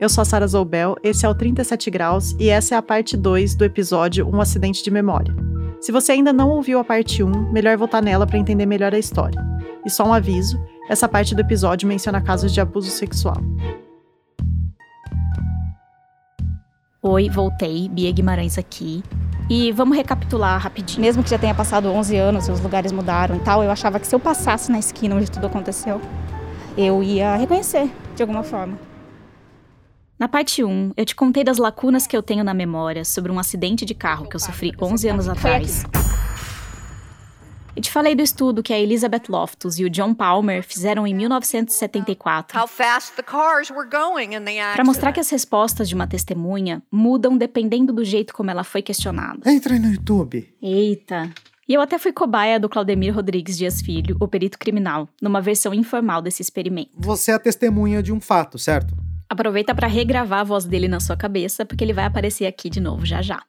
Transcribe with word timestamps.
Eu 0.00 0.08
sou 0.08 0.22
a 0.22 0.24
Sara 0.24 0.46
Zoubel, 0.46 0.94
esse 1.02 1.26
é 1.26 1.28
o 1.28 1.34
37 1.34 1.90
Graus 1.90 2.36
e 2.38 2.48
essa 2.48 2.76
é 2.76 2.78
a 2.78 2.82
parte 2.82 3.16
2 3.16 3.56
do 3.56 3.64
episódio 3.64 4.28
Um 4.32 4.40
Acidente 4.40 4.80
de 4.80 4.92
Memória. 4.92 5.34
Se 5.80 5.90
você 5.90 6.12
ainda 6.12 6.32
não 6.32 6.50
ouviu 6.50 6.78
a 6.78 6.84
parte 6.84 7.20
1, 7.20 7.50
melhor 7.50 7.76
voltar 7.76 8.00
nela 8.00 8.24
para 8.24 8.38
entender 8.38 8.64
melhor 8.64 8.94
a 8.94 8.98
história. 8.98 9.44
E 9.84 9.90
só 9.90 10.04
um 10.04 10.12
aviso: 10.12 10.56
essa 10.88 11.08
parte 11.08 11.34
do 11.34 11.40
episódio 11.40 11.88
menciona 11.88 12.20
casos 12.20 12.54
de 12.54 12.60
abuso 12.60 12.90
sexual. 12.90 13.38
Oi, 17.02 17.28
voltei, 17.28 17.88
Bia 17.88 18.12
Guimarães 18.12 18.56
aqui. 18.56 19.02
E 19.50 19.72
vamos 19.72 19.96
recapitular 19.96 20.60
rapidinho. 20.60 21.00
Mesmo 21.00 21.24
que 21.24 21.30
já 21.30 21.38
tenha 21.38 21.54
passado 21.56 21.88
11 21.88 22.16
anos 22.16 22.46
e 22.46 22.52
os 22.52 22.60
lugares 22.60 22.92
mudaram 22.92 23.34
e 23.34 23.40
tal, 23.40 23.64
eu 23.64 23.70
achava 23.70 23.98
que 23.98 24.06
se 24.06 24.14
eu 24.14 24.20
passasse 24.20 24.70
na 24.70 24.78
esquina 24.78 25.16
onde 25.16 25.28
tudo 25.28 25.48
aconteceu, 25.48 26.00
eu 26.76 27.02
ia 27.02 27.34
reconhecer 27.34 27.90
de 28.14 28.22
alguma 28.22 28.44
forma. 28.44 28.86
Na 30.18 30.26
parte 30.26 30.64
1, 30.64 30.94
eu 30.96 31.04
te 31.04 31.14
contei 31.14 31.44
das 31.44 31.58
lacunas 31.58 32.04
que 32.04 32.16
eu 32.16 32.22
tenho 32.24 32.42
na 32.42 32.52
memória 32.52 33.04
sobre 33.04 33.30
um 33.30 33.38
acidente 33.38 33.84
de 33.84 33.94
carro 33.94 34.28
que 34.28 34.34
eu 34.34 34.40
sofri 34.40 34.72
11 34.80 35.08
anos 35.08 35.28
atrás. 35.28 35.84
E 37.76 37.80
te 37.80 37.88
falei 37.88 38.16
do 38.16 38.22
estudo 38.22 38.60
que 38.60 38.72
a 38.72 38.78
Elizabeth 38.80 39.22
Loftus 39.28 39.78
e 39.78 39.84
o 39.84 39.90
John 39.90 40.12
Palmer 40.12 40.64
fizeram 40.64 41.06
em 41.06 41.14
1974 41.14 42.58
para 44.74 44.84
mostrar 44.84 45.12
que 45.12 45.20
as 45.20 45.30
respostas 45.30 45.88
de 45.88 45.94
uma 45.94 46.08
testemunha 46.08 46.82
mudam 46.90 47.36
dependendo 47.36 47.92
do 47.92 48.04
jeito 48.04 48.34
como 48.34 48.50
ela 48.50 48.64
foi 48.64 48.82
questionada. 48.82 49.48
Entra 49.48 49.74
aí 49.74 49.78
no 49.78 49.92
YouTube. 49.92 50.52
Eita! 50.60 51.30
E 51.68 51.74
eu 51.74 51.80
até 51.80 51.96
fui 51.96 52.12
cobaia 52.12 52.58
do 52.58 52.68
Claudemir 52.68 53.14
Rodrigues 53.14 53.56
Dias 53.56 53.80
Filho, 53.80 54.16
o 54.18 54.26
perito 54.26 54.58
criminal, 54.58 55.08
numa 55.22 55.40
versão 55.40 55.72
informal 55.72 56.20
desse 56.20 56.42
experimento. 56.42 56.90
Você 56.96 57.30
é 57.30 57.34
a 57.34 57.38
testemunha 57.38 58.02
de 58.02 58.12
um 58.12 58.20
fato, 58.20 58.58
certo? 58.58 58.96
Aproveita 59.30 59.74
para 59.74 59.86
regravar 59.86 60.40
a 60.40 60.44
voz 60.44 60.64
dele 60.64 60.88
na 60.88 61.00
sua 61.00 61.16
cabeça, 61.16 61.64
porque 61.64 61.84
ele 61.84 61.92
vai 61.92 62.06
aparecer 62.06 62.46
aqui 62.46 62.70
de 62.70 62.80
novo 62.80 63.04
já 63.04 63.20
já. 63.20 63.42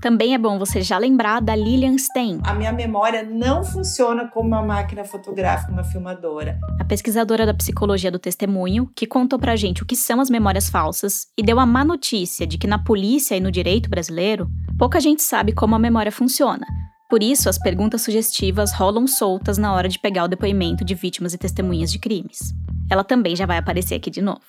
Também 0.00 0.32
é 0.32 0.38
bom 0.38 0.58
você 0.58 0.80
já 0.80 0.96
lembrar 0.96 1.40
da 1.40 1.56
Lillian 1.56 1.98
Stein. 1.98 2.40
A 2.44 2.54
minha 2.54 2.72
memória 2.72 3.24
não 3.24 3.64
funciona 3.64 4.28
como 4.28 4.48
uma 4.48 4.62
máquina 4.62 5.04
fotográfica, 5.04 5.72
uma 5.72 5.82
filmadora. 5.82 6.58
A 6.80 6.84
pesquisadora 6.84 7.44
da 7.44 7.52
psicologia 7.52 8.10
do 8.10 8.18
testemunho, 8.18 8.88
que 8.94 9.08
contou 9.08 9.38
pra 9.38 9.56
gente 9.56 9.82
o 9.82 9.86
que 9.86 9.96
são 9.96 10.20
as 10.20 10.30
memórias 10.30 10.70
falsas 10.70 11.26
e 11.36 11.42
deu 11.42 11.58
a 11.58 11.66
má 11.66 11.84
notícia 11.84 12.46
de 12.46 12.58
que 12.58 12.66
na 12.66 12.78
polícia 12.78 13.36
e 13.36 13.40
no 13.40 13.50
direito 13.50 13.90
brasileiro, 13.90 14.48
pouca 14.78 15.00
gente 15.00 15.22
sabe 15.22 15.52
como 15.52 15.74
a 15.74 15.80
memória 15.80 16.12
funciona. 16.12 16.64
Por 17.10 17.22
isso, 17.22 17.48
as 17.48 17.58
perguntas 17.58 18.02
sugestivas 18.02 18.72
rolam 18.72 19.06
soltas 19.06 19.58
na 19.58 19.72
hora 19.72 19.88
de 19.88 19.98
pegar 19.98 20.24
o 20.24 20.28
depoimento 20.28 20.84
de 20.84 20.94
vítimas 20.94 21.34
e 21.34 21.38
testemunhas 21.38 21.90
de 21.90 21.98
crimes. 21.98 22.54
Ela 22.88 23.02
também 23.02 23.34
já 23.34 23.46
vai 23.46 23.58
aparecer 23.58 23.96
aqui 23.96 24.10
de 24.10 24.22
novo. 24.22 24.40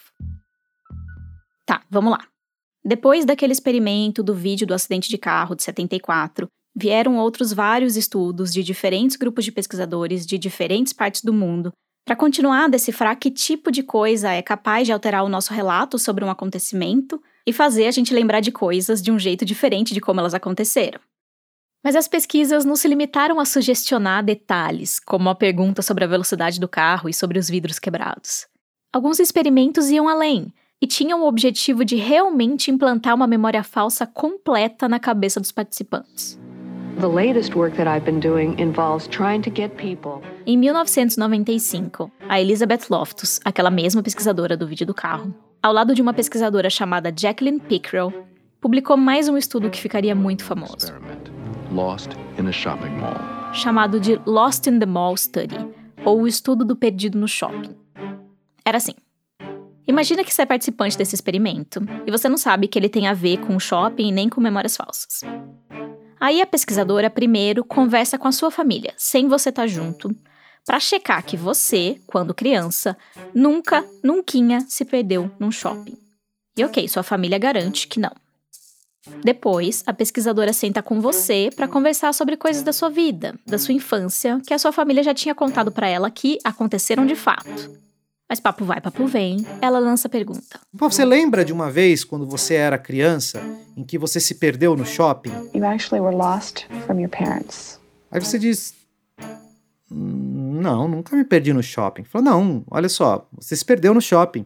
Tá, 1.69 1.83
vamos 1.87 2.11
lá. 2.11 2.25
Depois 2.83 3.25
daquele 3.25 3.53
experimento 3.53 4.23
do 4.23 4.33
vídeo 4.33 4.65
do 4.65 4.73
acidente 4.73 5.07
de 5.07 5.19
carro 5.19 5.53
de 5.53 5.61
74, 5.61 6.47
vieram 6.75 7.17
outros 7.17 7.53
vários 7.53 7.95
estudos 7.95 8.51
de 8.51 8.63
diferentes 8.63 9.15
grupos 9.15 9.45
de 9.45 9.51
pesquisadores 9.51 10.25
de 10.25 10.39
diferentes 10.39 10.93
partes 10.93 11.21
do 11.21 11.31
mundo 11.31 11.71
para 12.03 12.15
continuar 12.15 12.65
a 12.65 12.67
decifrar 12.67 13.15
que 13.19 13.29
tipo 13.29 13.71
de 13.71 13.83
coisa 13.83 14.31
é 14.31 14.41
capaz 14.41 14.87
de 14.87 14.93
alterar 14.93 15.23
o 15.23 15.29
nosso 15.29 15.53
relato 15.53 15.99
sobre 15.99 16.25
um 16.25 16.29
acontecimento 16.31 17.21
e 17.45 17.53
fazer 17.53 17.85
a 17.85 17.91
gente 17.91 18.15
lembrar 18.15 18.39
de 18.39 18.51
coisas 18.51 18.99
de 18.99 19.11
um 19.11 19.19
jeito 19.19 19.45
diferente 19.45 19.93
de 19.93 20.01
como 20.01 20.19
elas 20.19 20.33
aconteceram. 20.33 20.99
Mas 21.83 21.95
as 21.95 22.07
pesquisas 22.07 22.65
não 22.65 22.75
se 22.75 22.87
limitaram 22.87 23.39
a 23.39 23.45
sugestionar 23.45 24.25
detalhes, 24.25 24.99
como 24.99 25.29
a 25.29 25.35
pergunta 25.35 25.83
sobre 25.83 26.03
a 26.03 26.07
velocidade 26.07 26.59
do 26.59 26.67
carro 26.67 27.07
e 27.07 27.13
sobre 27.13 27.37
os 27.37 27.47
vidros 27.47 27.77
quebrados. 27.77 28.47
Alguns 28.91 29.19
experimentos 29.19 29.91
iam 29.91 30.09
além 30.09 30.51
e 30.81 30.87
tinham 30.87 31.21
o 31.21 31.27
objetivo 31.27 31.83
de 31.83 31.95
realmente 31.95 32.71
implantar 32.71 33.13
uma 33.15 33.27
memória 33.27 33.63
falsa 33.63 34.07
completa 34.07 34.87
na 34.87 34.99
cabeça 34.99 35.39
dos 35.39 35.51
participantes. 35.51 36.39
Em 40.45 40.57
1995, 40.57 42.11
a 42.27 42.41
Elizabeth 42.41 42.81
Loftus, 42.89 43.39
aquela 43.45 43.69
mesma 43.69 44.03
pesquisadora 44.03 44.57
do 44.57 44.67
vídeo 44.67 44.85
do 44.85 44.93
carro, 44.93 45.33
ao 45.61 45.73
lado 45.73 45.93
de 45.93 46.01
uma 46.01 46.13
pesquisadora 46.13 46.69
chamada 46.69 47.13
Jacqueline 47.15 47.59
Pickrell, 47.59 48.13
publicou 48.59 48.97
mais 48.97 49.29
um 49.29 49.37
estudo 49.37 49.69
que 49.69 49.79
ficaria 49.79 50.13
muito 50.13 50.43
famoso. 50.43 50.93
Chamado 53.53 53.99
de 53.99 54.19
Lost 54.25 54.67
in 54.67 54.79
the 54.79 54.85
Mall 54.85 55.15
Study, 55.15 55.57
ou 56.03 56.21
o 56.21 56.27
estudo 56.27 56.65
do 56.65 56.75
perdido 56.75 57.17
no 57.17 57.27
shopping. 57.27 57.75
Era 58.65 58.77
assim: 58.77 58.93
Imagina 59.89 60.23
que 60.23 60.31
você 60.31 60.43
é 60.43 60.45
participante 60.45 60.95
desse 60.95 61.15
experimento 61.15 61.81
e 62.05 62.11
você 62.11 62.29
não 62.29 62.37
sabe 62.37 62.67
que 62.67 62.77
ele 62.77 62.87
tem 62.87 63.07
a 63.07 63.13
ver 63.15 63.39
com 63.39 63.55
o 63.55 63.59
shopping 63.59 64.11
nem 64.11 64.29
com 64.29 64.39
memórias 64.39 64.77
falsas. 64.77 65.21
Aí 66.19 66.43
a 66.43 66.45
pesquisadora 66.45 67.09
primeiro 67.09 67.63
conversa 67.63 68.15
com 68.15 68.27
a 68.27 68.31
sua 68.31 68.51
família, 68.51 68.93
sem 68.95 69.27
você 69.27 69.49
estar 69.49 69.63
tá 69.63 69.67
junto, 69.67 70.15
para 70.63 70.79
checar 70.79 71.25
que 71.25 71.35
você, 71.35 71.99
quando 72.05 72.35
criança, 72.35 72.95
nunca, 73.33 73.83
nunca 74.03 74.59
se 74.67 74.85
perdeu 74.85 75.31
num 75.39 75.51
shopping. 75.51 75.97
E 76.55 76.63
ok, 76.63 76.87
sua 76.87 77.01
família 77.01 77.39
garante 77.39 77.87
que 77.87 77.99
não. 77.99 78.11
Depois, 79.23 79.83
a 79.87 79.93
pesquisadora 79.93 80.53
senta 80.53 80.83
com 80.83 81.01
você 81.01 81.49
para 81.55 81.67
conversar 81.67 82.13
sobre 82.13 82.37
coisas 82.37 82.61
da 82.61 82.71
sua 82.71 82.91
vida, 82.91 83.33
da 83.43 83.57
sua 83.57 83.73
infância, 83.73 84.39
que 84.45 84.53
a 84.53 84.59
sua 84.59 84.71
família 84.71 85.01
já 85.01 85.15
tinha 85.15 85.33
contado 85.33 85.71
para 85.71 85.87
ela 85.87 86.11
que 86.11 86.37
aconteceram 86.43 87.07
de 87.07 87.15
fato. 87.15 87.88
Mas 88.29 88.39
papo 88.39 88.63
vai, 88.63 88.79
papo 88.79 89.07
vem, 89.07 89.43
ela 89.59 89.79
lança 89.79 90.07
a 90.07 90.11
pergunta. 90.11 90.59
Você 90.71 91.03
lembra 91.03 91.43
de 91.43 91.51
uma 91.51 91.71
vez 91.71 92.03
quando 92.03 92.27
você 92.27 92.53
era 92.53 92.77
criança 92.77 93.41
em 93.75 93.83
que 93.83 93.97
você 93.97 94.19
se 94.19 94.35
perdeu 94.35 94.77
no 94.77 94.85
shopping? 94.85 95.31
You 95.55 95.65
actually 95.65 95.99
were 95.99 96.15
lost 96.15 96.67
from 96.85 96.99
your 96.99 97.09
parents. 97.09 97.79
Aí 98.11 98.19
você 98.19 98.37
diz: 98.37 98.75
hum, 99.91 100.59
Não, 100.61 100.87
nunca 100.87 101.15
me 101.15 101.23
perdi 101.23 101.51
no 101.51 101.63
shopping. 101.63 102.03
Falou: 102.03 102.23
Não, 102.25 102.63
olha 102.69 102.87
só, 102.87 103.27
você 103.31 103.55
se 103.55 103.65
perdeu 103.65 103.95
no 103.95 104.01
shopping. 104.01 104.45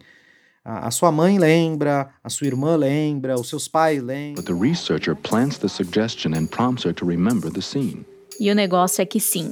A, 0.64 0.88
a 0.88 0.92
sua 0.92 1.12
mãe 1.12 1.38
lembra, 1.38 2.10
a 2.24 2.30
sua 2.30 2.48
irmã 2.48 2.78
lembra, 2.78 3.36
os 3.36 3.50
seus 3.50 3.68
pais 3.68 4.02
lembram. 4.02 4.42
But 4.42 4.46
the 4.46 4.54
researcher 4.54 5.14
plants 5.14 5.58
the 5.58 5.68
suggestion 5.68 6.34
and 6.34 6.46
prompts 6.48 6.86
her 6.86 6.94
to 6.94 7.06
remember 7.06 7.52
the 7.52 7.62
scene. 7.62 8.06
E 8.40 8.50
o 8.50 8.56
negócio 8.56 9.02
é 9.02 9.06
que 9.06 9.20
sim. 9.20 9.52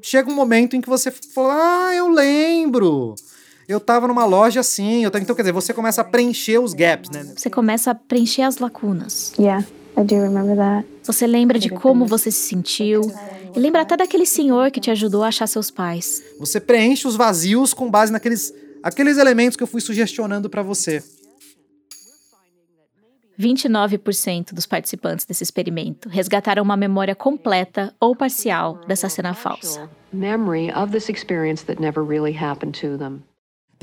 Chega 0.00 0.30
um 0.30 0.34
momento 0.36 0.76
em 0.76 0.80
que 0.80 0.88
você 0.88 1.10
fala: 1.10 1.88
Ah, 1.88 1.94
eu 1.96 2.08
lembro 2.08 3.16
eu 3.68 3.80
tava 3.80 4.08
numa 4.08 4.24
loja 4.24 4.60
assim, 4.60 5.04
eu 5.04 5.10
tava... 5.10 5.22
então 5.22 5.34
quer 5.34 5.42
dizer, 5.42 5.52
você 5.52 5.72
começa 5.72 6.00
a 6.00 6.04
preencher 6.04 6.58
os 6.58 6.74
gaps, 6.74 7.10
né? 7.10 7.32
Você 7.36 7.50
começa 7.50 7.90
a 7.90 7.94
preencher 7.94 8.42
as 8.42 8.58
lacunas. 8.58 9.32
Yeah, 9.38 9.64
I 9.96 10.02
do 10.02 10.14
remember 10.16 10.56
that. 10.56 10.88
Você 11.04 11.26
lembra 11.26 11.58
de 11.58 11.70
como 11.70 12.06
você 12.06 12.30
se 12.30 12.48
sentiu 12.48 13.02
e 13.54 13.58
lembra 13.58 13.82
até 13.82 13.96
daquele 13.96 14.26
senhor 14.26 14.70
que 14.70 14.80
te 14.80 14.90
ajudou 14.90 15.22
a 15.22 15.28
achar 15.28 15.46
seus 15.46 15.70
pais. 15.70 16.22
Você 16.38 16.60
preenche 16.60 17.06
os 17.06 17.16
vazios 17.16 17.74
com 17.74 17.90
base 17.90 18.12
naqueles 18.12 18.52
aqueles 18.82 19.16
elementos 19.16 19.56
que 19.56 19.62
eu 19.62 19.66
fui 19.66 19.80
sugestionando 19.80 20.50
para 20.50 20.62
você. 20.62 21.02
29% 23.38 24.52
dos 24.52 24.66
participantes 24.66 25.24
desse 25.24 25.42
experimento 25.42 26.08
resgataram 26.08 26.62
uma 26.62 26.76
memória 26.76 27.14
completa 27.14 27.94
ou 27.98 28.14
parcial 28.14 28.80
dessa 28.86 29.08
cena 29.08 29.34
falsa. 29.34 29.90
Memory 30.12 30.70
of 30.72 30.92
this 30.92 31.08
experience 31.08 31.64
that 31.64 31.80
never 31.80 32.04
really 32.04 32.36
happened 32.36 32.78
to 32.80 32.98
them. 32.98 33.22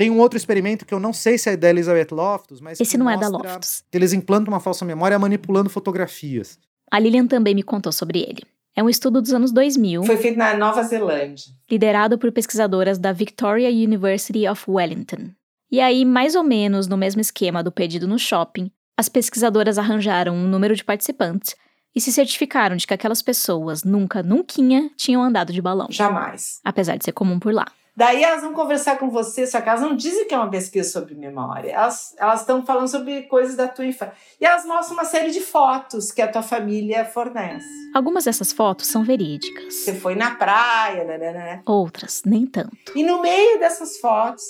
Tem 0.00 0.10
um 0.10 0.18
outro 0.18 0.38
experimento 0.38 0.86
que 0.86 0.94
eu 0.94 0.98
não 0.98 1.12
sei 1.12 1.36
se 1.36 1.50
é 1.50 1.58
da 1.58 1.68
Elizabeth 1.68 2.06
Loftus, 2.10 2.58
mas. 2.58 2.80
Esse 2.80 2.96
não 2.96 3.10
é 3.10 3.18
da 3.18 3.28
Loftus. 3.28 3.84
Eles 3.92 4.14
implantam 4.14 4.54
uma 4.54 4.58
falsa 4.58 4.82
memória 4.82 5.18
manipulando 5.18 5.68
fotografias. 5.68 6.58
A 6.90 6.98
Lilian 6.98 7.26
também 7.26 7.54
me 7.54 7.62
contou 7.62 7.92
sobre 7.92 8.20
ele. 8.20 8.42
É 8.74 8.82
um 8.82 8.88
estudo 8.88 9.20
dos 9.20 9.34
anos 9.34 9.52
2000. 9.52 10.04
Foi 10.04 10.16
feito 10.16 10.38
na 10.38 10.56
Nova 10.56 10.82
Zelândia. 10.84 11.52
Liderado 11.70 12.16
por 12.16 12.32
pesquisadoras 12.32 12.98
da 12.98 13.12
Victoria 13.12 13.68
University 13.68 14.48
of 14.48 14.64
Wellington. 14.66 15.32
E 15.70 15.82
aí, 15.82 16.06
mais 16.06 16.34
ou 16.34 16.42
menos 16.42 16.86
no 16.86 16.96
mesmo 16.96 17.20
esquema 17.20 17.62
do 17.62 17.70
pedido 17.70 18.08
no 18.08 18.18
shopping, 18.18 18.70
as 18.96 19.10
pesquisadoras 19.10 19.76
arranjaram 19.76 20.34
um 20.34 20.48
número 20.48 20.74
de 20.74 20.82
participantes 20.82 21.54
e 21.94 22.00
se 22.00 22.10
certificaram 22.10 22.74
de 22.74 22.86
que 22.86 22.94
aquelas 22.94 23.20
pessoas 23.20 23.84
nunca, 23.84 24.22
nunca 24.22 24.54
tinham 24.96 25.22
andado 25.22 25.52
de 25.52 25.60
balão. 25.60 25.88
Jamais. 25.90 26.58
Apesar 26.64 26.96
de 26.96 27.04
ser 27.04 27.12
comum 27.12 27.38
por 27.38 27.52
lá. 27.52 27.66
Daí 28.00 28.24
elas 28.24 28.40
vão 28.40 28.54
conversar 28.54 28.98
com 28.98 29.10
você, 29.10 29.46
só 29.46 29.60
que 29.60 29.68
elas 29.68 29.82
não 29.82 29.94
dizem 29.94 30.26
que 30.26 30.32
é 30.32 30.38
uma 30.38 30.48
pesquisa 30.48 30.90
sobre 30.90 31.14
memória. 31.14 31.70
Elas 31.70 32.40
estão 32.40 32.64
falando 32.64 32.88
sobre 32.88 33.24
coisas 33.24 33.56
da 33.56 33.68
tua 33.68 33.84
infância. 33.84 34.14
E 34.40 34.46
elas 34.46 34.64
mostram 34.64 34.96
uma 34.96 35.04
série 35.04 35.30
de 35.30 35.40
fotos 35.42 36.10
que 36.10 36.22
a 36.22 36.26
tua 36.26 36.40
família 36.40 37.04
fornece. 37.04 37.68
Algumas 37.94 38.24
dessas 38.24 38.54
fotos 38.54 38.86
são 38.86 39.04
verídicas. 39.04 39.74
Você 39.74 39.92
foi 39.92 40.14
na 40.14 40.34
praia, 40.34 41.04
né, 41.04 41.18
né, 41.18 41.30
né? 41.30 41.62
Outras, 41.66 42.22
nem 42.24 42.46
tanto. 42.46 42.96
E 42.96 43.02
no 43.02 43.20
meio 43.20 43.58
dessas 43.58 43.98
fotos, 43.98 44.44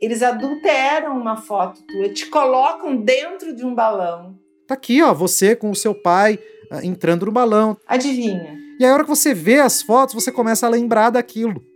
eles 0.00 0.22
adulteram 0.22 1.18
uma 1.18 1.36
foto 1.36 1.82
tua, 1.82 2.08
te 2.08 2.26
colocam 2.26 2.94
dentro 2.94 3.52
de 3.52 3.66
um 3.66 3.74
balão. 3.74 4.38
Tá 4.68 4.74
aqui, 4.74 5.02
ó, 5.02 5.12
você 5.12 5.56
com 5.56 5.72
o 5.72 5.74
seu 5.74 5.92
pai 5.92 6.38
uh, 6.70 6.78
entrando 6.84 7.26
no 7.26 7.32
balão. 7.32 7.76
Adivinha? 7.84 8.56
E 8.78 8.84
aí, 8.84 8.90
a 8.92 8.94
hora 8.94 9.02
que 9.02 9.10
você 9.10 9.34
vê 9.34 9.58
as 9.58 9.82
fotos, 9.82 10.14
você 10.14 10.30
começa 10.30 10.68
a 10.68 10.70
lembrar 10.70 11.10
daquilo. 11.10 11.71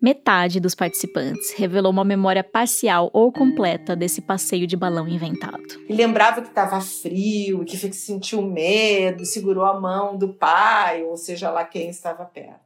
Metade 0.00 0.60
dos 0.60 0.74
participantes 0.74 1.54
revelou 1.56 1.90
uma 1.90 2.04
memória 2.04 2.44
parcial 2.44 3.08
ou 3.12 3.32
completa 3.32 3.96
desse 3.96 4.20
passeio 4.20 4.66
de 4.66 4.76
balão 4.76 5.08
inventado. 5.08 5.62
E 5.88 5.94
lembrava 5.94 6.42
que 6.42 6.48
estava 6.48 6.80
frio, 6.80 7.64
que 7.64 7.76
sentiu 7.76 8.42
medo, 8.42 9.24
segurou 9.24 9.64
a 9.64 9.80
mão 9.80 10.16
do 10.16 10.34
pai, 10.34 11.02
ou 11.04 11.16
seja 11.16 11.50
lá 11.50 11.64
quem 11.64 11.88
estava 11.88 12.24
perto. 12.24 12.60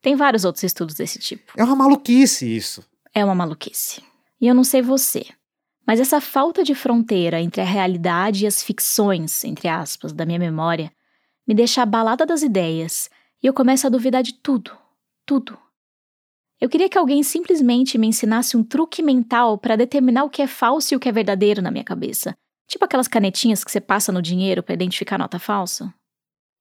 Tem 0.00 0.14
vários 0.14 0.44
outros 0.44 0.62
estudos 0.62 0.94
desse 0.94 1.18
tipo. 1.18 1.52
É 1.56 1.64
uma 1.64 1.74
maluquice 1.74 2.46
isso. 2.46 2.84
É 3.12 3.24
uma 3.24 3.34
maluquice. 3.34 4.02
E 4.40 4.46
eu 4.46 4.54
não 4.54 4.62
sei 4.62 4.80
você, 4.80 5.24
mas 5.86 5.98
essa 5.98 6.20
falta 6.20 6.62
de 6.62 6.74
fronteira 6.74 7.40
entre 7.40 7.60
a 7.60 7.64
realidade 7.64 8.44
e 8.44 8.46
as 8.46 8.62
ficções, 8.62 9.42
entre 9.44 9.66
aspas, 9.68 10.12
da 10.12 10.26
minha 10.26 10.38
memória, 10.38 10.92
me 11.46 11.54
deixa 11.54 11.82
abalada 11.82 12.26
das 12.26 12.42
ideias 12.42 13.08
e 13.42 13.46
eu 13.46 13.54
começo 13.54 13.86
a 13.86 13.90
duvidar 13.90 14.22
de 14.22 14.34
tudo. 14.34 14.76
Tudo. 15.24 15.58
Eu 16.58 16.70
queria 16.70 16.88
que 16.88 16.96
alguém 16.96 17.22
simplesmente 17.22 17.98
me 17.98 18.06
ensinasse 18.06 18.56
um 18.56 18.64
truque 18.64 19.02
mental 19.02 19.58
para 19.58 19.76
determinar 19.76 20.24
o 20.24 20.30
que 20.30 20.40
é 20.40 20.46
falso 20.46 20.94
e 20.94 20.96
o 20.96 21.00
que 21.00 21.08
é 21.08 21.12
verdadeiro 21.12 21.60
na 21.60 21.70
minha 21.70 21.84
cabeça. 21.84 22.34
Tipo 22.66 22.86
aquelas 22.86 23.06
canetinhas 23.06 23.62
que 23.62 23.70
você 23.70 23.80
passa 23.80 24.10
no 24.10 24.22
dinheiro 24.22 24.62
para 24.62 24.74
identificar 24.74 25.18
nota 25.18 25.38
falsa. 25.38 25.92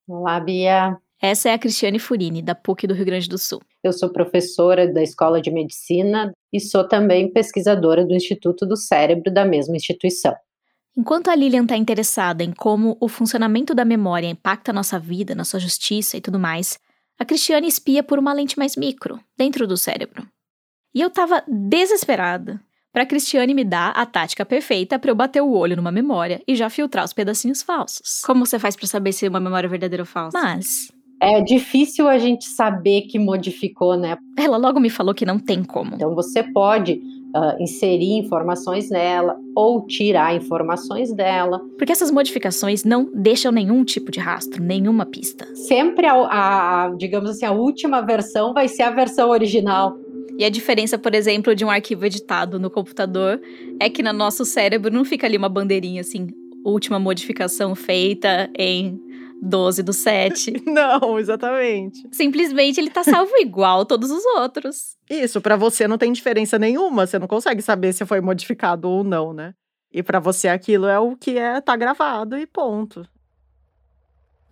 Olá, 0.07 0.37
Bia. 0.39 0.97
Essa 1.21 1.49
é 1.49 1.53
a 1.53 1.57
Cristiane 1.57 1.97
Furini, 1.97 2.41
da 2.41 2.53
PUC 2.53 2.85
do 2.85 2.93
Rio 2.93 3.05
Grande 3.05 3.29
do 3.29 3.37
Sul. 3.37 3.61
Eu 3.81 3.93
sou 3.93 4.09
professora 4.09 4.85
da 4.85 5.01
Escola 5.01 5.41
de 5.41 5.49
Medicina 5.49 6.33
e 6.51 6.59
sou 6.59 6.85
também 6.85 7.31
pesquisadora 7.31 8.05
do 8.05 8.13
Instituto 8.13 8.65
do 8.65 8.75
Cérebro 8.75 9.33
da 9.33 9.45
mesma 9.45 9.77
instituição. 9.77 10.35
Enquanto 10.97 11.29
a 11.29 11.35
Lilian 11.35 11.63
está 11.63 11.77
interessada 11.77 12.43
em 12.43 12.51
como 12.51 12.97
o 12.99 13.07
funcionamento 13.07 13.73
da 13.73 13.85
memória 13.85 14.27
impacta 14.27 14.71
a 14.71 14.73
nossa 14.73 14.99
vida, 14.99 15.33
nossa 15.33 15.57
justiça 15.57 16.17
e 16.17 16.21
tudo 16.21 16.37
mais, 16.37 16.79
a 17.19 17.25
Cristiane 17.25 17.67
espia 17.67 18.03
por 18.03 18.19
uma 18.19 18.33
lente 18.33 18.57
mais 18.57 18.75
micro, 18.75 19.19
dentro 19.37 19.65
do 19.67 19.77
cérebro. 19.77 20.27
E 20.93 21.01
eu 21.01 21.09
tava 21.09 21.43
desesperada 21.47 22.61
para 22.91 23.03
a 23.03 23.05
Cristiane 23.05 23.53
me 23.53 23.65
dar 23.65 23.89
a 23.91 24.05
tática 24.05 24.45
perfeita 24.45 24.97
para 24.97 25.11
eu 25.11 25.15
bater 25.15 25.41
o 25.41 25.51
olho 25.51 25.75
numa 25.75 25.91
memória 25.91 26.41
e 26.47 26.55
já 26.55 26.69
filtrar 26.69 27.03
os 27.03 27.11
pedacinhos 27.11 27.61
falsos. 27.61 28.21
Como 28.25 28.45
você 28.45 28.57
faz 28.57 28.75
para 28.75 28.87
saber 28.87 29.11
se 29.11 29.27
uma 29.27 29.39
memória 29.39 29.67
é 29.67 29.69
verdadeira 29.69 30.03
ou 30.03 30.07
falsa? 30.07 30.39
Mas 30.41 30.91
É 31.21 31.41
difícil 31.41 32.07
a 32.07 32.17
gente 32.17 32.45
saber 32.45 33.01
que 33.03 33.19
modificou, 33.19 33.97
né? 33.97 34.17
ela 34.37 34.57
logo 34.57 34.79
me 34.79 34.89
falou 34.89 35.13
que 35.13 35.25
não 35.25 35.37
tem 35.37 35.63
como. 35.63 35.95
Então 35.95 36.15
você 36.15 36.43
pode 36.43 37.01
ah, 37.35 37.55
inserir 37.59 38.13
informações 38.17 38.89
nela 38.89 39.37
ou 39.53 39.85
tirar 39.85 40.33
informações 40.35 41.11
dela. 41.13 41.59
Porque 41.77 41.91
essas 41.91 42.09
modificações 42.09 42.83
não 42.85 43.09
deixam 43.13 43.51
nenhum 43.51 43.83
tipo 43.83 44.09
de 44.11 44.19
rastro, 44.19 44.63
nenhuma 44.63 45.05
pista. 45.05 45.45
Sempre 45.53 46.07
a, 46.07 46.13
a- 46.13 46.93
digamos 46.97 47.29
assim, 47.29 47.45
a 47.45 47.51
última 47.51 48.01
versão 48.01 48.53
vai 48.53 48.67
ser 48.69 48.83
a 48.83 48.89
versão 48.91 49.29
original. 49.29 49.97
E 50.37 50.43
a 50.45 50.49
diferença, 50.49 50.97
por 50.97 51.13
exemplo, 51.13 51.53
de 51.55 51.63
um 51.63 51.69
arquivo 51.69 52.05
editado 52.05 52.59
no 52.59 52.69
computador 52.69 53.39
é 53.79 53.89
que 53.89 54.01
no 54.01 54.11
nosso 54.13 54.43
cérebro 54.45 54.91
não 54.91 55.05
fica 55.05 55.27
ali 55.27 55.37
uma 55.37 55.47
bandeirinha 55.49 56.01
assim, 56.01 56.27
última 56.63 56.97
modificação 56.99 57.75
feita 57.75 58.49
em 58.57 58.99
12 59.41 59.83
do 59.83 59.93
7. 59.93 60.63
Não, 60.65 61.19
exatamente. 61.19 62.07
Simplesmente 62.11 62.79
ele 62.79 62.89
tá 62.89 63.03
salvo 63.03 63.35
igual 63.37 63.85
todos 63.85 64.09
os 64.11 64.25
outros. 64.37 64.95
Isso, 65.09 65.39
pra 65.39 65.55
você 65.55 65.87
não 65.87 65.97
tem 65.97 66.11
diferença 66.11 66.57
nenhuma, 66.57 67.05
você 67.05 67.19
não 67.19 67.27
consegue 67.27 67.61
saber 67.61 67.93
se 67.93 68.05
foi 68.05 68.21
modificado 68.21 68.89
ou 68.89 69.03
não, 69.03 69.33
né? 69.33 69.53
E 69.91 70.01
pra 70.01 70.19
você 70.19 70.47
aquilo 70.47 70.87
é 70.87 70.99
o 70.99 71.15
que 71.15 71.37
é, 71.37 71.61
tá 71.61 71.75
gravado 71.75 72.37
e 72.37 72.47
ponto. 72.47 73.07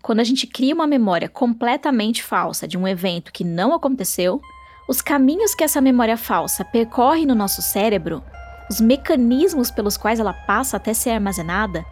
Quando 0.01 0.19
a 0.19 0.23
gente 0.23 0.45
cria 0.45 0.75
uma 0.75 0.85
memória 0.85 1.27
completamente 1.27 2.21
falsa 2.21 2.67
de 2.67 2.77
um 2.77 2.87
evento 2.87 3.31
que 3.31 3.43
não 3.43 3.73
aconteceu, 3.73 4.41
os 4.87 5.01
caminhos 5.01 5.55
que 5.55 5.63
essa 5.63 5.79
memória 5.79 6.17
falsa 6.17 6.63
percorre 6.65 7.25
no 7.25 7.33
nosso 7.33 7.61
cérebro, 7.61 8.23
os 8.69 8.81
mecanismos 8.81 9.71
pelos 9.71 9.97
quais 9.97 10.19
ela 10.19 10.33
passa 10.33 10.77
até 10.77 10.93
ser 10.93 11.11
armazenada, 11.11 11.85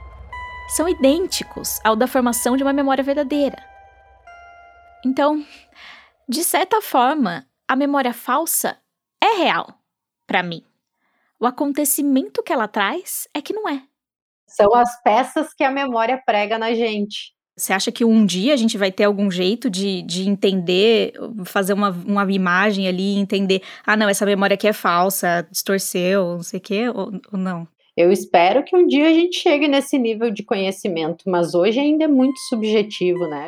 são 0.72 0.88
idênticos 0.88 1.80
ao 1.84 1.98
da 1.98 2.08
formação 2.08 2.56
de 2.56 2.64
uma 2.64 2.72
memória 2.72 3.04
verdadeira. 3.04 3.58
Então, 5.06 5.46
de 6.28 6.44
certa 6.46 6.82
forma, 6.82 7.46
a 7.68 7.76
memória 7.76 8.14
falsa 8.14 8.78
é 9.22 9.44
real 9.44 9.68
para 10.26 10.42
mim. 10.42 10.64
O 11.38 11.46
acontecimento 11.46 12.42
que 12.42 12.54
ela 12.54 12.70
traz 12.70 13.28
é 13.34 13.42
que 13.42 13.52
não 13.52 13.68
é. 13.68 13.84
São 14.48 14.74
as 14.74 15.02
peças 15.04 15.54
que 15.54 15.64
a 15.64 15.72
memória 15.72 16.22
prega 16.26 16.58
na 16.58 16.74
gente. 16.74 17.34
Você 17.58 17.74
acha 17.74 17.92
que 17.92 18.06
um 18.06 18.26
dia 18.26 18.54
a 18.54 18.58
gente 18.58 18.78
vai 18.78 18.92
ter 18.92 19.04
algum 19.04 19.30
jeito 19.30 19.70
de, 19.70 20.02
de 20.04 20.30
entender, 20.30 21.14
fazer 21.44 21.74
uma, 21.74 21.90
uma 21.90 22.32
imagem 22.32 22.88
ali 22.88 23.16
e 23.16 23.20
entender, 23.20 23.62
ah, 23.86 23.98
não, 23.98 24.08
essa 24.08 24.26
memória 24.26 24.54
aqui 24.54 24.68
é 24.68 24.74
falsa, 24.74 25.46
distorceu, 25.52 26.36
não 26.36 26.44
sei 26.44 26.60
o 26.60 26.62
quê, 26.62 26.90
ou, 26.90 27.12
ou 27.32 27.38
não? 27.38 27.68
Eu 28.02 28.12
espero 28.12 28.64
que 28.64 28.76
um 28.76 28.88
dia 28.88 29.08
a 29.08 29.14
gente 29.14 29.38
chegue 29.38 29.68
nesse 29.68 29.96
nível 29.96 30.32
de 30.32 30.42
conhecimento, 30.42 31.30
mas 31.30 31.54
hoje 31.54 31.80
ainda 31.80 32.06
é 32.06 32.08
muito 32.08 32.40
subjetivo, 32.50 33.28
né? 33.28 33.48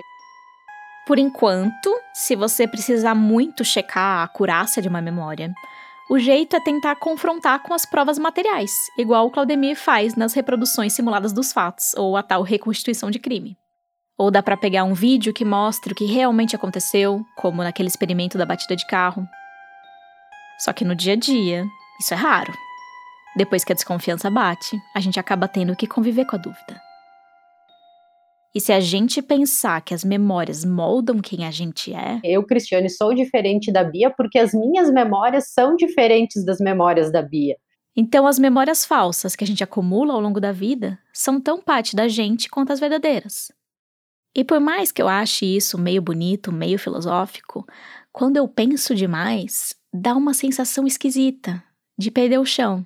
Por 1.08 1.18
enquanto, 1.18 1.92
se 2.14 2.36
você 2.36 2.68
precisar 2.68 3.16
muito 3.16 3.66
checar 3.66 4.20
a 4.20 4.24
acurácia 4.24 4.80
de 4.80 4.88
uma 4.88 5.02
memória, 5.02 5.52
o 6.08 6.20
jeito 6.20 6.56
é 6.56 6.60
tentar 6.60 6.98
confrontar 6.98 7.64
com 7.64 7.74
as 7.74 7.84
provas 7.84 8.20
materiais, 8.20 8.72
igual 8.96 9.26
o 9.26 9.32
Claudemir 9.32 9.76
faz 9.76 10.14
nas 10.14 10.34
reproduções 10.34 10.94
simuladas 10.94 11.34
dos 11.34 11.52
fatos, 11.52 11.96
ou 11.98 12.16
a 12.16 12.22
tal 12.22 12.44
reconstituição 12.44 13.10
de 13.10 13.18
crime. 13.18 13.58
Ou 14.16 14.30
dá 14.30 14.44
pra 14.44 14.56
pegar 14.56 14.84
um 14.84 14.94
vídeo 14.94 15.34
que 15.34 15.44
mostre 15.44 15.94
o 15.94 15.96
que 15.96 16.06
realmente 16.06 16.56
aconteceu, 16.56 17.26
como 17.36 17.64
naquele 17.64 17.88
experimento 17.88 18.38
da 18.38 18.46
batida 18.46 18.76
de 18.76 18.86
carro. 18.86 19.28
Só 20.60 20.72
que 20.72 20.86
no 20.86 20.94
dia 20.94 21.14
a 21.14 21.18
dia, 21.18 21.66
isso 22.00 22.14
é 22.14 22.18
raro. 22.18 22.54
Depois 23.36 23.64
que 23.64 23.72
a 23.72 23.76
desconfiança 23.76 24.30
bate, 24.30 24.80
a 24.96 25.00
gente 25.00 25.20
acaba 25.20 25.48
tendo 25.48 25.76
que 25.76 25.88
conviver 25.88 26.26
com 26.26 26.36
a 26.36 26.40
dúvida. 26.40 26.82
E 28.56 28.62
se 28.62 28.72
a 28.72 28.80
gente 28.80 29.20
pensar 29.20 29.82
que 29.82 29.96
as 29.96 30.04
memórias 30.04 30.64
moldam 30.64 31.20
quem 31.20 31.44
a 31.44 31.50
gente 31.50 31.92
é, 31.92 32.20
Eu, 32.24 32.44
Cristiane, 32.44 32.88
sou 32.88 33.14
diferente 33.14 33.72
da 33.72 33.84
Bia 33.84 34.12
porque 34.16 34.38
as 34.38 34.54
minhas 34.54 34.92
memórias 34.92 35.52
são 35.52 35.76
diferentes 35.76 36.46
das 36.46 36.60
memórias 36.60 37.12
da 37.12 37.22
Bia. 37.22 37.58
então 37.96 38.28
as 38.28 38.38
memórias 38.38 38.86
falsas 38.86 39.36
que 39.36 39.44
a 39.44 39.48
gente 39.48 39.64
acumula 39.64 40.14
ao 40.14 40.20
longo 40.20 40.40
da 40.40 40.52
vida 40.52 41.00
são 41.12 41.42
tão 41.42 41.60
parte 41.60 41.96
da 41.96 42.08
gente 42.08 42.48
quanto 42.48 42.72
as 42.72 42.80
verdadeiras. 42.80 43.52
E 44.36 44.44
por 44.44 44.60
mais 44.60 44.92
que 44.92 45.02
eu 45.02 45.08
ache 45.08 45.46
isso 45.46 45.78
meio 45.78 46.02
bonito, 46.02 46.52
meio 46.52 46.78
filosófico, 46.78 47.66
quando 48.12 48.38
eu 48.38 48.48
penso 48.48 48.94
demais, 48.94 49.76
dá 49.92 50.16
uma 50.16 50.34
sensação 50.34 50.86
esquisita 50.86 51.64
de 51.98 52.12
perder 52.12 52.40
o 52.40 52.46
chão. 52.46 52.86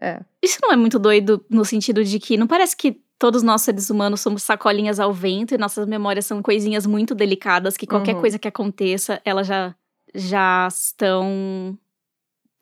É. 0.00 0.20
Isso 0.42 0.58
não 0.62 0.72
é 0.72 0.76
muito 0.76 0.98
doido 0.98 1.44
no 1.50 1.64
sentido 1.64 2.04
de 2.04 2.18
que 2.20 2.36
não 2.36 2.46
parece 2.46 2.76
que 2.76 3.00
todos 3.18 3.42
nós 3.42 3.62
seres 3.62 3.90
humanos 3.90 4.20
somos 4.20 4.44
sacolinhas 4.44 5.00
ao 5.00 5.12
vento 5.12 5.54
e 5.54 5.58
nossas 5.58 5.86
memórias 5.88 6.24
são 6.26 6.40
coisinhas 6.40 6.86
muito 6.86 7.14
delicadas 7.16 7.76
que 7.76 7.86
qualquer 7.86 8.14
Uhum. 8.14 8.20
coisa 8.20 8.38
que 8.38 8.46
aconteça, 8.46 9.20
elas 9.24 9.46
já 9.46 9.74
já 10.14 10.66
estão 10.70 11.76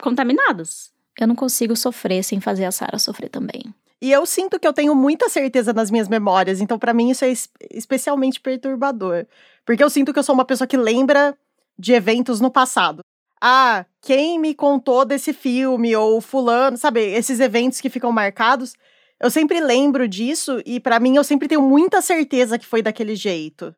contaminadas. 0.00 0.90
Eu 1.18 1.26
não 1.26 1.34
consigo 1.34 1.76
sofrer 1.76 2.22
sem 2.22 2.40
fazer 2.40 2.64
a 2.64 2.72
Sarah 2.72 2.98
sofrer 2.98 3.28
também. 3.28 3.62
E 4.00 4.12
eu 4.12 4.26
sinto 4.26 4.58
que 4.60 4.66
eu 4.68 4.72
tenho 4.72 4.94
muita 4.94 5.28
certeza 5.28 5.72
nas 5.72 5.90
minhas 5.90 6.08
memórias, 6.08 6.60
então 6.60 6.78
pra 6.78 6.92
mim 6.92 7.10
isso 7.10 7.24
é 7.24 7.30
es- 7.30 7.48
especialmente 7.70 8.40
perturbador. 8.40 9.26
Porque 9.64 9.82
eu 9.82 9.88
sinto 9.88 10.12
que 10.12 10.18
eu 10.18 10.22
sou 10.22 10.34
uma 10.34 10.44
pessoa 10.44 10.66
que 10.68 10.76
lembra 10.76 11.36
de 11.78 11.92
eventos 11.92 12.40
no 12.40 12.50
passado. 12.50 13.00
Ah, 13.40 13.84
quem 14.00 14.38
me 14.38 14.54
contou 14.54 15.04
desse 15.04 15.32
filme 15.32 15.94
ou 15.94 16.20
fulano, 16.20 16.76
sabe, 16.76 17.00
esses 17.00 17.38
eventos 17.40 17.80
que 17.80 17.90
ficam 17.90 18.10
marcados, 18.10 18.74
eu 19.20 19.30
sempre 19.30 19.60
lembro 19.60 20.08
disso 20.08 20.62
e 20.64 20.80
pra 20.80 20.98
mim 20.98 21.16
eu 21.16 21.24
sempre 21.24 21.48
tenho 21.48 21.62
muita 21.62 22.00
certeza 22.00 22.58
que 22.58 22.66
foi 22.66 22.82
daquele 22.82 23.14
jeito. 23.14 23.74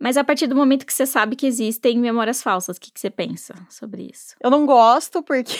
Mas 0.00 0.16
a 0.16 0.24
partir 0.24 0.46
do 0.46 0.56
momento 0.56 0.86
que 0.86 0.92
você 0.92 1.06
sabe 1.06 1.36
que 1.36 1.46
existem 1.46 1.98
memórias 1.98 2.42
falsas, 2.42 2.76
o 2.76 2.80
que, 2.80 2.90
que 2.92 3.00
você 3.00 3.10
pensa 3.10 3.54
sobre 3.70 4.08
isso? 4.12 4.34
Eu 4.40 4.50
não 4.50 4.66
gosto 4.66 5.22
porque 5.22 5.54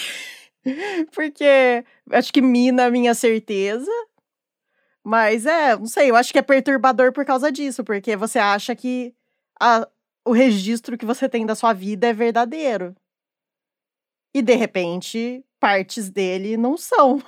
porque 1.15 1.85
acho 2.11 2.33
que 2.33 2.41
mina 2.43 2.87
a 2.87 2.91
minha 2.91 3.15
certeza. 3.15 3.91
Mas 5.05 5.47
é, 5.47 5.77
não 5.77 5.87
sei, 5.87 6.11
eu 6.11 6.17
acho 6.17 6.33
que 6.33 6.39
é 6.39 6.43
perturbador 6.43 7.13
por 7.13 7.25
causa 7.25 7.51
disso, 7.51 7.83
porque 7.83 8.17
você 8.17 8.39
acha 8.39 8.75
que 8.77 9.13
a- 9.61 9.89
o 10.25 10.33
registro 10.33 10.97
que 10.97 11.05
você 11.05 11.29
tem 11.29 11.45
da 11.45 11.55
sua 11.57 11.73
vida 11.73 12.07
é 12.07 12.13
verdadeiro. 12.13 12.95
E 14.35 14.41
de 14.41 14.55
repente, 14.55 15.45
partes 15.61 16.09
dele 16.09 16.57
não 16.57 16.77
são. 16.77 17.23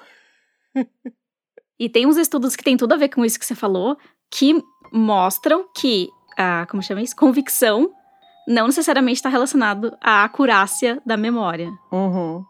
E 1.78 1.88
tem 1.88 2.06
uns 2.06 2.16
estudos 2.16 2.56
que 2.56 2.64
tem 2.64 2.76
tudo 2.76 2.94
a 2.94 2.96
ver 2.96 3.08
com 3.08 3.24
isso 3.24 3.38
que 3.38 3.44
você 3.44 3.54
falou, 3.54 3.98
que 4.30 4.62
mostram 4.92 5.68
que 5.74 6.08
a, 6.36 6.66
como 6.70 6.82
chama 6.82 7.02
isso? 7.02 7.16
Convicção 7.16 7.92
não 8.46 8.66
necessariamente 8.66 9.16
está 9.16 9.28
relacionado 9.28 9.96
à 10.00 10.24
acurácia 10.24 11.00
da 11.04 11.16
memória. 11.16 11.70
Uhum. 11.90 12.44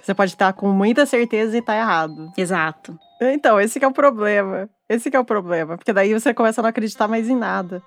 Você 0.00 0.14
pode 0.14 0.32
estar 0.32 0.52
com 0.52 0.68
muita 0.68 1.06
certeza 1.06 1.56
e 1.56 1.62
tá 1.62 1.76
errado. 1.76 2.32
Exato. 2.36 2.98
Então, 3.20 3.60
esse 3.60 3.78
que 3.78 3.84
é 3.84 3.88
o 3.88 3.92
problema. 3.92 4.68
Esse 4.88 5.10
que 5.10 5.16
é 5.16 5.20
o 5.20 5.24
problema. 5.24 5.76
Porque 5.76 5.92
daí 5.92 6.12
você 6.12 6.32
começa 6.32 6.60
a 6.60 6.62
não 6.62 6.70
acreditar 6.70 7.08
mais 7.08 7.28
em 7.28 7.36
nada. 7.36 7.82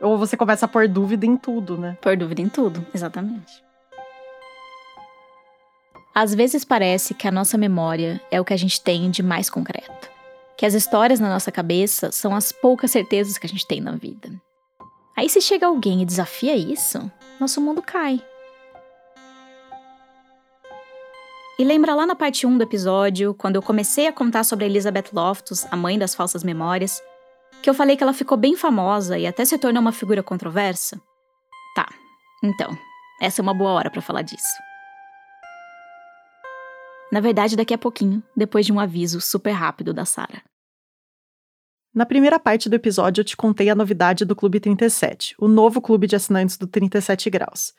Ou 0.00 0.18
você 0.18 0.36
começa 0.36 0.66
a 0.66 0.68
pôr 0.68 0.86
dúvida 0.86 1.24
em 1.26 1.36
tudo, 1.36 1.76
né? 1.78 1.96
Por 2.00 2.16
dúvida 2.16 2.42
em 2.42 2.48
tudo, 2.48 2.86
exatamente. 2.94 3.65
Às 6.18 6.34
vezes 6.34 6.64
parece 6.64 7.12
que 7.12 7.28
a 7.28 7.30
nossa 7.30 7.58
memória 7.58 8.18
é 8.30 8.40
o 8.40 8.44
que 8.44 8.54
a 8.54 8.56
gente 8.56 8.80
tem 8.80 9.10
de 9.10 9.22
mais 9.22 9.50
concreto. 9.50 10.08
Que 10.56 10.64
as 10.64 10.72
histórias 10.72 11.20
na 11.20 11.28
nossa 11.28 11.52
cabeça 11.52 12.10
são 12.10 12.34
as 12.34 12.50
poucas 12.50 12.90
certezas 12.90 13.36
que 13.36 13.44
a 13.44 13.48
gente 13.50 13.66
tem 13.66 13.82
na 13.82 13.92
vida. 13.92 14.32
Aí, 15.14 15.28
se 15.28 15.42
chega 15.42 15.66
alguém 15.66 16.00
e 16.00 16.06
desafia 16.06 16.56
isso, 16.56 17.12
nosso 17.38 17.60
mundo 17.60 17.82
cai. 17.82 18.18
E 21.58 21.64
lembra 21.64 21.94
lá 21.94 22.06
na 22.06 22.14
parte 22.14 22.46
1 22.46 22.56
do 22.56 22.64
episódio, 22.64 23.34
quando 23.34 23.56
eu 23.56 23.62
comecei 23.62 24.06
a 24.06 24.12
contar 24.12 24.44
sobre 24.44 24.64
Elizabeth 24.64 25.10
Loftus, 25.12 25.66
a 25.70 25.76
mãe 25.76 25.98
das 25.98 26.14
falsas 26.14 26.42
memórias, 26.42 26.98
que 27.60 27.68
eu 27.68 27.74
falei 27.74 27.94
que 27.94 28.02
ela 28.02 28.14
ficou 28.14 28.38
bem 28.38 28.56
famosa 28.56 29.18
e 29.18 29.26
até 29.26 29.44
se 29.44 29.58
tornou 29.58 29.82
uma 29.82 29.92
figura 29.92 30.22
controversa? 30.22 30.98
Tá, 31.74 31.86
então, 32.42 32.70
essa 33.20 33.42
é 33.42 33.42
uma 33.42 33.52
boa 33.52 33.72
hora 33.72 33.90
para 33.90 34.00
falar 34.00 34.22
disso. 34.22 34.65
Na 37.10 37.20
verdade, 37.20 37.56
daqui 37.56 37.72
a 37.72 37.78
pouquinho, 37.78 38.22
depois 38.36 38.66
de 38.66 38.72
um 38.72 38.80
aviso 38.80 39.20
super 39.20 39.52
rápido 39.52 39.94
da 39.94 40.04
Sara. 40.04 40.42
Na 41.94 42.04
primeira 42.04 42.38
parte 42.38 42.68
do 42.68 42.74
episódio, 42.74 43.22
eu 43.22 43.24
te 43.24 43.36
contei 43.36 43.70
a 43.70 43.74
novidade 43.74 44.24
do 44.24 44.36
Clube 44.36 44.60
37, 44.60 45.34
o 45.38 45.48
novo 45.48 45.80
clube 45.80 46.06
de 46.06 46.14
assinantes 46.14 46.58
do 46.58 46.66
37 46.66 47.30
Graus. 47.30 47.72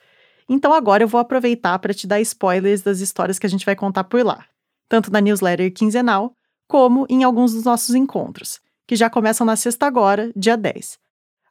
Então 0.48 0.72
agora 0.72 1.04
eu 1.04 1.08
vou 1.08 1.20
aproveitar 1.20 1.78
para 1.78 1.94
te 1.94 2.06
dar 2.06 2.20
spoilers 2.20 2.82
das 2.82 3.00
histórias 3.00 3.38
que 3.38 3.46
a 3.46 3.48
gente 3.48 3.66
vai 3.66 3.76
contar 3.76 4.04
por 4.04 4.24
lá, 4.24 4.44
tanto 4.88 5.12
na 5.12 5.20
newsletter 5.20 5.72
quinzenal, 5.72 6.32
como 6.66 7.06
em 7.08 7.22
alguns 7.22 7.52
dos 7.52 7.64
nossos 7.64 7.94
encontros, 7.94 8.60
que 8.86 8.96
já 8.96 9.08
começam 9.08 9.46
na 9.46 9.54
sexta 9.54 9.86
agora, 9.86 10.32
dia 10.34 10.56
10. 10.56 10.98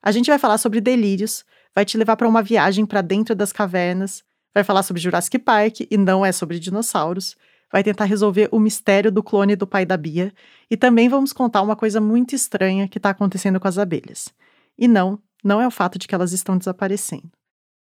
A 0.01 0.12
gente 0.12 0.29
vai 0.29 0.39
falar 0.39 0.57
sobre 0.57 0.81
delírios, 0.81 1.46
vai 1.74 1.86
te 1.86 1.98
levar 1.98 2.17
para 2.17 2.27
uma 2.27 2.41
viagem 2.41 2.86
para 2.86 3.01
dentro 3.01 3.36
das 3.36 3.53
cavernas, 3.53 4.24
vai 4.53 4.63
falar 4.63 4.84
sobre 4.84 5.01
Jurassic 5.01 5.39
Park 5.39 5.81
e 5.89 5.98
não 5.98 6.25
é 6.25 6.31
sobre 6.31 6.60
dinossauros, 6.60 7.38
vai 7.71 7.83
tentar 7.83 8.05
resolver 8.05 8.50
o 8.51 8.59
mistério 8.59 9.12
do 9.12 9.24
clone 9.24 9.55
do 9.55 9.67
pai 9.67 9.86
da 9.86 9.97
Bia 9.97 10.33
e 10.69 10.77
também 10.77 11.09
vamos 11.09 11.33
contar 11.33 11.62
uma 11.62 11.75
coisa 11.75 12.00
muito 12.00 12.33
estranha 12.36 12.88
que 12.88 12.97
está 12.97 13.09
acontecendo 13.09 13.59
com 13.59 13.67
as 13.67 13.77
abelhas. 13.77 14.33
E 14.77 14.88
não, 14.88 15.19
não 15.43 15.62
é 15.62 15.67
o 15.67 15.71
fato 15.71 15.97
de 15.97 16.07
que 16.07 16.15
elas 16.15 16.31
estão 16.31 16.57
desaparecendo. 16.57 17.31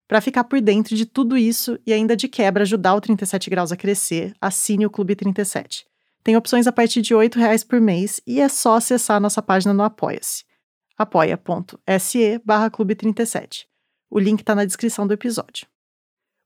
Para 0.07 0.21
ficar 0.21 0.43
por 0.43 0.61
dentro 0.61 0.95
de 0.95 1.05
tudo 1.05 1.37
isso 1.37 1.79
e 1.85 1.93
ainda 1.93 2.15
de 2.15 2.27
quebra 2.27 2.63
ajudar 2.63 2.93
o 2.93 3.01
37 3.01 3.49
Graus 3.49 3.71
a 3.71 3.77
crescer, 3.77 4.33
assine 4.39 4.85
o 4.85 4.89
Clube 4.89 5.15
37. 5.15 5.85
Tem 6.23 6.37
opções 6.37 6.67
a 6.67 6.71
partir 6.71 7.01
de 7.01 7.13
R$ 7.13 7.29
reais 7.35 7.63
por 7.63 7.81
mês 7.81 8.21
e 8.25 8.39
é 8.39 8.47
só 8.47 8.75
acessar 8.75 9.19
nossa 9.19 9.41
página 9.41 9.73
no 9.73 9.83
Apoia-se. 9.83 10.43
apoia.se 10.97 12.41
barra 12.45 12.69
Clube 12.69 12.95
37. 12.95 13.67
O 14.09 14.19
link 14.19 14.41
está 14.41 14.53
na 14.53 14.65
descrição 14.65 15.07
do 15.07 15.13
episódio. 15.13 15.72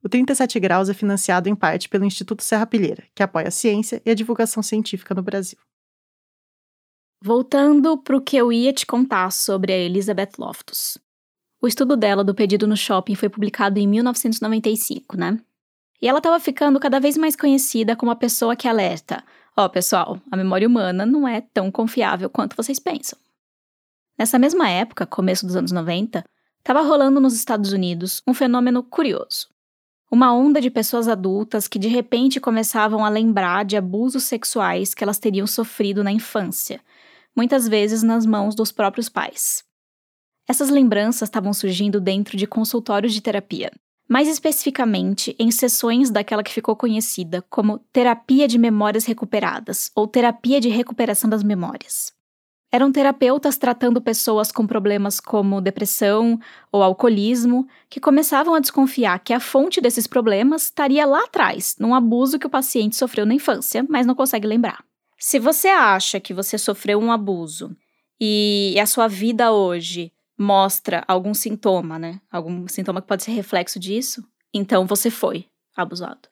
O 0.03 0.09
37 0.09 0.59
Graus 0.59 0.89
é 0.89 0.93
financiado 0.93 1.49
em 1.49 1.55
parte 1.55 1.89
pelo 1.89 2.05
Instituto 2.05 2.43
Serra 2.43 2.67
Pilheira, 2.67 3.03
que 3.15 3.23
apoia 3.23 3.47
a 3.47 3.51
ciência 3.51 4.01
e 4.05 4.11
a 4.11 4.13
divulgação 4.13 4.61
científica 4.61 5.15
no 5.15 5.23
Brasil. 5.23 5.57
Voltando 7.21 7.97
para 7.97 8.15
o 8.15 8.21
que 8.21 8.37
eu 8.37 8.51
ia 8.53 8.71
te 8.71 8.85
contar 8.85 9.31
sobre 9.31 9.73
a 9.73 9.77
Elizabeth 9.77 10.33
Loftus. 10.37 10.97
O 11.59 11.67
estudo 11.67 11.97
dela 11.97 12.23
do 12.23 12.35
pedido 12.35 12.67
no 12.67 12.77
shopping 12.77 13.15
foi 13.15 13.27
publicado 13.27 13.79
em 13.79 13.87
1995, 13.87 15.17
né? 15.17 15.39
E 15.99 16.07
ela 16.07 16.19
estava 16.19 16.39
ficando 16.39 16.79
cada 16.79 16.99
vez 16.99 17.17
mais 17.17 17.35
conhecida 17.35 17.95
como 17.95 18.11
a 18.11 18.15
pessoa 18.15 18.55
que 18.55 18.67
alerta: 18.67 19.23
ó, 19.57 19.65
oh, 19.65 19.69
pessoal, 19.69 20.21
a 20.31 20.37
memória 20.37 20.67
humana 20.67 21.07
não 21.07 21.27
é 21.27 21.41
tão 21.41 21.71
confiável 21.71 22.29
quanto 22.29 22.55
vocês 22.55 22.79
pensam. 22.79 23.17
Nessa 24.17 24.37
mesma 24.37 24.69
época, 24.69 25.07
começo 25.07 25.45
dos 25.47 25.55
anos 25.55 25.71
90, 25.71 26.23
estava 26.59 26.81
rolando 26.81 27.19
nos 27.19 27.33
Estados 27.33 27.71
Unidos 27.71 28.21
um 28.27 28.33
fenômeno 28.33 28.83
curioso. 28.83 29.47
Uma 30.09 30.33
onda 30.33 30.61
de 30.61 30.69
pessoas 30.69 31.09
adultas 31.09 31.67
que 31.67 31.77
de 31.77 31.89
repente 31.89 32.39
começavam 32.39 33.03
a 33.03 33.09
lembrar 33.09 33.65
de 33.65 33.75
abusos 33.75 34.23
sexuais 34.23 34.93
que 34.93 35.03
elas 35.03 35.19
teriam 35.19 35.45
sofrido 35.45 36.01
na 36.01 36.11
infância, 36.11 36.79
muitas 37.35 37.67
vezes 37.67 38.03
nas 38.03 38.25
mãos 38.25 38.55
dos 38.55 38.71
próprios 38.71 39.09
pais. 39.09 39.65
Essas 40.47 40.69
lembranças 40.69 41.27
estavam 41.27 41.53
surgindo 41.53 41.99
dentro 41.99 42.37
de 42.37 42.47
consultórios 42.47 43.13
de 43.13 43.21
terapia, 43.21 43.69
mais 44.07 44.29
especificamente 44.29 45.35
em 45.37 45.51
sessões 45.51 46.09
daquela 46.09 46.41
que 46.41 46.53
ficou 46.53 46.73
conhecida 46.73 47.41
como 47.49 47.79
terapia 47.91 48.47
de 48.47 48.57
memórias 48.57 49.03
recuperadas 49.03 49.91
ou 49.93 50.07
terapia 50.07 50.61
de 50.61 50.69
recuperação 50.69 51.29
das 51.29 51.43
memórias. 51.43 52.16
Eram 52.69 52.91
terapeutas 52.91 53.57
tratando 53.57 54.01
pessoas 54.01 54.51
com 54.51 54.67
problemas 54.67 55.21
como 55.21 55.61
depressão 55.61 56.37
ou 56.69 56.83
alcoolismo 56.83 57.65
que 57.89 57.99
começavam 57.99 58.53
a 58.53 58.59
desconfiar 58.59 59.19
que 59.19 59.33
a 59.33 59.39
fonte 59.39 59.79
desses 59.79 60.05
problemas 60.05 60.63
estaria 60.63 61.05
lá 61.05 61.23
atrás, 61.23 61.77
num 61.79 61.95
abuso 61.95 62.37
que 62.37 62.45
o 62.45 62.49
paciente 62.49 62.97
sofreu 62.97 63.25
na 63.25 63.33
infância, 63.33 63.85
mas 63.87 64.05
não 64.05 64.13
consegue 64.13 64.45
lembrar. 64.45 64.83
Se 65.17 65.39
você 65.39 65.69
acha 65.69 66.19
que 66.19 66.33
você 66.33 66.57
sofreu 66.57 66.99
um 66.99 67.11
abuso 67.11 67.75
e 68.19 68.75
a 68.79 68.85
sua 68.85 69.07
vida 69.07 69.51
hoje 69.51 70.11
mostra 70.37 71.03
algum 71.07 71.33
sintoma, 71.33 71.97
né? 71.97 72.19
Algum 72.29 72.67
sintoma 72.67 73.01
que 73.01 73.07
pode 73.07 73.23
ser 73.23 73.31
reflexo 73.31 73.79
disso, 73.79 74.23
então 74.53 74.85
você 74.85 75.09
foi 75.09 75.45
abusado. 75.75 76.29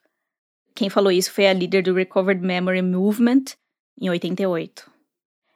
Quem 0.75 0.89
falou 0.89 1.11
isso 1.11 1.31
foi 1.31 1.47
a 1.47 1.53
líder 1.53 1.81
do 1.83 1.93
Recovered 1.93 2.45
Memory 2.45 2.81
Movement 2.81 3.45
em 3.99 4.09
88. 4.09 4.94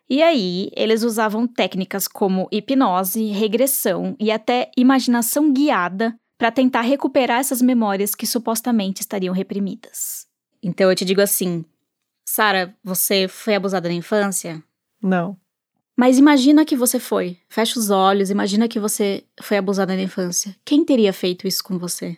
E 0.10 0.24
aí, 0.24 0.72
eles 0.76 1.04
usavam 1.04 1.46
técnicas 1.46 2.08
como 2.08 2.48
hipnose, 2.52 3.28
regressão 3.28 4.16
e 4.20 4.32
até 4.32 4.72
imaginação 4.76 5.54
guiada 5.54 6.16
para 6.38 6.52
tentar 6.52 6.82
recuperar 6.82 7.40
essas 7.40 7.62
memórias 7.62 8.16
que 8.16 8.26
supostamente 8.26 9.02
estariam 9.02 9.34
reprimidas. 9.34 10.26
Então 10.64 10.90
eu 10.90 10.96
te 10.96 11.06
digo 11.06 11.22
assim, 11.22 11.64
Sara, 12.26 12.76
você 12.84 13.28
foi 13.28 13.56
abusada 13.56 13.88
na 13.88 13.94
infância? 13.94 14.64
Não. 15.02 15.38
Mas 15.96 16.18
imagina 16.18 16.66
que 16.66 16.78
você 16.78 16.98
foi. 16.98 17.38
Fecha 17.50 17.78
os 17.78 17.90
olhos, 17.90 18.30
imagina 18.30 18.68
que 18.68 18.80
você 18.80 19.24
foi 19.42 19.58
abusada 19.58 19.96
na 19.96 20.02
infância. 20.02 20.56
Quem 20.64 20.86
teria 20.86 21.12
feito 21.12 21.48
isso 21.48 21.64
com 21.64 21.78
você? 21.78 22.18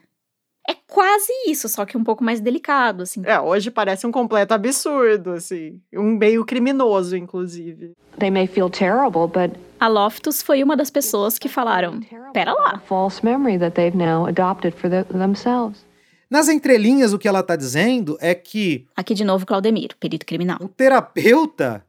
É 0.68 0.76
quase 0.88 1.32
isso, 1.48 1.68
só 1.68 1.86
que 1.86 1.98
um 1.98 2.04
pouco 2.04 2.24
mais 2.24 2.40
delicado, 2.40 3.04
assim. 3.04 3.22
É, 3.26 3.40
hoje 3.40 3.72
parece 3.72 4.06
um 4.06 4.12
completo 4.12 4.54
absurdo, 4.54 5.32
assim. 5.34 5.82
Um 5.94 6.18
meio 6.18 6.46
criminoso, 6.46 7.16
inclusive. 7.18 7.94
They 8.20 8.30
may 8.30 8.48
feel 8.48 8.70
terrible, 8.70 9.28
but 9.28 9.58
a 9.80 9.88
Loftus 9.88 10.42
foi 10.42 10.64
uma 10.64 10.76
das 10.76 10.90
pessoas 10.90 11.40
que 11.40 11.50
falaram: 11.50 12.00
"Pera 12.34 12.54
lá". 12.54 12.80
False 12.86 13.24
memory 13.26 13.58
that 13.58 13.76
they've 13.76 13.98
now 13.98 14.28
adopted 14.28 14.76
for 14.76 14.90
the, 14.90 15.04
themselves. 15.06 15.84
Nas 16.30 16.48
entrelinhas, 16.48 17.12
o 17.12 17.20
que 17.20 17.28
ela 17.28 17.42
está 17.42 17.58
dizendo 17.58 18.18
é 18.22 18.34
que. 18.34 18.88
Aqui 18.96 19.14
de 19.14 19.26
novo, 19.26 19.46
Claudemiro, 19.46 19.98
perito 19.98 20.26
criminal. 20.26 20.60
O 20.62 20.68
terapeuta, 20.70 21.86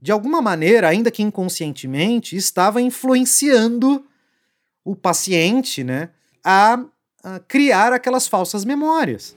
de 0.00 0.10
alguma 0.10 0.42
maneira, 0.42 0.88
ainda 0.88 1.10
que 1.10 1.22
inconscientemente, 1.22 2.34
estava 2.34 2.80
influenciando 2.80 4.04
o 4.84 4.96
paciente, 4.96 5.84
né, 5.84 6.10
a 6.44 6.84
uh, 7.26 7.42
criar 7.48 7.92
aquelas 7.92 8.28
falsas 8.28 8.64
memórias. 8.64 9.36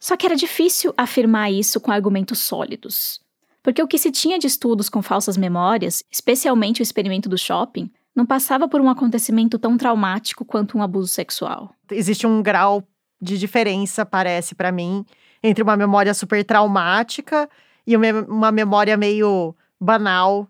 Só 0.00 0.16
que 0.16 0.26
era 0.26 0.34
difícil 0.34 0.94
afirmar 0.96 1.52
isso 1.52 1.78
com 1.78 1.92
argumentos 1.92 2.38
sólidos. 2.38 3.20
Porque 3.62 3.82
o 3.82 3.86
que 3.86 3.98
se 3.98 4.10
tinha 4.10 4.38
de 4.38 4.46
estudos 4.46 4.88
com 4.88 5.02
falsas 5.02 5.36
memórias, 5.36 6.02
especialmente 6.10 6.80
o 6.80 6.82
experimento 6.82 7.28
do 7.28 7.36
shopping, 7.36 7.90
não 8.16 8.24
passava 8.24 8.66
por 8.66 8.80
um 8.80 8.88
acontecimento 8.88 9.58
tão 9.58 9.76
traumático 9.76 10.44
quanto 10.44 10.78
um 10.78 10.82
abuso 10.82 11.08
sexual. 11.08 11.70
Existe 11.90 12.26
um 12.26 12.42
grau 12.42 12.82
de 13.20 13.38
diferença, 13.38 14.06
parece 14.06 14.54
para 14.54 14.72
mim, 14.72 15.04
entre 15.42 15.62
uma 15.62 15.76
memória 15.76 16.14
super 16.14 16.42
traumática 16.42 17.48
e 17.86 17.94
uma 17.96 18.50
memória 18.50 18.96
meio 18.96 19.54
banal, 19.78 20.48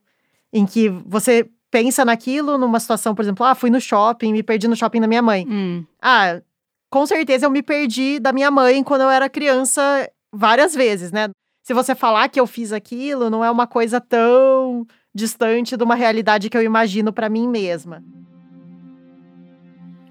em 0.52 0.64
que 0.64 0.88
você 0.88 1.50
pensa 1.70 2.04
naquilo 2.04 2.58
numa 2.58 2.80
situação, 2.80 3.14
por 3.14 3.22
exemplo, 3.22 3.44
ah, 3.44 3.54
fui 3.54 3.70
no 3.70 3.80
shopping, 3.80 4.32
me 4.32 4.42
perdi 4.42 4.66
no 4.66 4.76
shopping 4.76 5.00
da 5.00 5.06
minha 5.06 5.22
mãe. 5.22 5.46
Hum. 5.48 5.84
Ah, 6.02 6.40
com 6.90 7.06
certeza 7.06 7.46
eu 7.46 7.50
me 7.50 7.62
perdi 7.62 8.18
da 8.18 8.32
minha 8.32 8.50
mãe 8.50 8.82
quando 8.82 9.02
eu 9.02 9.10
era 9.10 9.28
criança 9.28 10.10
várias 10.32 10.74
vezes, 10.74 11.12
né? 11.12 11.28
Se 11.62 11.72
você 11.72 11.94
falar 11.94 12.28
que 12.28 12.40
eu 12.40 12.46
fiz 12.46 12.72
aquilo, 12.72 13.30
não 13.30 13.44
é 13.44 13.50
uma 13.50 13.66
coisa 13.66 14.00
tão 14.00 14.86
distante 15.14 15.76
de 15.76 15.84
uma 15.84 15.94
realidade 15.94 16.50
que 16.50 16.56
eu 16.56 16.62
imagino 16.62 17.12
para 17.12 17.28
mim 17.28 17.46
mesma. 17.46 18.02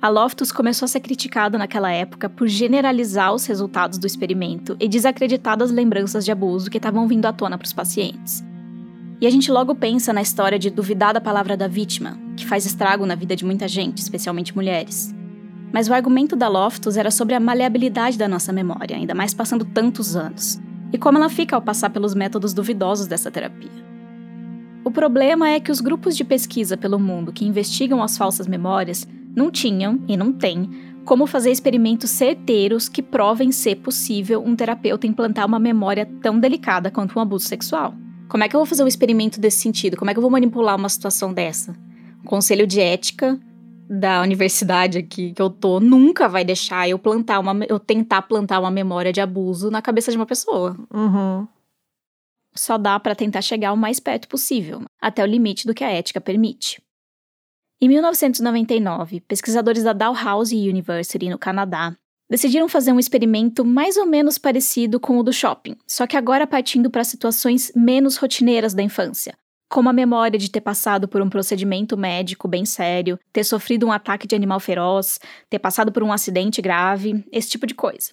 A 0.01 0.07
Loftus 0.07 0.49
começou 0.49 0.85
a 0.85 0.87
ser 0.87 1.01
criticada 1.01 1.57
naquela 1.57 1.91
época 1.91 2.29
por 2.29 2.47
generalizar 2.47 3.33
os 3.33 3.45
resultados 3.45 3.97
do 3.97 4.07
experimento 4.07 4.77
e 4.79 4.87
desacreditar 4.87 5.57
das 5.57 5.71
lembranças 5.71 6.23
de 6.23 6.31
abuso 6.31 6.69
que 6.69 6.77
estavam 6.77 7.05
vindo 7.05 7.25
à 7.25 7.33
tona 7.33 7.57
para 7.57 7.65
os 7.65 7.73
pacientes. 7.73 8.41
E 9.21 9.27
a 9.27 9.29
gente 9.29 9.51
logo 9.51 9.75
pensa 9.75 10.13
na 10.13 10.21
história 10.21 10.57
de 10.57 10.69
duvidar 10.69 11.13
da 11.13 11.19
palavra 11.19 11.57
da 11.57 11.67
vítima, 11.67 12.17
que 12.37 12.45
faz 12.45 12.65
estrago 12.65 13.05
na 13.05 13.15
vida 13.15 13.35
de 13.35 13.43
muita 13.43 13.67
gente, 13.67 13.97
especialmente 13.97 14.55
mulheres. 14.55 15.13
Mas 15.73 15.89
o 15.89 15.93
argumento 15.93 16.37
da 16.37 16.47
Loftus 16.47 16.95
era 16.95 17.11
sobre 17.11 17.35
a 17.35 17.39
maleabilidade 17.39 18.17
da 18.17 18.29
nossa 18.29 18.53
memória, 18.53 18.95
ainda 18.95 19.13
mais 19.13 19.33
passando 19.33 19.65
tantos 19.65 20.15
anos, 20.15 20.59
e 20.93 20.97
como 20.97 21.17
ela 21.17 21.29
fica 21.29 21.53
ao 21.53 21.61
passar 21.61 21.89
pelos 21.89 22.15
métodos 22.15 22.53
duvidosos 22.53 23.07
dessa 23.07 23.29
terapia. 23.29 23.69
O 24.85 24.89
problema 24.89 25.49
é 25.49 25.59
que 25.59 25.71
os 25.71 25.81
grupos 25.81 26.15
de 26.15 26.23
pesquisa 26.23 26.77
pelo 26.77 26.97
mundo 26.97 27.33
que 27.33 27.45
investigam 27.45 28.01
as 28.01 28.17
falsas 28.17 28.47
memórias 28.47 29.05
não 29.35 29.51
tinham, 29.51 29.99
e 30.07 30.15
não 30.15 30.31
têm, 30.31 30.69
como 31.03 31.27
fazer 31.27 31.51
experimentos 31.51 32.09
certeiros 32.09 32.87
que 32.87 33.03
provem 33.03 33.51
ser 33.51 33.75
possível 33.75 34.41
um 34.43 34.55
terapeuta 34.55 35.05
implantar 35.05 35.45
uma 35.45 35.59
memória 35.59 36.09
tão 36.21 36.39
delicada 36.39 36.89
quanto 36.89 37.19
um 37.19 37.21
abuso 37.21 37.45
sexual. 37.45 37.93
Como 38.29 38.43
é 38.43 38.47
que 38.47 38.55
eu 38.55 38.59
vou 38.59 38.65
fazer 38.65 38.83
um 38.83 38.87
experimento 38.87 39.39
desse 39.39 39.57
sentido? 39.57 39.97
Como 39.97 40.11
é 40.11 40.13
que 40.13 40.19
eu 40.19 40.21
vou 40.21 40.29
manipular 40.29 40.75
uma 40.75 40.87
situação 40.87 41.33
dessa? 41.33 41.75
O 42.23 42.27
conselho 42.27 42.67
de 42.67 42.79
ética 42.79 43.39
da 43.89 44.21
universidade 44.21 44.99
aqui 44.99 45.33
que 45.33 45.41
eu 45.41 45.49
tô 45.49 45.79
nunca 45.79 46.29
vai 46.29 46.45
deixar 46.45 46.87
eu 46.87 46.99
plantar 46.99 47.39
uma 47.39 47.65
eu 47.67 47.79
tentar 47.79 48.21
plantar 48.21 48.59
uma 48.59 48.69
memória 48.69 49.11
de 49.11 49.19
abuso 49.19 49.71
na 49.71 49.81
cabeça 49.81 50.11
de 50.11 50.17
uma 50.17 50.27
pessoa. 50.27 50.77
Uhum. 50.93 51.47
Só 52.53 52.77
dá 52.77 52.99
para 52.99 53.15
tentar 53.15 53.41
chegar 53.41 53.73
o 53.73 53.77
mais 53.77 53.99
perto 53.99 54.27
possível, 54.27 54.83
até 55.01 55.23
o 55.23 55.25
limite 55.25 55.65
do 55.65 55.73
que 55.73 55.83
a 55.83 55.89
ética 55.89 56.21
permite. 56.21 56.79
Em 57.81 57.87
1999, 57.87 59.21
pesquisadores 59.21 59.83
da 59.83 59.93
Dalhousie 59.93 60.69
University, 60.69 61.29
no 61.29 61.39
Canadá, 61.39 61.95
decidiram 62.29 62.69
fazer 62.69 62.91
um 62.91 62.99
experimento 62.99 63.65
mais 63.65 63.97
ou 63.97 64.05
menos 64.05 64.37
parecido 64.37 64.99
com 64.99 65.17
o 65.17 65.23
do 65.23 65.33
shopping, 65.33 65.75
só 65.87 66.05
que 66.05 66.15
agora 66.15 66.45
partindo 66.45 66.89
para 66.89 67.03
situações 67.03 67.71
menos 67.75 68.17
rotineiras 68.17 68.73
da 68.73 68.83
infância, 68.83 69.35
como 69.67 69.89
a 69.89 69.93
memória 69.93 70.37
de 70.37 70.51
ter 70.51 70.61
passado 70.61 71.07
por 71.07 71.21
um 71.21 71.29
procedimento 71.29 71.97
médico 71.97 72.47
bem 72.47 72.65
sério, 72.65 73.19
ter 73.33 73.43
sofrido 73.43 73.87
um 73.87 73.91
ataque 73.91 74.27
de 74.27 74.35
animal 74.35 74.59
feroz, 74.59 75.19
ter 75.49 75.59
passado 75.59 75.91
por 75.91 76.03
um 76.03 76.13
acidente 76.13 76.61
grave, 76.61 77.25
esse 77.31 77.49
tipo 77.49 77.65
de 77.65 77.73
coisa. 77.73 78.11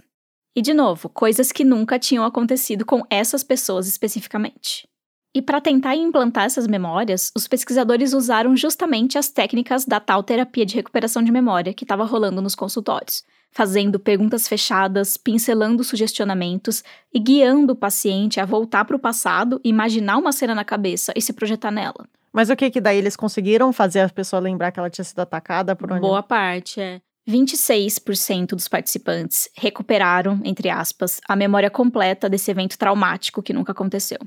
E 0.55 0.63
de 0.63 0.73
novo, 0.73 1.11
coisas 1.11 1.53
que 1.53 1.65
nunca 1.65 1.99
tinham 1.99 2.25
acontecido 2.25 2.87
com 2.87 3.03
essas 3.11 3.45
pessoas 3.45 3.87
especificamente. 3.87 4.89
E 5.35 5.43
para 5.43 5.61
tentar 5.61 5.95
implantar 5.95 6.47
essas 6.47 6.67
memórias, 6.67 7.31
os 7.37 7.47
pesquisadores 7.47 8.15
usaram 8.15 8.57
justamente 8.57 9.19
as 9.19 9.29
técnicas 9.29 9.85
da 9.85 10.01
tal 10.01 10.23
terapia 10.23 10.65
de 10.65 10.77
recuperação 10.77 11.23
de 11.23 11.31
memória 11.31 11.75
que 11.75 11.85
estava 11.85 12.07
rolando 12.07 12.41
nos 12.41 12.55
consultórios, 12.55 13.23
fazendo 13.57 13.99
perguntas 13.99 14.47
fechadas, 14.47 15.17
pincelando 15.17 15.83
sugestionamentos 15.83 16.85
e 17.11 17.19
guiando 17.19 17.73
o 17.73 17.77
paciente 17.77 18.39
a 18.39 18.45
voltar 18.45 18.85
para 18.85 18.95
o 18.95 18.99
passado, 18.99 19.59
imaginar 19.65 20.19
uma 20.19 20.31
cena 20.31 20.55
na 20.55 20.63
cabeça 20.63 21.11
e 21.17 21.23
se 21.23 21.33
projetar 21.33 21.71
nela. 21.71 22.07
Mas 22.31 22.51
o 22.51 22.57
que 22.57 22.71
que 22.71 22.83
daí 22.83 22.99
eles 22.99 23.17
conseguiram 23.17 23.73
fazer 23.73 24.01
a 24.01 24.09
pessoa 24.11 24.41
lembrar 24.41 24.71
que 24.73 24.79
ela 24.79 24.91
tinha 24.91 25.05
sido 25.07 25.21
atacada 25.21 25.75
por 25.75 25.91
um 25.91 25.99
Boa 25.99 26.23
parte, 26.23 26.83
é. 26.83 27.01
26% 27.27 28.49
dos 28.49 28.69
participantes 28.69 29.49
recuperaram, 29.57 30.39
entre 30.45 30.69
aspas, 30.69 31.19
a 31.27 31.35
memória 31.35 31.71
completa 31.71 32.29
desse 32.29 32.51
evento 32.51 32.77
traumático 32.77 33.43
que 33.43 33.55
nunca 33.55 33.73
aconteceu 33.73 34.19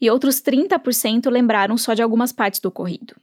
e 0.00 0.10
outros 0.10 0.40
30% 0.40 1.28
lembraram 1.30 1.76
só 1.76 1.94
de 1.94 2.02
algumas 2.02 2.32
partes 2.32 2.60
do 2.60 2.68
ocorrido. 2.68 3.16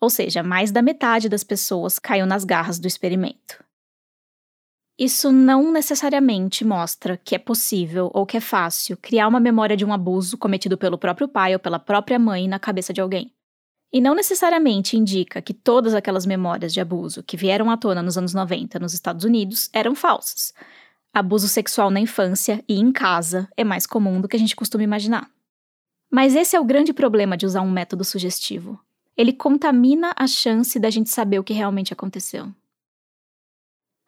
Ou 0.00 0.08
seja, 0.08 0.42
mais 0.42 0.70
da 0.70 0.80
metade 0.80 1.28
das 1.28 1.44
pessoas 1.44 1.98
caiu 1.98 2.24
nas 2.24 2.44
garras 2.44 2.78
do 2.78 2.86
experimento. 2.86 3.62
Isso 5.00 5.32
não 5.32 5.72
necessariamente 5.72 6.62
mostra 6.62 7.16
que 7.16 7.34
é 7.34 7.38
possível 7.38 8.10
ou 8.12 8.26
que 8.26 8.36
é 8.36 8.40
fácil 8.40 8.98
criar 8.98 9.28
uma 9.28 9.40
memória 9.40 9.74
de 9.74 9.82
um 9.82 9.94
abuso 9.94 10.36
cometido 10.36 10.76
pelo 10.76 10.98
próprio 10.98 11.26
pai 11.26 11.54
ou 11.54 11.58
pela 11.58 11.78
própria 11.78 12.18
mãe 12.18 12.46
na 12.46 12.58
cabeça 12.58 12.92
de 12.92 13.00
alguém. 13.00 13.32
E 13.90 13.98
não 13.98 14.14
necessariamente 14.14 14.98
indica 14.98 15.40
que 15.40 15.54
todas 15.54 15.94
aquelas 15.94 16.26
memórias 16.26 16.70
de 16.70 16.82
abuso 16.82 17.22
que 17.22 17.34
vieram 17.34 17.70
à 17.70 17.78
tona 17.78 18.02
nos 18.02 18.18
anos 18.18 18.34
90 18.34 18.78
nos 18.78 18.92
Estados 18.92 19.24
Unidos 19.24 19.70
eram 19.72 19.94
falsas. 19.94 20.52
Abuso 21.14 21.48
sexual 21.48 21.90
na 21.90 21.98
infância 21.98 22.62
e 22.68 22.78
em 22.78 22.92
casa 22.92 23.48
é 23.56 23.64
mais 23.64 23.86
comum 23.86 24.20
do 24.20 24.28
que 24.28 24.36
a 24.36 24.38
gente 24.38 24.54
costuma 24.54 24.84
imaginar. 24.84 25.30
Mas 26.10 26.34
esse 26.34 26.54
é 26.54 26.60
o 26.60 26.64
grande 26.64 26.92
problema 26.92 27.38
de 27.38 27.46
usar 27.46 27.62
um 27.62 27.70
método 27.70 28.04
sugestivo. 28.04 28.78
Ele 29.16 29.32
contamina 29.32 30.12
a 30.14 30.26
chance 30.26 30.78
da 30.78 30.90
gente 30.90 31.08
saber 31.08 31.38
o 31.38 31.44
que 31.44 31.54
realmente 31.54 31.90
aconteceu. 31.90 32.52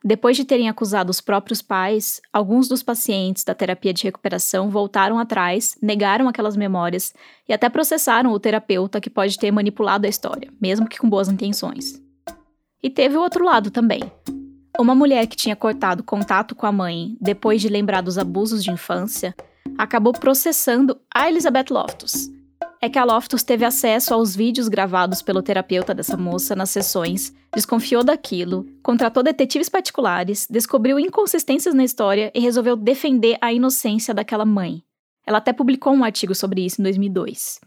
Depois 0.05 0.37
de 0.37 0.45
terem 0.45 0.69
acusado 0.69 1.11
os 1.11 1.21
próprios 1.21 1.63
pais, 1.63 2.21
alguns 2.33 2.67
dos 2.69 2.83
pacientes 2.83 3.45
da 3.45 3.55
terapia 3.55 3.93
de 3.93 4.03
recuperação 4.03 4.69
voltaram 4.69 5.17
atrás, 5.19 5.77
negaram 5.81 6.29
aquelas 6.29 6.57
memórias 6.57 7.15
e 7.49 7.53
até 7.53 7.69
processaram 7.69 8.33
o 8.33 8.41
terapeuta 8.41 9.01
que 9.01 9.09
pode 9.09 9.39
ter 9.39 9.53
manipulado 9.53 10.07
a 10.07 10.11
história, 10.11 10.51
mesmo 10.61 10.89
que 10.89 10.99
com 10.99 11.09
boas 11.09 11.29
intenções. 11.29 12.03
E 12.83 12.91
teve 12.91 13.17
o 13.17 13.21
outro 13.21 13.45
lado 13.45 13.71
também. 13.71 14.03
Uma 14.77 14.95
mulher 14.95 15.27
que 15.29 15.37
tinha 15.37 15.55
cortado 15.55 16.03
contato 16.03 16.55
com 16.57 16.67
a 16.67 16.73
mãe 16.73 17.17
depois 17.21 17.61
de 17.61 17.69
lembrar 17.69 18.01
dos 18.01 18.19
abusos 18.19 18.65
de 18.65 18.73
infância 18.73 19.35
acabou 19.79 20.13
processando 20.13 20.99
a 21.15 21.29
Elizabeth 21.29 21.67
Loftus. 21.71 22.29
É 22.85 22.89
que 22.89 22.99
a 22.99 23.05
Loftus 23.05 23.45
teve 23.45 23.65
acesso 23.65 24.13
aos 24.13 24.35
vídeos 24.35 24.67
gravados 24.67 25.23
pelo 25.23 25.41
terapeuta 25.41 25.95
dessa 25.95 26.17
moça 26.17 26.57
nas 26.57 26.71
sessões, 26.71 27.33
desconfiou 27.55 28.03
daquilo, 28.03 28.67
contratou 28.83 29.23
detetives 29.23 29.69
particulares, 29.69 30.49
descobriu 30.51 30.99
inconsistências 30.99 31.77
na 31.77 31.85
história 31.85 32.33
e 32.35 32.41
resolveu 32.41 32.75
defender 32.75 33.39
a 33.41 33.53
inocência 33.53 34.13
daquela 34.13 34.45
mãe. 34.45 34.83
Ela 35.25 35.39
até 35.39 35.53
publicou 35.53 35.93
um 35.93 36.03
artigo 36.03 36.35
sobre 36.35 36.67
isso 36.67 36.81
em 36.81 36.83
2002. 36.83 37.61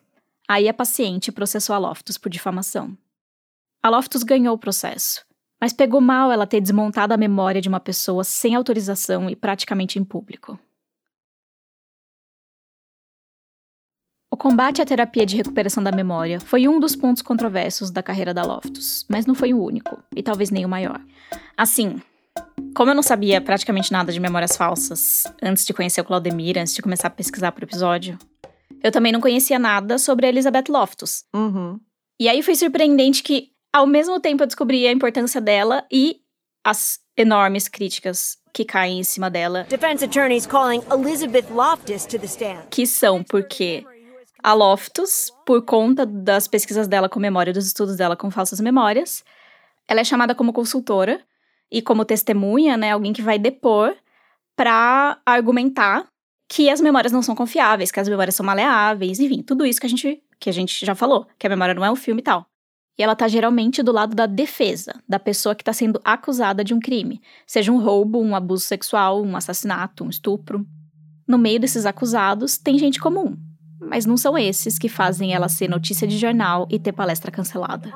Aí 0.49 0.67
a 0.67 0.73
paciente 0.73 1.31
processou 1.31 1.73
a 1.73 1.79
Loftus 1.79 2.17
por 2.17 2.29
difamação. 2.29 2.97
A 3.81 3.89
Loftus 3.89 4.21
ganhou 4.21 4.53
o 4.53 4.59
processo, 4.59 5.25
mas 5.61 5.71
pegou 5.71 6.01
mal 6.01 6.29
ela 6.29 6.45
ter 6.45 6.59
desmontado 6.59 7.13
a 7.13 7.17
memória 7.17 7.61
de 7.61 7.69
uma 7.69 7.79
pessoa 7.79 8.25
sem 8.25 8.53
autorização 8.53 9.29
e 9.29 9.35
praticamente 9.37 9.97
em 9.97 10.03
público. 10.03 10.59
O 14.35 14.37
combate 14.37 14.81
à 14.81 14.85
terapia 14.85 15.25
de 15.25 15.37
recuperação 15.37 15.81
da 15.81 15.93
memória 15.93 16.41
foi 16.41 16.67
um 16.67 16.77
dos 16.77 16.93
pontos 16.93 17.23
controversos 17.23 17.89
da 17.89 18.03
carreira 18.03 18.33
da 18.33 18.43
Loftus, 18.43 19.05
mas 19.07 19.25
não 19.25 19.33
foi 19.33 19.53
o 19.53 19.63
único, 19.63 19.97
e 20.13 20.21
talvez 20.21 20.51
nem 20.51 20.65
o 20.65 20.67
maior. 20.67 20.99
Assim, 21.55 22.01
como 22.75 22.91
eu 22.91 22.95
não 22.95 23.01
sabia 23.01 23.39
praticamente 23.39 23.93
nada 23.93 24.11
de 24.11 24.19
memórias 24.19 24.57
falsas 24.57 25.23
antes 25.41 25.65
de 25.65 25.73
conhecer 25.73 26.01
o 26.01 26.03
Claudemir, 26.03 26.57
antes 26.57 26.73
de 26.75 26.81
começar 26.81 27.07
a 27.07 27.11
pesquisar 27.11 27.53
para 27.53 27.63
o 27.63 27.65
episódio, 27.65 28.19
eu 28.83 28.91
também 28.91 29.13
não 29.13 29.21
conhecia 29.21 29.57
nada 29.57 29.97
sobre 29.97 30.25
a 30.25 30.29
Elizabeth 30.29 30.65
Loftus. 30.67 31.23
Uhum. 31.33 31.79
E 32.19 32.27
aí 32.27 32.43
foi 32.43 32.55
surpreendente 32.55 33.23
que, 33.23 33.51
ao 33.71 33.87
mesmo 33.87 34.19
tempo, 34.19 34.43
eu 34.43 34.47
descobri 34.47 34.85
a 34.85 34.91
importância 34.91 35.39
dela 35.39 35.85
e 35.89 36.17
as 36.61 36.99
enormes 37.15 37.69
críticas 37.69 38.37
que 38.53 38.65
caem 38.65 38.99
em 38.99 39.03
cima 39.03 39.29
dela. 39.29 39.65
Defense 39.69 40.03
attorneys 40.03 40.45
calling 40.45 40.81
Elizabeth 40.91 41.45
Loftus 41.51 42.05
to 42.05 42.19
the 42.19 42.25
stand. 42.25 42.65
Que 42.69 42.85
são 42.85 43.23
porque 43.23 43.85
a 44.45 44.53
Loftus, 44.53 45.33
por 45.43 45.63
conta 45.63 46.05
das 46.05 46.47
pesquisas 46.47 46.87
dela 46.87 47.09
com 47.09 47.19
memória, 47.19 47.51
dos 47.51 47.65
estudos 47.65 47.97
dela 47.97 48.15
com 48.15 48.29
falsas 48.29 48.59
memórias. 48.59 49.23
Ela 49.87 50.01
é 50.01 50.03
chamada 50.03 50.35
como 50.35 50.53
consultora 50.53 51.19
e 51.71 51.81
como 51.81 52.05
testemunha, 52.05 52.77
né, 52.77 52.91
alguém 52.91 53.11
que 53.11 53.23
vai 53.23 53.39
depor 53.39 53.95
para 54.55 55.17
argumentar 55.25 56.05
que 56.47 56.69
as 56.69 56.79
memórias 56.79 57.11
não 57.11 57.23
são 57.23 57.33
confiáveis, 57.33 57.91
que 57.91 57.99
as 57.99 58.07
memórias 58.07 58.35
são 58.35 58.45
maleáveis, 58.45 59.19
enfim, 59.19 59.41
tudo 59.41 59.65
isso 59.65 59.79
que 59.79 59.87
a 59.87 59.89
gente 59.89 60.21
que 60.39 60.47
a 60.47 60.53
gente 60.53 60.85
já 60.85 60.93
falou, 60.93 61.25
que 61.39 61.47
a 61.47 61.49
memória 61.49 61.73
não 61.73 61.83
é 61.83 61.89
um 61.89 61.95
filme 61.95 62.21
e 62.21 62.23
tal. 62.23 62.45
E 62.99 63.01
ela 63.01 63.15
tá 63.15 63.27
geralmente 63.27 63.81
do 63.81 63.91
lado 63.91 64.15
da 64.15 64.27
defesa, 64.27 65.01
da 65.09 65.17
pessoa 65.17 65.55
que 65.55 65.63
está 65.63 65.73
sendo 65.73 65.99
acusada 66.03 66.63
de 66.63 66.71
um 66.71 66.79
crime, 66.79 67.19
seja 67.47 67.71
um 67.71 67.79
roubo, 67.79 68.21
um 68.21 68.35
abuso 68.35 68.63
sexual, 68.63 69.23
um 69.23 69.35
assassinato, 69.35 70.03
um 70.03 70.09
estupro. 70.09 70.67
No 71.27 71.39
meio 71.39 71.59
desses 71.59 71.87
acusados 71.87 72.59
tem 72.59 72.77
gente 72.77 72.99
comum, 72.99 73.35
mas 73.87 74.05
não 74.05 74.17
são 74.17 74.37
esses 74.37 74.77
que 74.77 74.89
fazem 74.89 75.33
ela 75.33 75.47
ser 75.47 75.69
notícia 75.69 76.07
de 76.07 76.17
jornal 76.17 76.67
e 76.69 76.79
ter 76.79 76.91
palestra 76.91 77.31
cancelada. 77.31 77.89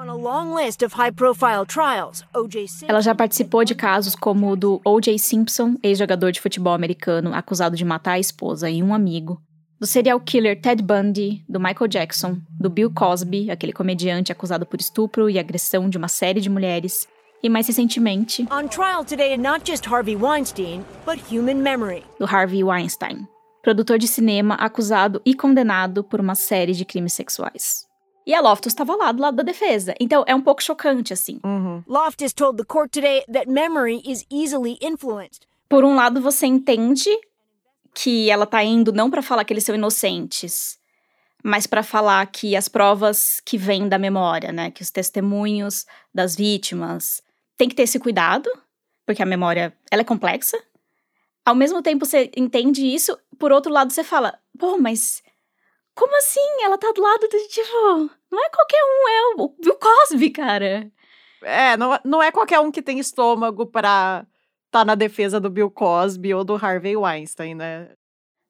Ela 2.87 3.01
já 3.01 3.15
participou 3.15 3.63
de 3.63 3.75
casos 3.75 4.15
como 4.15 4.51
o 4.51 4.55
do 4.55 4.81
O.J. 4.85 5.17
Simpson, 5.17 5.75
ex-jogador 5.83 6.31
de 6.31 6.41
futebol 6.41 6.73
americano 6.73 7.33
acusado 7.33 7.75
de 7.75 7.83
matar 7.85 8.13
a 8.13 8.19
esposa 8.19 8.69
e 8.69 8.81
um 8.83 8.93
amigo, 8.93 9.41
do 9.79 9.87
serial 9.87 10.19
killer 10.19 10.59
Ted 10.59 10.83
Bundy, 10.83 11.43
do 11.47 11.59
Michael 11.59 11.87
Jackson, 11.87 12.37
do 12.59 12.69
Bill 12.69 12.91
Cosby, 12.91 13.49
aquele 13.49 13.71
comediante 13.71 14.31
acusado 14.31 14.65
por 14.65 14.79
estupro 14.79 15.29
e 15.29 15.39
agressão 15.39 15.89
de 15.89 15.97
uma 15.97 16.09
série 16.09 16.41
de 16.41 16.49
mulheres, 16.49 17.07
e 17.41 17.47
mais 17.47 17.67
recentemente, 17.67 18.45
do 22.19 22.25
Harvey 22.25 22.63
Weinstein, 22.63 23.25
produtor 23.61 23.97
de 23.97 24.07
cinema 24.07 24.55
acusado 24.55 25.21
e 25.25 25.33
condenado 25.33 26.03
por 26.03 26.19
uma 26.19 26.35
série 26.35 26.73
de 26.73 26.85
crimes 26.85 27.13
sexuais. 27.13 27.87
E 28.25 28.33
a 28.33 28.41
Loftus 28.41 28.73
estava 28.73 28.95
lá 28.95 29.11
do 29.11 29.21
lado 29.21 29.37
da 29.37 29.43
defesa. 29.43 29.95
Então 29.99 30.23
é 30.27 30.35
um 30.35 30.41
pouco 30.41 30.61
chocante, 30.61 31.13
assim. 31.13 31.39
Uhum. 31.43 31.83
Loftus 31.87 32.31
told 32.33 32.57
the 32.57 32.63
court 32.63 32.91
today 32.91 33.23
that 33.31 33.49
memory 33.49 34.01
is 34.05 34.25
easily 34.31 34.77
influenced. 34.81 35.47
Por 35.67 35.83
um 35.83 35.95
lado, 35.95 36.21
você 36.21 36.45
entende 36.45 37.09
que 37.93 38.29
ela 38.29 38.45
tá 38.45 38.63
indo 38.63 38.91
não 38.91 39.09
para 39.09 39.21
falar 39.21 39.43
que 39.43 39.53
eles 39.53 39.63
são 39.63 39.75
inocentes, 39.75 40.77
mas 41.43 41.65
para 41.65 41.83
falar 41.83 42.25
que 42.27 42.55
as 42.55 42.67
provas 42.67 43.41
que 43.45 43.57
vêm 43.57 43.87
da 43.87 43.97
memória, 43.97 44.51
né, 44.51 44.71
que 44.71 44.81
os 44.81 44.91
testemunhos 44.91 45.85
das 46.13 46.35
vítimas, 46.35 47.21
tem 47.57 47.69
que 47.69 47.75
ter 47.75 47.83
esse 47.83 47.99
cuidado, 47.99 48.49
porque 49.05 49.23
a 49.23 49.25
memória, 49.25 49.73
ela 49.89 50.01
é 50.01 50.05
complexa, 50.05 50.57
ao 51.45 51.55
mesmo 51.55 51.81
tempo 51.81 52.05
você 52.05 52.31
entende 52.35 52.85
isso, 52.85 53.17
por 53.37 53.51
outro 53.51 53.71
lado 53.71 53.91
você 53.91 54.03
fala, 54.03 54.39
pô, 54.57 54.77
mas 54.77 55.23
como 55.95 56.15
assim? 56.17 56.63
Ela 56.63 56.77
tá 56.77 56.91
do 56.91 57.01
lado 57.01 57.21
do 57.21 57.47
tipo, 57.47 58.09
não 58.31 58.45
é 58.45 58.49
qualquer 58.49 58.81
um, 58.83 59.09
é 59.09 59.43
o 59.43 59.55
Bill 59.59 59.75
Cosby, 59.75 60.29
cara. 60.29 60.91
É, 61.41 61.75
não, 61.77 61.99
não 62.05 62.23
é 62.23 62.31
qualquer 62.31 62.59
um 62.59 62.71
que 62.71 62.81
tem 62.81 62.99
estômago 62.99 63.65
para 63.65 64.25
tá 64.71 64.85
na 64.85 64.95
defesa 64.95 65.39
do 65.39 65.49
Bill 65.49 65.71
Cosby 65.71 66.33
ou 66.33 66.43
do 66.43 66.55
Harvey 66.55 66.95
Weinstein, 66.95 67.55
né? 67.55 67.89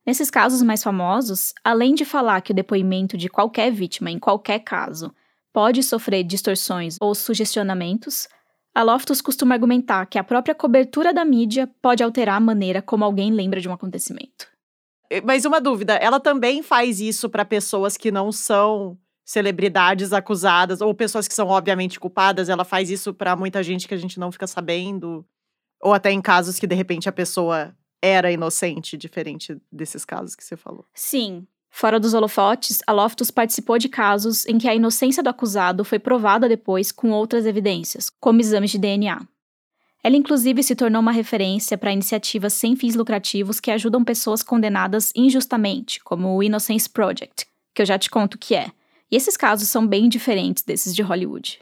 Nesses 0.06 0.30
casos 0.30 0.62
mais 0.62 0.84
famosos, 0.84 1.54
além 1.63 1.93
de 1.93 2.04
falar 2.04 2.41
que 2.41 2.52
o 2.52 2.56
depoimento 2.56 3.17
de 3.17 3.30
qualquer 3.30 3.71
vítima, 3.71 4.10
em 4.10 4.19
qualquer 4.19 4.60
caso, 4.60 5.13
pode 5.54 5.84
sofrer 5.84 6.23
distorções 6.23 6.97
ou 6.99 7.13
sugestionamentos, 7.13 8.28
a 8.73 8.84
Loftus 8.84 9.21
costuma 9.21 9.55
argumentar 9.55 10.05
que 10.05 10.17
a 10.17 10.23
própria 10.23 10.55
cobertura 10.55 11.13
da 11.13 11.25
mídia 11.25 11.69
pode 11.82 12.03
alterar 12.03 12.38
a 12.38 12.39
maneira 12.39 12.82
como 12.82 13.03
alguém 13.03 13.32
lembra 13.32 13.60
de 13.60 13.67
um 13.67 13.73
acontecimento. 13.73 14.47
Mas 15.23 15.43
uma 15.43 15.60
dúvida, 15.60 15.95
ela 15.95 16.19
também 16.19 16.62
faz 16.62 16.99
isso 16.99 17.29
para 17.29 17.43
pessoas 17.43 17.97
que 17.97 18.12
não 18.12 18.32
são 18.32 18.97
celebridades 19.25 20.13
acusadas 20.13 20.82
ou 20.82 20.93
pessoas 20.93 21.27
que 21.27 21.34
são 21.34 21.47
obviamente 21.47 21.99
culpadas, 21.99 22.49
ela 22.49 22.63
faz 22.63 22.89
isso 22.89 23.13
para 23.13 23.36
muita 23.36 23.62
gente 23.62 23.88
que 23.88 23.93
a 23.93 23.97
gente 23.97 24.19
não 24.19 24.32
fica 24.32 24.47
sabendo, 24.47 25.25
ou 25.82 25.93
até 25.93 26.12
em 26.12 26.21
casos 26.21 26.60
que 26.60 26.65
de 26.65 26.75
repente 26.75 27.08
a 27.08 27.12
pessoa 27.12 27.75
era 28.01 28.32
inocente, 28.32 28.97
diferente 28.97 29.58
desses 29.71 30.05
casos 30.05 30.36
que 30.36 30.43
você 30.43 30.55
falou. 30.55 30.86
Sim. 30.93 31.45
Fora 31.69 31.99
dos 31.99 32.13
holofotes, 32.13 32.79
a 32.86 32.91
Loftus 32.91 33.32
participou 33.32 33.77
de 33.77 33.88
casos 33.88 34.45
em 34.47 34.58
que 34.58 34.67
a 34.67 34.75
inocência 34.75 35.21
do 35.21 35.29
acusado 35.29 35.86
foi 35.86 35.99
provada 35.99 36.49
depois 36.49 36.91
com 36.91 37.12
outras 37.12 37.45
evidências, 37.45 38.10
como 38.19 38.41
exames 38.41 38.71
de 38.71 38.77
DNA. 38.77 39.21
Ela, 40.03 40.15
inclusive, 40.15 40.63
se 40.63 40.75
tornou 40.75 41.01
uma 41.01 41.12
referência 41.12 41.77
para 41.77 41.91
iniciativas 41.91 42.53
sem 42.53 42.75
fins 42.75 42.95
lucrativos 42.95 43.60
que 43.60 43.69
ajudam 43.69 44.03
pessoas 44.03 44.41
condenadas 44.41 45.12
injustamente, 45.15 46.01
como 46.03 46.36
o 46.36 46.41
Innocence 46.41 46.89
Project, 46.89 47.45
que 47.73 47.82
eu 47.82 47.86
já 47.86 47.99
te 47.99 48.10
conto 48.10 48.36
o 48.36 48.38
que 48.38 48.55
é. 48.55 48.71
E 49.12 49.15
esses 49.15 49.36
casos 49.36 49.67
são 49.67 49.86
bem 49.86 50.08
diferentes 50.08 50.63
desses 50.63 50.95
de 50.95 51.01
Hollywood. 51.01 51.60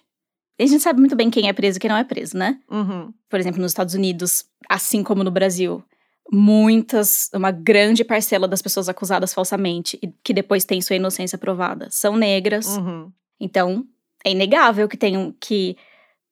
E 0.60 0.64
a 0.64 0.68
gente 0.68 0.84
sabe 0.84 1.00
muito 1.00 1.16
bem 1.16 1.30
quem 1.30 1.48
é 1.48 1.54
preso 1.54 1.78
e 1.78 1.80
quem 1.80 1.90
não 1.90 1.98
é 1.98 2.04
preso, 2.04 2.38
né? 2.38 2.60
Uhum. 2.70 3.14
Por 3.30 3.40
exemplo, 3.40 3.62
nos 3.62 3.72
Estados 3.72 3.94
Unidos, 3.94 4.46
assim 4.68 5.04
como 5.04 5.24
no 5.24 5.32
Brasil, 5.32 5.84
muitas, 6.32 7.30
uma 7.34 7.52
grande 7.52 8.04
parcela 8.04 8.48
das 8.48 8.62
pessoas 8.62 8.90
acusadas 8.90 9.34
falsamente 9.34 9.98
e 10.02 10.08
que 10.24 10.34
depois 10.34 10.66
têm 10.66 10.82
sua 10.82 10.96
inocência 10.96 11.38
provada 11.38 11.88
são 11.90 12.16
negras. 12.16 12.78
Uhum. 12.78 13.12
Então, 13.40 13.86
é 14.26 14.32
inegável 14.32 14.88
que 14.88 14.98
tenham 14.98 15.34
que 15.40 15.78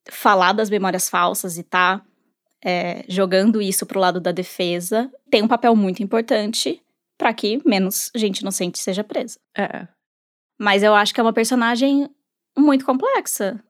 falar 0.09 0.53
das 0.53 0.69
memórias 0.69 1.09
falsas 1.09 1.57
e 1.57 1.63
tá 1.63 2.01
é, 2.63 3.03
jogando 3.07 3.61
isso 3.61 3.85
pro 3.85 3.99
lado 3.99 4.19
da 4.19 4.31
defesa 4.31 5.11
tem 5.29 5.43
um 5.43 5.47
papel 5.47 5.75
muito 5.75 6.01
importante 6.01 6.81
para 7.17 7.33
que 7.33 7.61
menos 7.65 8.11
gente 8.15 8.39
inocente 8.39 8.79
seja 8.79 9.03
presa. 9.03 9.39
É. 9.57 9.87
Mas 10.59 10.83
eu 10.83 10.93
acho 10.93 11.13
que 11.13 11.19
é 11.19 11.23
uma 11.23 11.33
personagem 11.33 12.09
muito 12.57 12.85
complexa. 12.85 13.63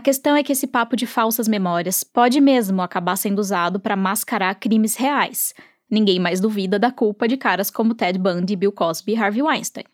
A 0.00 0.02
questão 0.02 0.34
é 0.34 0.42
que 0.42 0.50
esse 0.50 0.66
papo 0.66 0.96
de 0.96 1.06
falsas 1.06 1.46
memórias 1.46 2.02
pode 2.02 2.40
mesmo 2.40 2.80
acabar 2.80 3.16
sendo 3.16 3.38
usado 3.38 3.78
para 3.78 3.94
mascarar 3.94 4.54
crimes 4.54 4.96
reais. 4.96 5.52
Ninguém 5.90 6.18
mais 6.18 6.40
duvida 6.40 6.78
da 6.78 6.90
culpa 6.90 7.28
de 7.28 7.36
caras 7.36 7.70
como 7.70 7.94
Ted 7.94 8.18
Bundy, 8.18 8.56
Bill 8.56 8.72
Cosby 8.72 9.12
e 9.12 9.16
Harvey 9.16 9.42
Weinstein. 9.42 9.84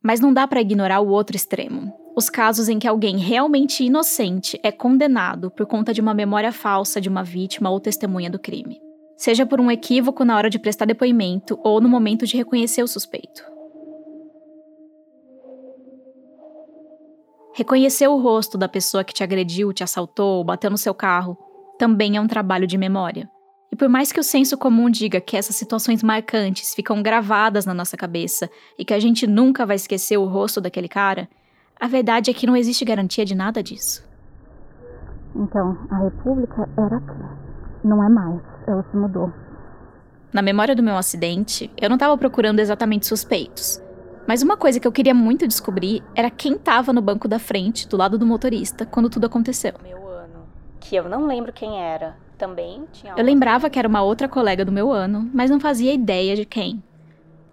Mas 0.00 0.20
não 0.20 0.32
dá 0.32 0.46
para 0.46 0.60
ignorar 0.60 1.00
o 1.00 1.08
outro 1.08 1.34
extremo. 1.34 1.92
Os 2.16 2.30
casos 2.30 2.68
em 2.68 2.78
que 2.78 2.86
alguém 2.86 3.18
realmente 3.18 3.82
inocente 3.82 4.56
é 4.62 4.70
condenado 4.70 5.50
por 5.50 5.66
conta 5.66 5.92
de 5.92 6.00
uma 6.00 6.14
memória 6.14 6.52
falsa 6.52 7.00
de 7.00 7.08
uma 7.08 7.24
vítima 7.24 7.70
ou 7.70 7.80
testemunha 7.80 8.30
do 8.30 8.38
crime. 8.38 8.78
Seja 9.16 9.44
por 9.44 9.60
um 9.60 9.68
equívoco 9.68 10.24
na 10.24 10.36
hora 10.36 10.48
de 10.48 10.60
prestar 10.60 10.84
depoimento 10.84 11.58
ou 11.64 11.80
no 11.80 11.88
momento 11.88 12.24
de 12.24 12.36
reconhecer 12.36 12.84
o 12.84 12.88
suspeito. 12.88 13.53
Reconhecer 17.56 18.08
o 18.08 18.20
rosto 18.20 18.58
da 18.58 18.68
pessoa 18.68 19.04
que 19.04 19.14
te 19.14 19.22
agrediu, 19.22 19.72
te 19.72 19.84
assaltou, 19.84 20.42
bateu 20.42 20.68
no 20.68 20.76
seu 20.76 20.92
carro, 20.92 21.38
também 21.78 22.16
é 22.16 22.20
um 22.20 22.26
trabalho 22.26 22.66
de 22.66 22.76
memória. 22.76 23.30
E 23.70 23.76
por 23.76 23.88
mais 23.88 24.10
que 24.10 24.18
o 24.18 24.24
senso 24.24 24.58
comum 24.58 24.90
diga 24.90 25.20
que 25.20 25.36
essas 25.36 25.54
situações 25.54 26.02
marcantes 26.02 26.74
ficam 26.74 27.00
gravadas 27.00 27.64
na 27.64 27.72
nossa 27.72 27.96
cabeça 27.96 28.50
e 28.76 28.84
que 28.84 28.92
a 28.92 28.98
gente 28.98 29.24
nunca 29.24 29.64
vai 29.64 29.76
esquecer 29.76 30.16
o 30.16 30.24
rosto 30.24 30.60
daquele 30.60 30.88
cara, 30.88 31.28
a 31.80 31.86
verdade 31.86 32.28
é 32.28 32.34
que 32.34 32.46
não 32.46 32.56
existe 32.56 32.84
garantia 32.84 33.24
de 33.24 33.36
nada 33.36 33.62
disso. 33.62 34.04
Então, 35.36 35.78
a 35.90 35.98
República 35.98 36.68
era 36.76 36.96
aqui. 36.96 37.84
Não 37.84 38.02
é 38.02 38.08
mais. 38.08 38.40
Ela 38.66 38.84
se 38.90 38.96
mudou. 38.96 39.32
Na 40.32 40.42
memória 40.42 40.74
do 40.74 40.82
meu 40.82 40.96
acidente, 40.96 41.70
eu 41.80 41.88
não 41.88 41.94
estava 41.94 42.18
procurando 42.18 42.58
exatamente 42.58 43.06
suspeitos. 43.06 43.80
Mas 44.26 44.42
uma 44.42 44.56
coisa 44.56 44.80
que 44.80 44.86
eu 44.86 44.92
queria 44.92 45.14
muito 45.14 45.46
descobrir 45.46 46.02
era 46.14 46.30
quem 46.30 46.54
estava 46.54 46.92
no 46.92 47.02
banco 47.02 47.28
da 47.28 47.38
frente, 47.38 47.86
do 47.86 47.96
lado 47.96 48.18
do 48.18 48.26
motorista, 48.26 48.86
quando 48.86 49.10
tudo 49.10 49.26
aconteceu. 49.26 49.74
Meu 49.82 50.08
ano, 50.08 50.46
que 50.80 50.96
eu 50.96 51.08
não 51.08 51.26
lembro 51.26 51.52
quem 51.52 51.80
era. 51.80 52.16
Também 52.38 52.84
tinha. 52.92 53.14
Eu 53.16 53.24
lembrava 53.24 53.70
que 53.70 53.78
era 53.78 53.86
uma 53.86 54.02
outra 54.02 54.28
colega 54.28 54.64
do 54.64 54.72
meu 54.72 54.90
ano, 54.90 55.30
mas 55.32 55.50
não 55.50 55.60
fazia 55.60 55.92
ideia 55.92 56.34
de 56.34 56.44
quem. 56.44 56.82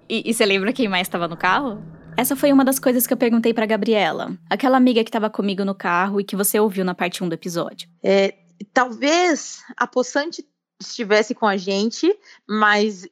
E, 0.10 0.29
e 0.29 0.34
você 0.34 0.45
lembra 0.45 0.73
quem 0.73 0.88
mais 0.88 1.07
estava 1.07 1.27
no 1.27 1.38
carro? 1.38 1.81
Essa 2.17 2.36
foi 2.36 2.51
uma 2.51 2.65
das 2.65 2.79
coisas 2.79 3.07
que 3.07 3.13
eu 3.13 3.17
perguntei 3.17 3.53
para 3.53 3.65
Gabriela, 3.65 4.38
aquela 4.49 4.77
amiga 4.77 5.03
que 5.03 5.10
estava 5.10 5.29
comigo 5.29 5.63
no 5.63 5.73
carro 5.73 6.19
e 6.19 6.23
que 6.23 6.36
você 6.36 6.60
ouviu 6.60 6.84
na 6.84 6.93
parte 6.93 7.23
1 7.23 7.29
do 7.29 7.34
episódio. 7.34 7.89
É, 8.03 8.36
talvez 8.73 9.63
a 9.77 9.88
Poçante 9.88 10.45
estivesse 10.79 11.34
com 11.34 11.45
a 11.45 11.55
gente, 11.57 12.13
mas 12.47 13.07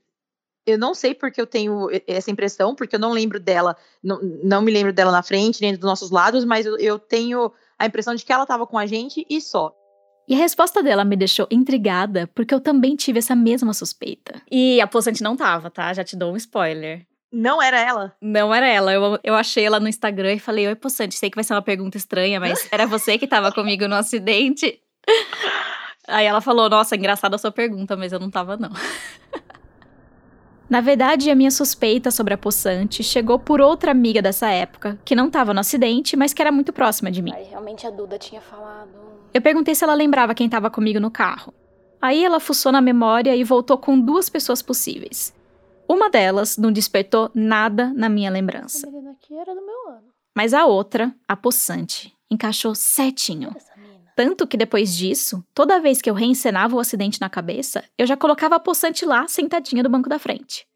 eu 0.70 0.78
não 0.78 0.94
sei 0.94 1.14
porque 1.14 1.40
eu 1.40 1.48
tenho 1.48 1.88
essa 2.08 2.32
impressão, 2.32 2.76
porque 2.76 2.96
eu 2.96 3.00
não 3.00 3.12
lembro 3.12 3.40
dela, 3.40 3.76
não, 4.04 4.20
não 4.44 4.62
me 4.62 4.72
lembro 4.72 4.94
dela 4.94 5.12
na 5.12 5.24
frente, 5.24 5.62
nem 5.62 5.74
dos 5.74 5.84
nossos 5.84 6.12
lados, 6.12 6.46
mas 6.46 6.66
eu, 6.66 6.78
eu 6.78 7.00
tenho 7.00 7.52
a 7.78 7.86
impressão 7.86 8.16
de 8.16 8.26
que 8.26 8.32
ela 8.32 8.44
estava 8.44 8.68
com 8.68 8.78
a 8.78 8.86
gente 8.86 9.26
e 9.30 9.42
só. 9.42 9.74
E 10.28 10.36
a 10.36 10.38
resposta 10.38 10.84
dela 10.84 11.04
me 11.04 11.16
deixou 11.16 11.48
intrigada, 11.50 12.30
porque 12.36 12.54
eu 12.54 12.60
também 12.60 12.96
tive 12.96 13.18
essa 13.18 13.36
mesma 13.36 13.74
suspeita. 13.74 14.40
E 14.52 14.80
a 14.80 14.86
Poçante 14.86 15.24
não 15.24 15.36
tava, 15.36 15.72
tá? 15.72 15.92
Já 15.92 16.04
te 16.04 16.16
dou 16.16 16.34
um 16.34 16.38
spoiler. 16.38 17.08
Não 17.32 17.60
era 17.60 17.80
ela? 17.80 18.16
Não 18.22 18.54
era 18.54 18.68
ela. 18.68 18.94
Eu, 18.94 19.20
eu 19.24 19.34
achei 19.34 19.66
ela 19.66 19.80
no 19.80 19.88
Instagram 19.88 20.34
e 20.34 20.40
falei: 20.40 20.68
Oi, 20.68 20.76
Poçante, 20.76 21.16
sei 21.16 21.32
que 21.32 21.36
vai 21.36 21.44
ser 21.44 21.54
uma 21.54 21.64
pergunta 21.64 21.98
estranha, 21.98 22.40
mas 22.40 22.68
era 22.72 22.86
você 22.86 23.18
que 23.18 23.28
tava 23.28 23.52
comigo 23.52 23.88
no 23.88 23.96
acidente? 23.96 24.80
Aí 26.08 26.26
ela 26.26 26.42
falou: 26.42 26.70
Nossa, 26.70 26.96
engraçada 26.96 27.36
a 27.36 27.40
sua 27.40 27.52
pergunta, 27.52 27.96
mas 27.96 28.12
eu 28.12 28.20
não 28.20 28.30
tava, 28.30 28.56
não. 28.58 28.70
Na 30.70 30.82
verdade, 30.82 31.32
a 31.32 31.36
minha 31.36 31.50
suspeita 31.50 32.12
sobre 32.12 32.34
a 32.34 32.38
poçante 32.38 33.04
chegou 33.04 33.40
por 33.40 33.60
outra 33.60 33.90
amiga 33.90 34.22
dessa 34.22 34.50
época, 34.50 35.00
que 35.04 35.16
não 35.16 35.28
estava 35.28 35.52
no 35.54 35.60
acidente, 35.60 36.16
mas 36.16 36.32
que 36.32 36.42
era 36.42 36.52
muito 36.52 36.72
próxima 36.72 37.10
de 37.10 37.24
mim. 37.24 37.34
Aí 37.34 37.46
realmente 37.46 37.88
a 37.88 37.90
Duda 37.90 38.20
tinha 38.20 38.40
falado. 38.40 38.90
Eu 39.34 39.42
perguntei 39.42 39.74
se 39.74 39.84
ela 39.84 39.96
lembrava 39.96 40.36
quem 40.36 40.46
estava 40.46 40.70
comigo 40.70 41.00
no 41.00 41.10
carro. 41.10 41.54
Aí 42.00 42.24
ela 42.24 42.40
fuçou 42.40 42.72
na 42.72 42.82
memória 42.82 43.36
e 43.36 43.44
voltou 43.44 43.78
com 43.78 44.00
duas 44.00 44.30
pessoas 44.30 44.62
possíveis. 44.62 45.34
Uma 45.88 46.08
delas 46.08 46.56
não 46.56 46.72
despertou 46.72 47.32
nada 47.34 47.92
na 47.96 48.08
minha 48.08 48.30
lembrança. 48.30 48.88
Mas 50.36 50.54
a 50.54 50.66
outra, 50.66 51.14
a 51.28 51.36
poçante, 51.36 52.14
encaixou 52.30 52.76
certinho. 52.76 53.56
Tanto 54.20 54.46
que 54.46 54.58
depois 54.58 54.98
disso, 54.98 55.42
toda 55.54 55.80
vez 55.80 56.02
que 56.02 56.10
eu 56.10 56.14
reencenava 56.14 56.76
o 56.76 56.80
acidente 56.82 57.22
na 57.22 57.30
cabeça, 57.30 57.86
eu 57.98 58.06
já 58.06 58.18
colocava 58.18 58.56
a 58.56 58.60
poçante 58.60 59.06
lá, 59.06 59.26
sentadinha 59.30 59.82
do 59.82 59.90
banco 59.90 60.10
da 60.10 60.20
frente. 60.20 60.68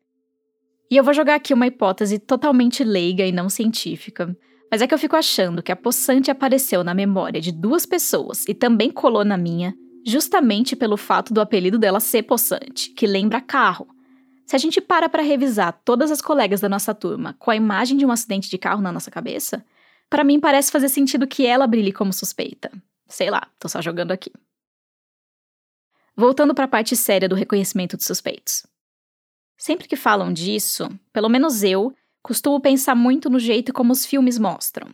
E 0.89 0.95
eu 0.95 1.03
vou 1.03 1.13
jogar 1.13 1.35
aqui 1.35 1.53
uma 1.53 1.67
hipótese 1.67 2.19
totalmente 2.19 2.85
leiga 2.85 3.25
e 3.25 3.33
não 3.33 3.49
científica, 3.49 4.33
mas 4.71 4.81
é 4.81 4.87
que 4.87 4.93
eu 4.93 4.97
fico 4.97 5.17
achando 5.17 5.61
que 5.61 5.73
a 5.73 5.75
poçante 5.75 6.31
apareceu 6.31 6.85
na 6.85 6.93
memória 6.93 7.41
de 7.41 7.51
duas 7.51 7.85
pessoas 7.85 8.45
e 8.47 8.53
também 8.53 8.89
colou 8.89 9.25
na 9.25 9.35
minha, 9.35 9.75
justamente 10.05 10.73
pelo 10.73 10.95
fato 10.95 11.33
do 11.33 11.41
apelido 11.41 11.77
dela 11.77 11.99
ser 11.99 12.23
poçante, 12.23 12.91
que 12.91 13.05
lembra 13.05 13.41
carro. 13.41 13.89
Se 14.45 14.55
a 14.55 14.59
gente 14.59 14.79
para 14.79 15.09
para 15.09 15.21
revisar 15.21 15.81
todas 15.83 16.11
as 16.11 16.21
colegas 16.21 16.61
da 16.61 16.69
nossa 16.69 16.95
turma 16.95 17.35
com 17.37 17.51
a 17.51 17.57
imagem 17.57 17.97
de 17.97 18.05
um 18.05 18.11
acidente 18.13 18.49
de 18.49 18.57
carro 18.57 18.81
na 18.81 18.93
nossa 18.93 19.11
cabeça, 19.11 19.65
para 20.09 20.23
mim 20.23 20.39
parece 20.39 20.71
fazer 20.71 20.87
sentido 20.87 21.27
que 21.27 21.45
ela 21.45 21.67
brilhe 21.67 21.91
como 21.91 22.13
suspeita. 22.13 22.71
Sei 23.13 23.29
lá, 23.29 23.47
tô 23.59 23.69
só 23.69 23.79
jogando 23.79 24.11
aqui. 24.11 24.31
Voltando 26.15 26.55
para 26.55 26.65
a 26.65 26.67
parte 26.67 26.95
séria 26.95 27.29
do 27.29 27.35
reconhecimento 27.35 27.95
de 27.95 28.03
suspeitos. 28.03 28.65
Sempre 29.55 29.87
que 29.87 29.95
falam 29.95 30.33
disso, 30.33 30.89
pelo 31.13 31.29
menos 31.29 31.61
eu, 31.61 31.93
costumo 32.23 32.59
pensar 32.59 32.95
muito 32.95 33.29
no 33.29 33.37
jeito 33.37 33.71
como 33.71 33.93
os 33.93 34.03
filmes 34.03 34.39
mostram. 34.39 34.87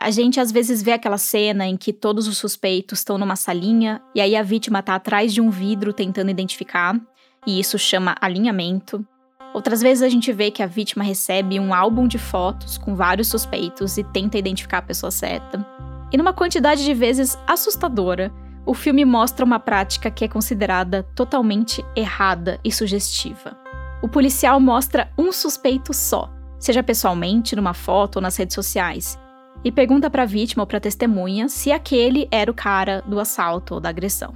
A 0.00 0.10
gente 0.10 0.40
às 0.40 0.50
vezes 0.50 0.82
vê 0.82 0.92
aquela 0.92 1.18
cena 1.18 1.66
em 1.66 1.76
que 1.76 1.92
todos 1.92 2.26
os 2.26 2.38
suspeitos 2.38 3.00
estão 3.00 3.18
numa 3.18 3.36
salinha 3.36 4.00
e 4.14 4.22
aí 4.22 4.34
a 4.34 4.42
vítima 4.42 4.82
tá 4.82 4.94
atrás 4.94 5.34
de 5.34 5.42
um 5.42 5.50
vidro 5.50 5.92
tentando 5.92 6.30
identificar, 6.30 6.98
e 7.46 7.60
isso 7.60 7.78
chama 7.78 8.16
alinhamento. 8.18 9.06
Outras 9.52 9.82
vezes 9.82 10.02
a 10.02 10.08
gente 10.08 10.32
vê 10.32 10.50
que 10.50 10.62
a 10.62 10.66
vítima 10.66 11.04
recebe 11.04 11.60
um 11.60 11.74
álbum 11.74 12.08
de 12.08 12.16
fotos 12.16 12.78
com 12.78 12.96
vários 12.96 13.28
suspeitos 13.28 13.98
e 13.98 14.04
tenta 14.04 14.38
identificar 14.38 14.78
a 14.78 14.82
pessoa 14.82 15.10
certa. 15.10 15.97
E 16.12 16.16
numa 16.16 16.32
quantidade 16.32 16.84
de 16.84 16.94
vezes 16.94 17.38
assustadora, 17.46 18.32
o 18.64 18.74
filme 18.74 19.04
mostra 19.04 19.44
uma 19.44 19.58
prática 19.58 20.10
que 20.10 20.24
é 20.24 20.28
considerada 20.28 21.02
totalmente 21.14 21.84
errada 21.96 22.58
e 22.64 22.70
sugestiva. 22.72 23.56
O 24.02 24.08
policial 24.08 24.60
mostra 24.60 25.10
um 25.18 25.32
suspeito 25.32 25.92
só, 25.92 26.30
seja 26.58 26.82
pessoalmente, 26.82 27.56
numa 27.56 27.74
foto 27.74 28.16
ou 28.16 28.22
nas 28.22 28.36
redes 28.36 28.54
sociais. 28.54 29.18
e 29.64 29.72
pergunta 29.72 30.08
para 30.08 30.22
a 30.22 30.26
vítima 30.26 30.62
ou 30.62 30.66
para 30.66 30.78
a 30.78 30.80
testemunha 30.80 31.48
se 31.48 31.72
aquele 31.72 32.28
era 32.30 32.50
o 32.50 32.54
cara 32.54 33.02
do 33.02 33.18
assalto 33.18 33.74
ou 33.74 33.80
da 33.80 33.88
agressão. 33.88 34.32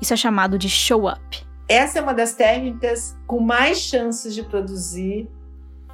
Isso 0.00 0.14
é 0.14 0.16
chamado 0.16 0.58
de 0.58 0.68
show 0.68 1.08
up. 1.08 1.46
Essa 1.68 1.98
é 1.98 2.02
uma 2.02 2.14
das 2.14 2.34
técnicas 2.34 3.16
com 3.26 3.40
mais 3.40 3.78
chances 3.78 4.34
de 4.34 4.42
produzir 4.42 5.28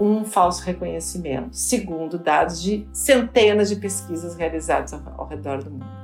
um 0.03 0.25
falso 0.25 0.63
reconhecimento, 0.65 1.57
segundo 1.57 2.19
dados 2.19 2.61
de 2.61 2.87
centenas 2.93 3.69
de 3.69 3.77
pesquisas 3.77 4.35
realizadas 4.35 4.93
ao 4.93 5.27
redor 5.29 5.63
do 5.63 5.71
mundo. 5.71 6.03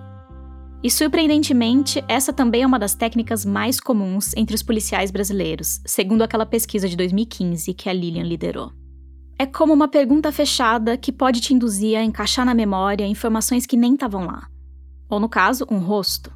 E 0.81 0.89
surpreendentemente, 0.89 2.05
essa 2.07 2.33
também 2.33 2.63
é 2.63 2.67
uma 2.67 2.79
das 2.79 2.95
técnicas 2.95 3.45
mais 3.45 3.81
comuns 3.81 4.33
entre 4.37 4.55
os 4.55 4.63
policiais 4.63 5.11
brasileiros, 5.11 5.81
segundo 5.85 6.23
aquela 6.23 6.47
pesquisa 6.47 6.89
de 6.89 6.97
2015 6.97 7.75
que 7.75 7.89
a 7.89 7.93
Lilian 7.93 8.23
liderou. 8.23 8.71
É 9.37 9.45
como 9.45 9.73
uma 9.73 9.89
pergunta 9.89 10.31
fechada 10.31 10.97
que 10.97 11.13
pode 11.13 11.41
te 11.41 11.53
induzir 11.53 11.99
a 11.99 12.05
encaixar 12.05 12.47
na 12.47 12.55
memória 12.55 13.07
informações 13.07 13.67
que 13.67 13.77
nem 13.77 13.95
estavam 13.95 14.27
lá. 14.27 14.47
Ou, 15.11 15.19
no 15.19 15.29
caso, 15.29 15.67
um 15.69 15.79
rosto. 15.79 16.33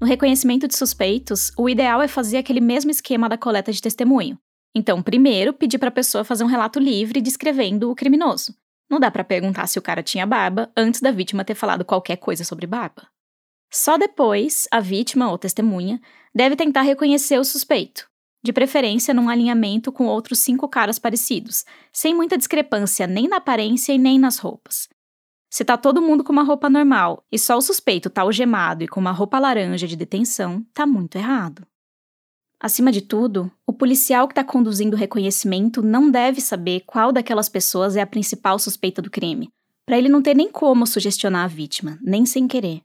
No 0.00 0.06
reconhecimento 0.06 0.66
de 0.66 0.74
suspeitos, 0.74 1.52
o 1.58 1.68
ideal 1.68 2.00
é 2.00 2.08
fazer 2.08 2.38
aquele 2.38 2.60
mesmo 2.60 2.90
esquema 2.90 3.28
da 3.28 3.36
coleta 3.36 3.70
de 3.70 3.82
testemunho. 3.82 4.38
Então, 4.74 5.02
primeiro, 5.02 5.52
pedir 5.52 5.78
para 5.78 5.88
a 5.88 5.92
pessoa 5.92 6.24
fazer 6.24 6.44
um 6.44 6.48
relato 6.48 6.78
livre 6.78 7.20
descrevendo 7.20 7.90
o 7.90 7.94
criminoso. 7.94 8.54
Não 8.88 9.00
dá 9.00 9.10
para 9.10 9.24
perguntar 9.24 9.66
se 9.66 9.78
o 9.78 9.82
cara 9.82 10.02
tinha 10.02 10.26
barba 10.26 10.70
antes 10.76 11.00
da 11.00 11.10
vítima 11.10 11.44
ter 11.44 11.54
falado 11.54 11.84
qualquer 11.84 12.16
coisa 12.16 12.44
sobre 12.44 12.66
barba. 12.66 13.08
Só 13.72 13.96
depois, 13.96 14.66
a 14.70 14.80
vítima 14.80 15.30
ou 15.30 15.38
testemunha 15.38 16.00
deve 16.34 16.56
tentar 16.56 16.82
reconhecer 16.82 17.38
o 17.38 17.44
suspeito, 17.44 18.08
de 18.42 18.52
preferência 18.52 19.14
num 19.14 19.28
alinhamento 19.28 19.92
com 19.92 20.06
outros 20.06 20.40
cinco 20.40 20.68
caras 20.68 20.98
parecidos, 20.98 21.64
sem 21.92 22.14
muita 22.14 22.36
discrepância 22.36 23.06
nem 23.06 23.28
na 23.28 23.36
aparência 23.36 23.92
e 23.92 23.98
nem 23.98 24.18
nas 24.18 24.38
roupas. 24.38 24.88
Se 25.48 25.64
tá 25.64 25.76
todo 25.76 26.02
mundo 26.02 26.22
com 26.22 26.32
uma 26.32 26.44
roupa 26.44 26.70
normal 26.70 27.24
e 27.30 27.38
só 27.38 27.56
o 27.56 27.62
suspeito 27.62 28.08
tá 28.08 28.22
algemado 28.22 28.84
e 28.84 28.88
com 28.88 29.00
uma 29.00 29.10
roupa 29.10 29.38
laranja 29.38 29.86
de 29.86 29.96
detenção, 29.96 30.64
tá 30.72 30.86
muito 30.86 31.16
errado. 31.16 31.66
Acima 32.60 32.92
de 32.92 33.00
tudo, 33.00 33.50
o 33.66 33.72
policial 33.72 34.28
que 34.28 34.32
está 34.32 34.44
conduzindo 34.44 34.92
o 34.92 34.98
reconhecimento 34.98 35.80
não 35.82 36.10
deve 36.10 36.42
saber 36.42 36.82
qual 36.86 37.10
daquelas 37.10 37.48
pessoas 37.48 37.96
é 37.96 38.02
a 38.02 38.06
principal 38.06 38.58
suspeita 38.58 39.00
do 39.00 39.10
crime, 39.10 39.48
para 39.86 39.96
ele 39.96 40.10
não 40.10 40.20
ter 40.20 40.36
nem 40.36 40.52
como 40.52 40.86
sugestionar 40.86 41.44
a 41.46 41.48
vítima, 41.48 41.98
nem 42.02 42.26
sem 42.26 42.46
querer. 42.46 42.82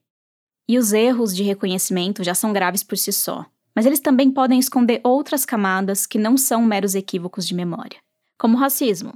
E 0.66 0.78
os 0.78 0.94
erros 0.94 1.36
de 1.36 1.44
reconhecimento 1.44 2.24
já 2.24 2.34
são 2.34 2.54
graves 2.54 2.84
por 2.84 2.98
si 2.98 3.12
só, 3.12 3.46
mas 3.76 3.86
eles 3.86 4.00
também 4.00 4.32
podem 4.32 4.58
esconder 4.58 5.02
outras 5.04 5.44
camadas 5.44 6.08
que 6.08 6.18
não 6.18 6.38
são 6.38 6.64
meros 6.64 6.96
equívocos 6.96 7.46
de 7.46 7.54
memória, 7.54 8.00
como 8.38 8.56
o 8.56 8.60
racismo. 8.60 9.14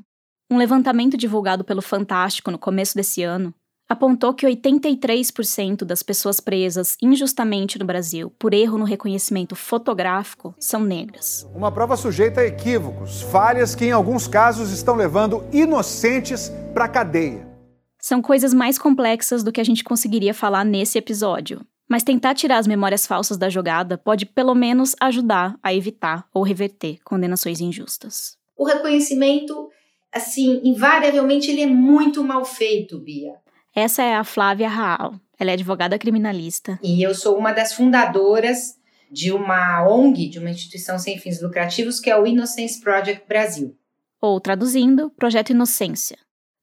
Um 0.51 0.57
levantamento 0.57 1.15
divulgado 1.15 1.63
pelo 1.63 1.81
Fantástico 1.81 2.51
no 2.51 2.59
começo 2.59 2.95
desse 2.95 3.23
ano 3.23 3.53
apontou 3.89 4.35
que 4.35 4.45
83% 4.45 5.83
das 5.83 6.03
pessoas 6.03 6.39
presas 6.39 6.95
injustamente 7.01 7.79
no 7.79 7.85
Brasil 7.85 8.31
por 8.37 8.53
erro 8.53 8.77
no 8.77 8.85
reconhecimento 8.85 9.55
fotográfico 9.55 10.53
são 10.59 10.81
negras. 10.81 11.49
Uma 11.55 11.71
prova 11.71 11.97
sujeita 11.97 12.41
a 12.41 12.45
equívocos, 12.45 13.23
falhas 13.23 13.73
que 13.73 13.85
em 13.85 13.91
alguns 13.91 14.27
casos 14.27 14.69
estão 14.69 14.95
levando 14.95 15.43
inocentes 15.51 16.51
para 16.71 16.85
a 16.85 16.89
cadeia. 16.89 17.49
São 17.97 18.21
coisas 18.21 18.53
mais 18.53 18.77
complexas 18.77 19.43
do 19.43 19.51
que 19.51 19.59
a 19.59 19.63
gente 19.63 19.83
conseguiria 19.83 20.33
falar 20.33 20.63
nesse 20.63 20.97
episódio. 20.99 21.65
Mas 21.89 22.03
tentar 22.03 22.35
tirar 22.35 22.59
as 22.59 22.67
memórias 22.67 23.07
falsas 23.07 23.35
da 23.35 23.49
jogada 23.49 23.97
pode 23.97 24.27
pelo 24.27 24.53
menos 24.53 24.95
ajudar 25.01 25.57
a 25.61 25.73
evitar 25.73 26.27
ou 26.31 26.43
reverter 26.43 26.99
condenações 27.03 27.59
injustas. 27.59 28.37
O 28.55 28.63
reconhecimento, 28.63 29.69
assim, 30.13 30.61
invariavelmente 30.63 31.49
ele 31.49 31.61
é 31.61 31.65
muito 31.65 32.23
mal 32.23 32.45
feito, 32.45 32.99
Bia. 32.99 33.33
Essa 33.75 34.03
é 34.03 34.15
a 34.15 34.23
Flávia 34.23 34.67
Raal. 34.67 35.19
Ela 35.39 35.51
é 35.51 35.53
advogada 35.53 35.97
criminalista. 35.97 36.79
E 36.83 37.01
eu 37.01 37.13
sou 37.15 37.37
uma 37.37 37.53
das 37.53 37.73
fundadoras 37.73 38.77
de 39.11 39.31
uma 39.31 39.87
ONG, 39.87 40.29
de 40.29 40.39
uma 40.39 40.49
instituição 40.49 40.99
sem 40.99 41.17
fins 41.17 41.41
lucrativos, 41.41 41.99
que 41.99 42.09
é 42.09 42.19
o 42.19 42.27
Innocence 42.27 42.79
Project 42.79 43.27
Brasil. 43.27 43.75
Ou, 44.21 44.39
traduzindo, 44.39 45.09
Projeto 45.11 45.51
Inocência, 45.51 46.17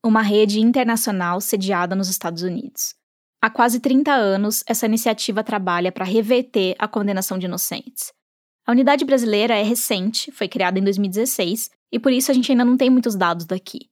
uma 0.05 0.21
rede 0.21 0.61
internacional 0.61 1.41
sediada 1.41 1.97
nos 1.97 2.09
Estados 2.09 2.43
Unidos. 2.43 2.95
Há 3.41 3.51
quase 3.51 3.81
30 3.81 4.13
anos, 4.13 4.63
essa 4.67 4.87
iniciativa 4.87 5.43
trabalha 5.43 5.91
para 5.91 6.05
reverter 6.05 6.75
a 6.79 6.87
condenação 6.87 7.39
de 7.39 7.47
inocentes. 7.47 8.13
A 8.67 8.73
unidade 8.73 9.05
brasileira 9.05 9.55
é 9.55 9.63
recente, 9.63 10.31
foi 10.33 10.49
criada 10.49 10.79
em 10.79 10.83
2016, 10.83 11.71
e 11.93 11.99
por 11.99 12.13
isso 12.13 12.31
a 12.31 12.35
gente 12.35 12.51
ainda 12.51 12.65
não 12.65 12.77
tem 12.77 12.91
muitos 12.91 13.15
dados 13.15 13.47
daqui. 13.47 13.89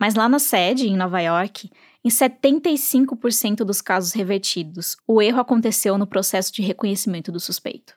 Mas 0.00 0.14
lá 0.14 0.28
na 0.28 0.38
sede, 0.38 0.88
em 0.88 0.96
Nova 0.96 1.20
York, 1.20 1.70
em 2.04 2.10
75% 2.10 3.64
dos 3.64 3.80
casos 3.80 4.12
revertidos, 4.12 4.94
o 5.06 5.22
erro 5.22 5.40
aconteceu 5.40 5.96
no 5.96 6.06
processo 6.06 6.52
de 6.52 6.60
reconhecimento 6.60 7.32
do 7.32 7.40
suspeito. 7.40 7.94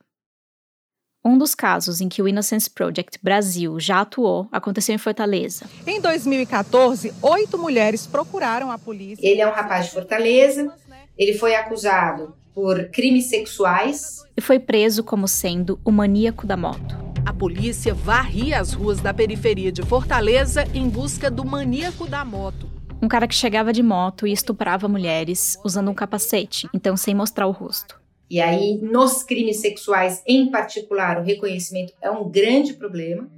Um 1.25 1.37
dos 1.37 1.53
casos 1.53 1.99
em 1.99 2.07
que 2.07 2.21
o 2.21 2.27
Innocence 2.27 2.69
Project 2.69 3.19
Brasil 3.21 3.77
já 3.81 3.99
atuou 3.99 4.47
aconteceu 4.49 4.95
em 4.95 4.97
Fortaleza. 4.97 5.69
Em 5.85 5.99
2014, 5.99 7.13
oito 7.21 7.57
mulheres 7.57 8.07
procuraram 8.07 8.71
a 8.71 8.77
polícia. 8.77 9.27
Ele 9.27 9.41
é 9.41 9.47
um 9.47 9.51
rapaz 9.51 9.87
de 9.87 9.91
Fortaleza. 9.91 10.73
Ele 11.17 11.33
foi 11.33 11.53
acusado 11.53 12.33
por 12.55 12.89
crimes 12.91 13.25
sexuais 13.25 14.23
e 14.37 14.41
foi 14.41 14.57
preso 14.57 15.03
como 15.03 15.27
sendo 15.27 15.77
o 15.83 15.91
maníaco 15.91 16.47
da 16.47 16.55
moto. 16.55 16.95
A 17.25 17.33
polícia 17.33 17.93
varria 17.93 18.61
as 18.61 18.71
ruas 18.71 19.01
da 19.01 19.13
periferia 19.13 19.69
de 19.69 19.81
Fortaleza 19.81 20.63
em 20.73 20.87
busca 20.87 21.29
do 21.29 21.43
maníaco 21.43 22.07
da 22.07 22.23
moto. 22.23 22.76
Um 22.99 23.07
cara 23.07 23.27
que 23.27 23.35
chegava 23.35 23.71
de 23.71 23.83
moto 23.83 24.25
e 24.25 24.31
estuprava 24.31 24.87
mulheres 24.87 25.57
usando 25.63 25.91
um 25.91 25.93
capacete, 25.93 26.67
então 26.73 26.97
sem 26.97 27.13
mostrar 27.13 27.45
o 27.45 27.51
rosto. 27.51 27.99
E 28.29 28.41
aí, 28.41 28.79
nos 28.81 29.23
crimes 29.23 29.61
sexuais 29.61 30.23
em 30.25 30.49
particular, 30.49 31.19
o 31.19 31.23
reconhecimento 31.23 31.93
é 32.01 32.09
um 32.09 32.27
grande 32.27 32.73
problema. 32.73 33.29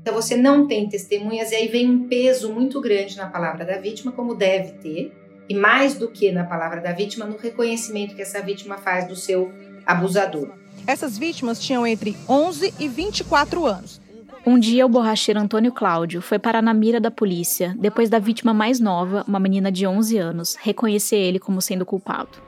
Então, 0.00 0.14
você 0.14 0.36
não 0.36 0.68
tem 0.68 0.88
testemunhas, 0.88 1.50
e 1.50 1.56
aí 1.56 1.66
vem 1.66 1.90
um 1.90 2.08
peso 2.08 2.52
muito 2.52 2.80
grande 2.80 3.16
na 3.16 3.26
palavra 3.26 3.64
da 3.64 3.78
vítima, 3.78 4.12
como 4.12 4.36
deve 4.36 4.72
ter, 4.74 5.12
e 5.48 5.54
mais 5.54 5.94
do 5.94 6.08
que 6.08 6.30
na 6.30 6.44
palavra 6.44 6.80
da 6.80 6.92
vítima, 6.92 7.24
no 7.24 7.36
reconhecimento 7.36 8.14
que 8.14 8.22
essa 8.22 8.40
vítima 8.40 8.76
faz 8.76 9.08
do 9.08 9.16
seu 9.16 9.50
abusador. 9.84 10.52
Essas 10.86 11.16
vítimas 11.18 11.58
tinham 11.58 11.86
entre 11.86 12.16
11 12.28 12.74
e 12.78 12.86
24 12.86 13.64
anos. 13.64 14.00
Um 14.48 14.60
dia, 14.60 14.86
o 14.86 14.88
borracheiro 14.88 15.40
Antônio 15.40 15.72
Cláudio 15.72 16.22
foi 16.22 16.38
parar 16.38 16.62
na 16.62 16.72
mira 16.72 17.00
da 17.00 17.10
polícia 17.10 17.74
depois 17.76 18.08
da 18.08 18.20
vítima 18.20 18.54
mais 18.54 18.78
nova, 18.78 19.24
uma 19.26 19.40
menina 19.40 19.72
de 19.72 19.84
11 19.84 20.16
anos, 20.18 20.54
reconhecer 20.54 21.16
ele 21.16 21.40
como 21.40 21.60
sendo 21.60 21.84
culpado. 21.84 22.38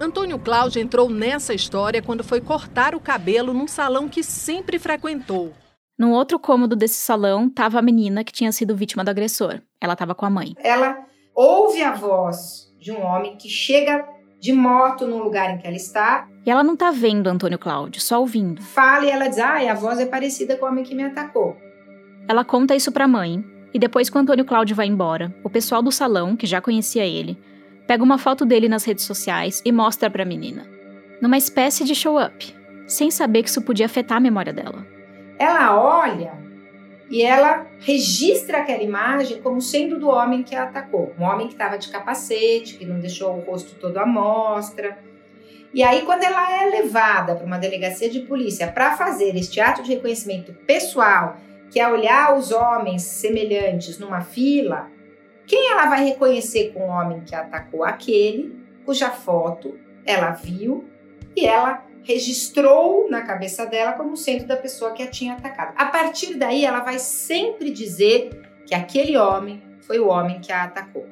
Antônio 0.00 0.40
Cláudio 0.40 0.82
entrou 0.82 1.08
nessa 1.08 1.54
história 1.54 2.02
quando 2.02 2.24
foi 2.24 2.40
cortar 2.40 2.96
o 2.96 3.00
cabelo 3.00 3.54
num 3.54 3.68
salão 3.68 4.08
que 4.08 4.24
sempre 4.24 4.76
frequentou. 4.76 5.52
No 5.96 6.10
outro 6.10 6.36
cômodo 6.36 6.74
desse 6.74 6.98
salão 6.98 7.46
estava 7.46 7.78
a 7.78 7.82
menina 7.82 8.24
que 8.24 8.32
tinha 8.32 8.50
sido 8.50 8.74
vítima 8.74 9.04
do 9.04 9.10
agressor. 9.10 9.60
Ela 9.80 9.92
estava 9.92 10.16
com 10.16 10.26
a 10.26 10.30
mãe. 10.30 10.54
Ela 10.58 10.98
ouve 11.32 11.80
a 11.80 11.92
voz 11.92 12.74
de 12.80 12.90
um 12.90 13.04
homem 13.04 13.36
que 13.36 13.48
chega 13.48 14.04
de 14.40 14.52
moto 14.52 15.06
no 15.06 15.22
lugar 15.22 15.54
em 15.54 15.58
que 15.58 15.66
ela 15.66 15.76
está. 15.76 16.26
E 16.44 16.50
ela 16.50 16.62
não 16.64 16.74
está 16.74 16.90
vendo 16.90 17.28
Antônio 17.28 17.58
Cláudio, 17.58 18.00
só 18.00 18.20
ouvindo. 18.20 18.62
Fala 18.62 19.04
e 19.04 19.10
ela 19.10 19.28
diz: 19.28 19.38
"Ah, 19.38 19.58
a 19.70 19.74
voz 19.74 19.98
é 19.98 20.06
parecida 20.06 20.56
com 20.56 20.64
o 20.64 20.68
homem 20.68 20.84
que 20.84 20.94
me 20.94 21.04
atacou". 21.04 21.56
Ela 22.26 22.44
conta 22.44 22.74
isso 22.74 22.92
para 22.92 23.04
a 23.04 23.08
mãe, 23.08 23.44
e 23.72 23.78
depois 23.78 24.08
que 24.08 24.16
o 24.16 24.20
Antônio 24.20 24.44
Cláudio 24.44 24.76
vai 24.76 24.86
embora, 24.86 25.34
o 25.44 25.50
pessoal 25.50 25.82
do 25.82 25.92
salão, 25.92 26.36
que 26.36 26.46
já 26.46 26.60
conhecia 26.60 27.04
ele, 27.04 27.38
pega 27.86 28.02
uma 28.02 28.18
foto 28.18 28.44
dele 28.44 28.68
nas 28.68 28.84
redes 28.84 29.04
sociais 29.04 29.62
e 29.64 29.72
mostra 29.72 30.08
para 30.08 30.22
a 30.22 30.26
menina, 30.26 30.66
numa 31.20 31.36
espécie 31.36 31.84
de 31.84 31.94
show-up, 31.94 32.54
sem 32.86 33.10
saber 33.10 33.42
que 33.42 33.48
isso 33.48 33.62
podia 33.62 33.86
afetar 33.86 34.18
a 34.18 34.20
memória 34.20 34.52
dela. 34.52 34.86
Ela 35.38 35.76
olha 35.76 36.32
e 37.10 37.22
ela 37.22 37.66
registra 37.80 38.58
aquela 38.58 38.82
imagem 38.82 39.42
como 39.42 39.60
sendo 39.60 39.98
do 39.98 40.08
homem 40.08 40.44
que 40.44 40.54
a 40.54 40.64
atacou, 40.64 41.12
um 41.18 41.24
homem 41.24 41.48
que 41.48 41.54
estava 41.54 41.76
de 41.76 41.88
capacete, 41.88 42.76
que 42.76 42.84
não 42.84 43.00
deixou 43.00 43.36
o 43.36 43.40
rosto 43.40 43.74
todo 43.74 43.98
à 43.98 44.06
mostra. 44.06 44.98
E 45.72 45.84
aí, 45.84 46.02
quando 46.02 46.24
ela 46.24 46.62
é 46.62 46.70
levada 46.70 47.36
para 47.36 47.46
uma 47.46 47.58
delegacia 47.58 48.10
de 48.10 48.20
polícia 48.20 48.66
para 48.66 48.96
fazer 48.96 49.36
este 49.36 49.60
ato 49.60 49.82
de 49.82 49.94
reconhecimento 49.94 50.52
pessoal, 50.66 51.36
que 51.70 51.78
é 51.78 51.88
olhar 51.88 52.36
os 52.36 52.50
homens 52.50 53.02
semelhantes 53.02 53.98
numa 53.98 54.20
fila, 54.20 54.90
quem 55.46 55.70
ela 55.70 55.86
vai 55.86 56.04
reconhecer 56.04 56.72
com 56.72 56.80
o 56.80 56.90
homem 56.90 57.20
que 57.20 57.34
atacou? 57.34 57.84
Aquele 57.84 58.58
cuja 58.84 59.10
foto 59.10 59.78
ela 60.04 60.32
viu 60.32 60.88
e 61.36 61.46
ela 61.46 61.84
registrou 62.02 63.08
na 63.08 63.22
cabeça 63.22 63.66
dela 63.66 63.92
como 63.92 64.16
sendo 64.16 64.46
da 64.46 64.56
pessoa 64.56 64.92
que 64.92 65.02
a 65.02 65.06
tinha 65.06 65.34
atacado. 65.34 65.74
A 65.76 65.86
partir 65.86 66.34
daí, 66.34 66.64
ela 66.64 66.80
vai 66.80 66.98
sempre 66.98 67.70
dizer 67.70 68.30
que 68.66 68.74
aquele 68.74 69.16
homem 69.16 69.62
foi 69.82 70.00
o 70.00 70.08
homem 70.08 70.40
que 70.40 70.50
a 70.50 70.64
atacou. 70.64 71.06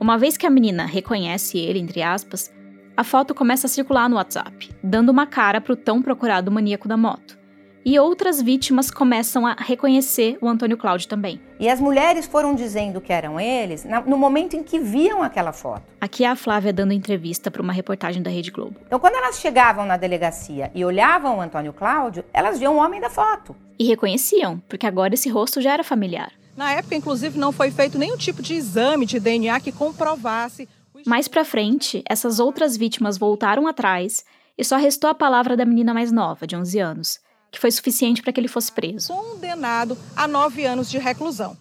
Uma 0.00 0.18
vez 0.18 0.36
que 0.36 0.46
a 0.46 0.50
menina 0.50 0.84
reconhece 0.84 1.58
ele, 1.58 1.78
entre 1.78 2.02
aspas, 2.02 2.52
a 2.98 3.04
foto 3.04 3.32
começa 3.32 3.68
a 3.68 3.70
circular 3.70 4.08
no 4.08 4.16
WhatsApp, 4.16 4.74
dando 4.82 5.10
uma 5.10 5.24
cara 5.24 5.60
para 5.60 5.72
o 5.72 5.76
tão 5.76 6.02
procurado 6.02 6.50
maníaco 6.50 6.88
da 6.88 6.96
moto. 6.96 7.38
E 7.84 7.96
outras 7.96 8.42
vítimas 8.42 8.90
começam 8.90 9.46
a 9.46 9.54
reconhecer 9.54 10.36
o 10.40 10.48
Antônio 10.48 10.76
Cláudio 10.76 11.06
também. 11.06 11.40
E 11.60 11.68
as 11.68 11.80
mulheres 11.80 12.26
foram 12.26 12.56
dizendo 12.56 13.00
que 13.00 13.12
eram 13.12 13.38
eles 13.38 13.86
no 14.04 14.18
momento 14.18 14.56
em 14.56 14.64
que 14.64 14.80
viam 14.80 15.22
aquela 15.22 15.52
foto. 15.52 15.84
Aqui 16.00 16.24
é 16.24 16.28
a 16.28 16.34
Flávia 16.34 16.72
dando 16.72 16.92
entrevista 16.92 17.52
para 17.52 17.62
uma 17.62 17.72
reportagem 17.72 18.20
da 18.20 18.30
Rede 18.30 18.50
Globo. 18.50 18.74
Então, 18.84 18.98
quando 18.98 19.14
elas 19.14 19.38
chegavam 19.38 19.86
na 19.86 19.96
delegacia 19.96 20.68
e 20.74 20.84
olhavam 20.84 21.38
o 21.38 21.40
Antônio 21.40 21.72
Cláudio, 21.72 22.24
elas 22.34 22.58
viam 22.58 22.74
o 22.74 22.78
homem 22.78 23.00
da 23.00 23.08
foto. 23.08 23.54
E 23.78 23.84
reconheciam, 23.84 24.60
porque 24.68 24.88
agora 24.88 25.14
esse 25.14 25.28
rosto 25.28 25.60
já 25.60 25.72
era 25.72 25.84
familiar. 25.84 26.32
Na 26.56 26.72
época, 26.72 26.96
inclusive, 26.96 27.38
não 27.38 27.52
foi 27.52 27.70
feito 27.70 27.96
nenhum 27.96 28.16
tipo 28.16 28.42
de 28.42 28.54
exame 28.54 29.06
de 29.06 29.20
DNA 29.20 29.60
que 29.60 29.70
comprovasse. 29.70 30.68
Mais 31.06 31.28
para 31.28 31.44
frente, 31.44 32.02
essas 32.08 32.40
outras 32.40 32.76
vítimas 32.76 33.18
voltaram 33.18 33.66
atrás 33.66 34.24
e 34.56 34.64
só 34.64 34.76
restou 34.76 35.08
a 35.08 35.14
palavra 35.14 35.56
da 35.56 35.64
menina 35.64 35.94
mais 35.94 36.10
nova, 36.10 36.46
de 36.46 36.56
11 36.56 36.78
anos, 36.78 37.20
que 37.50 37.58
foi 37.58 37.70
suficiente 37.70 38.22
para 38.22 38.32
que 38.32 38.40
ele 38.40 38.48
fosse 38.48 38.72
preso. 38.72 39.12
Condenado 39.12 39.96
a 40.16 40.26
nove 40.26 40.64
anos 40.64 40.90
de 40.90 40.98
reclusão. 40.98 41.56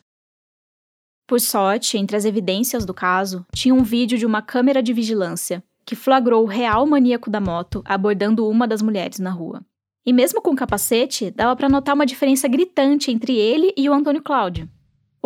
Por 1.28 1.41
sorte, 1.41 1.97
entre 1.97 2.15
as 2.15 2.26
evidências 2.26 2.86
do 2.86 2.93
caso, 2.93 3.45
tinha 3.54 3.76
um 3.76 3.84
vídeo 3.84 4.17
de 4.17 4.26
uma 4.26 4.41
câmera 4.41 4.82
de 4.82 4.93
vigilância 4.93 5.63
que 5.86 5.95
flagrou 5.95 6.43
o 6.43 6.47
real 6.47 6.86
maníaco 6.86 7.30
da 7.30 7.39
moto 7.39 7.82
abordando 7.86 8.47
uma 8.47 8.67
das 8.67 8.82
mulheres 8.82 9.19
na 9.19 9.30
rua. 9.30 9.62
E 10.06 10.13
mesmo 10.13 10.41
com 10.41 10.52
o 10.52 10.56
capacete, 10.56 11.32
dava 11.32 11.56
para 11.56 11.67
notar 11.67 11.95
uma 11.95 12.06
diferença 12.06 12.47
gritante 12.47 13.12
entre 13.12 13.36
ele 13.36 13.73
e 13.76 13.89
o 13.89 13.93
Antônio 13.93 14.21
Cláudio. 14.21 14.69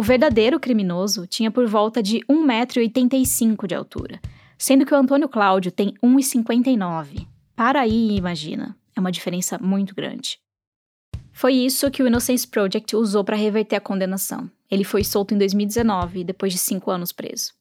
O 0.01 0.03
verdadeiro 0.03 0.59
criminoso 0.59 1.27
tinha 1.27 1.51
por 1.51 1.67
volta 1.67 2.01
de 2.01 2.21
1,85m 2.21 3.67
de 3.67 3.75
altura, 3.75 4.19
sendo 4.57 4.83
que 4.83 4.91
o 4.95 4.97
Antônio 4.97 5.29
Cláudio 5.29 5.71
tem 5.71 5.93
1,59m. 6.03 7.27
Para 7.55 7.81
aí, 7.81 8.15
imagina, 8.17 8.75
é 8.95 8.99
uma 8.99 9.11
diferença 9.11 9.59
muito 9.59 9.93
grande. 9.93 10.39
Foi 11.31 11.53
isso 11.53 11.91
que 11.91 12.01
o 12.01 12.07
Innocence 12.07 12.47
Project 12.47 12.95
usou 12.95 13.23
para 13.23 13.35
reverter 13.35 13.75
a 13.75 13.79
condenação. 13.79 14.49
Ele 14.71 14.83
foi 14.83 15.03
solto 15.03 15.35
em 15.35 15.37
2019, 15.37 16.23
depois 16.23 16.51
de 16.51 16.57
cinco 16.57 16.89
anos 16.89 17.11
preso. 17.11 17.53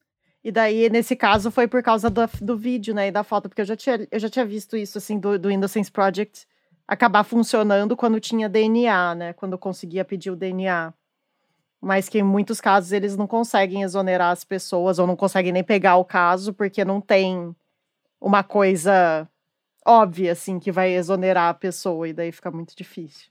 E 0.43 0.51
daí, 0.51 0.89
nesse 0.89 1.15
caso, 1.15 1.51
foi 1.51 1.69
por 1.69 1.83
causa 1.83 2.09
do, 2.09 2.23
do 2.41 2.57
vídeo, 2.57 2.95
né, 2.95 3.09
e 3.09 3.13
da 3.13 3.23
foto, 3.23 3.51
porque 3.51 3.61
eu 3.61 3.67
já 3.67 3.77
tinha, 3.77 4.09
eu 4.11 4.19
já 4.19 4.31
tinha 4.31 4.47
visto 4.47 4.79
isso, 4.79 4.97
assim, 4.97 5.21
do, 5.21 5.39
do 5.39 5.51
Innocence 5.51 5.93
Project 5.93 6.47
acabar 6.89 7.23
funcionando 7.23 7.95
quando 7.95 8.19
tinha 8.19 8.49
DNA, 8.49 9.15
né, 9.15 9.33
quando 9.35 9.59
conseguia 9.59 10.07
pedir 10.07 10.31
o 10.31 10.37
DNA. 10.37 10.95
Mas 11.81 12.09
que 12.09 12.19
em 12.19 12.23
muitos 12.23 12.61
casos 12.61 12.93
eles 12.93 13.17
não 13.17 13.27
conseguem 13.27 13.83
exonerar 13.83 14.33
as 14.33 14.45
pessoas, 14.45 14.99
ou 14.99 15.07
não 15.07 15.17
conseguem 15.17 15.53
nem 15.53 15.65
pegar 15.65 15.97
o 15.97 16.05
caso, 16.05 16.53
porque 16.53 16.85
não 16.85 17.01
tem 17.01 17.55
uma 18.21 18.43
coisa 18.43 19.29
óbvia, 19.87 20.33
assim, 20.33 20.59
que 20.59 20.71
vai 20.71 20.93
exonerar 20.93 21.49
a 21.49 21.55
pessoa, 21.55 22.07
e 22.09 22.13
daí 22.13 22.31
fica 22.31 22.51
muito 22.51 22.77
difícil. 22.77 23.31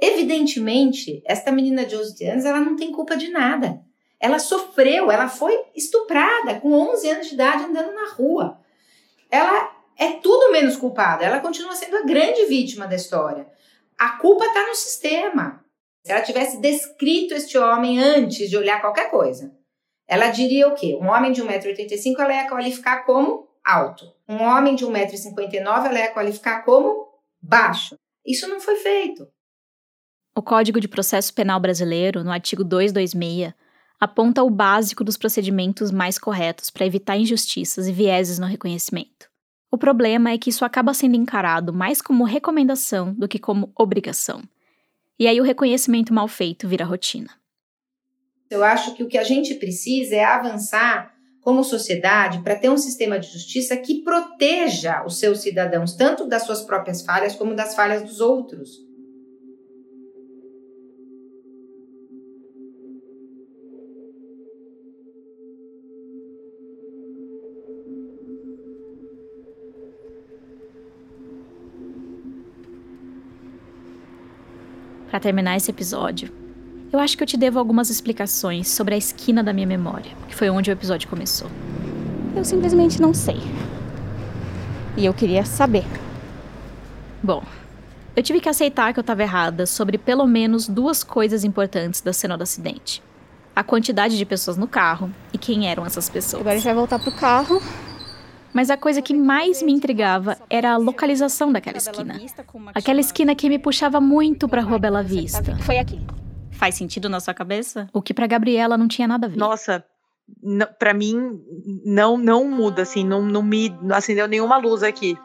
Evidentemente, 0.00 1.22
esta 1.24 1.50
menina 1.50 1.86
de 1.86 1.96
11 1.96 2.24
anos, 2.26 2.44
ela 2.44 2.60
não 2.60 2.76
tem 2.76 2.92
culpa 2.92 3.16
de 3.16 3.28
nada. 3.28 3.80
Ela 4.20 4.38
sofreu, 4.38 5.10
ela 5.10 5.28
foi 5.28 5.58
estuprada 5.74 6.60
com 6.60 6.72
11 6.72 7.08
anos 7.08 7.26
de 7.28 7.34
idade 7.34 7.64
andando 7.64 7.94
na 7.94 8.10
rua. 8.10 8.58
Ela 9.30 9.74
é 9.98 10.12
tudo 10.12 10.52
menos 10.52 10.76
culpada, 10.76 11.24
ela 11.24 11.40
continua 11.40 11.74
sendo 11.74 11.96
a 11.96 12.02
grande 12.02 12.44
vítima 12.46 12.86
da 12.86 12.96
história. 12.96 13.46
A 13.98 14.10
culpa 14.18 14.44
está 14.44 14.66
no 14.66 14.74
sistema. 14.74 15.64
Se 16.06 16.12
ela 16.12 16.22
tivesse 16.22 16.60
descrito 16.60 17.34
este 17.34 17.58
homem 17.58 17.98
antes 17.98 18.48
de 18.48 18.56
olhar 18.56 18.80
qualquer 18.80 19.10
coisa, 19.10 19.52
ela 20.06 20.28
diria 20.28 20.68
o 20.68 20.74
quê? 20.76 20.96
Um 21.02 21.08
homem 21.08 21.32
de 21.32 21.42
1,85m 21.42 22.20
ela 22.20 22.32
ia 22.32 22.48
qualificar 22.48 23.04
como 23.04 23.48
alto. 23.64 24.04
Um 24.28 24.40
homem 24.40 24.76
de 24.76 24.86
1,59m 24.86 25.86
ela 25.86 25.98
ia 25.98 26.12
qualificar 26.12 26.64
como 26.64 27.08
baixo. 27.42 27.96
Isso 28.24 28.46
não 28.46 28.60
foi 28.60 28.76
feito. 28.76 29.26
O 30.36 30.40
Código 30.40 30.78
de 30.78 30.86
Processo 30.86 31.34
Penal 31.34 31.58
Brasileiro, 31.58 32.22
no 32.22 32.30
artigo 32.30 32.62
226, 32.62 33.52
aponta 33.98 34.44
o 34.44 34.50
básico 34.50 35.02
dos 35.02 35.16
procedimentos 35.16 35.90
mais 35.90 36.20
corretos 36.20 36.70
para 36.70 36.86
evitar 36.86 37.16
injustiças 37.16 37.88
e 37.88 37.92
vieses 37.92 38.38
no 38.38 38.46
reconhecimento. 38.46 39.28
O 39.72 39.76
problema 39.76 40.30
é 40.30 40.38
que 40.38 40.50
isso 40.50 40.64
acaba 40.64 40.94
sendo 40.94 41.16
encarado 41.16 41.72
mais 41.72 42.00
como 42.00 42.22
recomendação 42.22 43.12
do 43.12 43.26
que 43.26 43.40
como 43.40 43.72
obrigação. 43.76 44.40
E 45.18 45.26
aí 45.26 45.40
o 45.40 45.44
reconhecimento 45.44 46.12
mal 46.12 46.28
feito 46.28 46.68
vira 46.68 46.84
rotina. 46.84 47.30
Eu 48.50 48.62
acho 48.62 48.94
que 48.94 49.02
o 49.02 49.08
que 49.08 49.18
a 49.18 49.24
gente 49.24 49.54
precisa 49.54 50.14
é 50.14 50.24
avançar 50.24 51.14
como 51.40 51.62
sociedade 51.62 52.42
para 52.42 52.56
ter 52.56 52.68
um 52.68 52.76
sistema 52.76 53.18
de 53.18 53.32
justiça 53.32 53.76
que 53.76 54.02
proteja 54.02 55.04
os 55.04 55.18
seus 55.18 55.40
cidadãos, 55.40 55.94
tanto 55.94 56.28
das 56.28 56.42
suas 56.44 56.62
próprias 56.62 57.02
falhas 57.02 57.34
como 57.34 57.54
das 57.54 57.74
falhas 57.74 58.02
dos 58.02 58.20
outros. 58.20 58.70
Para 75.16 75.22
terminar 75.22 75.56
esse 75.56 75.70
episódio, 75.70 76.30
eu 76.92 76.98
acho 76.98 77.16
que 77.16 77.22
eu 77.22 77.26
te 77.26 77.38
devo 77.38 77.58
algumas 77.58 77.88
explicações 77.88 78.68
sobre 78.68 78.94
a 78.94 78.98
esquina 78.98 79.42
da 79.42 79.50
minha 79.50 79.66
memória, 79.66 80.12
que 80.28 80.34
foi 80.34 80.50
onde 80.50 80.70
o 80.70 80.72
episódio 80.72 81.08
começou. 81.08 81.48
Eu 82.36 82.44
simplesmente 82.44 83.00
não 83.00 83.14
sei. 83.14 83.38
E 84.94 85.06
eu 85.06 85.14
queria 85.14 85.42
saber. 85.42 85.86
Bom, 87.22 87.42
eu 88.14 88.22
tive 88.22 88.42
que 88.42 88.48
aceitar 88.50 88.92
que 88.92 88.98
eu 88.98 89.00
estava 89.00 89.22
errada 89.22 89.64
sobre 89.64 89.96
pelo 89.96 90.26
menos 90.26 90.68
duas 90.68 91.02
coisas 91.02 91.44
importantes 91.44 92.02
da 92.02 92.12
cena 92.12 92.36
do 92.36 92.42
acidente: 92.42 93.02
a 93.54 93.64
quantidade 93.64 94.18
de 94.18 94.26
pessoas 94.26 94.58
no 94.58 94.68
carro 94.68 95.10
e 95.32 95.38
quem 95.38 95.66
eram 95.66 95.86
essas 95.86 96.10
pessoas. 96.10 96.42
Agora 96.42 96.56
a 96.56 96.58
gente 96.58 96.66
vai 96.66 96.74
voltar 96.74 96.98
pro 96.98 97.12
carro 97.12 97.62
mas 98.56 98.70
a 98.70 98.76
coisa 98.78 99.02
que 99.02 99.12
mais 99.12 99.62
me 99.62 99.70
intrigava 99.70 100.38
era 100.48 100.72
a 100.72 100.76
localização 100.78 101.52
daquela 101.52 101.76
esquina. 101.76 102.18
Aquela 102.74 103.00
esquina 103.00 103.34
que 103.34 103.50
me 103.50 103.58
puxava 103.58 104.00
muito 104.00 104.48
para 104.48 104.62
Rua 104.62 104.78
Bela 104.78 105.02
Vista. 105.02 105.54
Foi 105.58 105.76
aqui. 105.78 106.00
Faz 106.52 106.74
sentido 106.74 107.06
na 107.10 107.20
sua 107.20 107.34
cabeça? 107.34 107.86
O 107.92 108.00
que 108.00 108.14
para 108.14 108.26
Gabriela 108.26 108.78
não 108.78 108.88
tinha 108.88 109.06
nada 109.06 109.26
a 109.26 109.28
ver. 109.28 109.36
Nossa, 109.36 109.84
para 110.78 110.94
mim 110.94 111.38
não 111.84 112.16
não 112.16 112.48
muda 112.48 112.80
assim, 112.80 113.04
não, 113.04 113.20
não 113.20 113.42
me 113.42 113.70
acendeu 113.92 114.26
nenhuma 114.26 114.56
luz 114.56 114.82
aqui. 114.82 115.18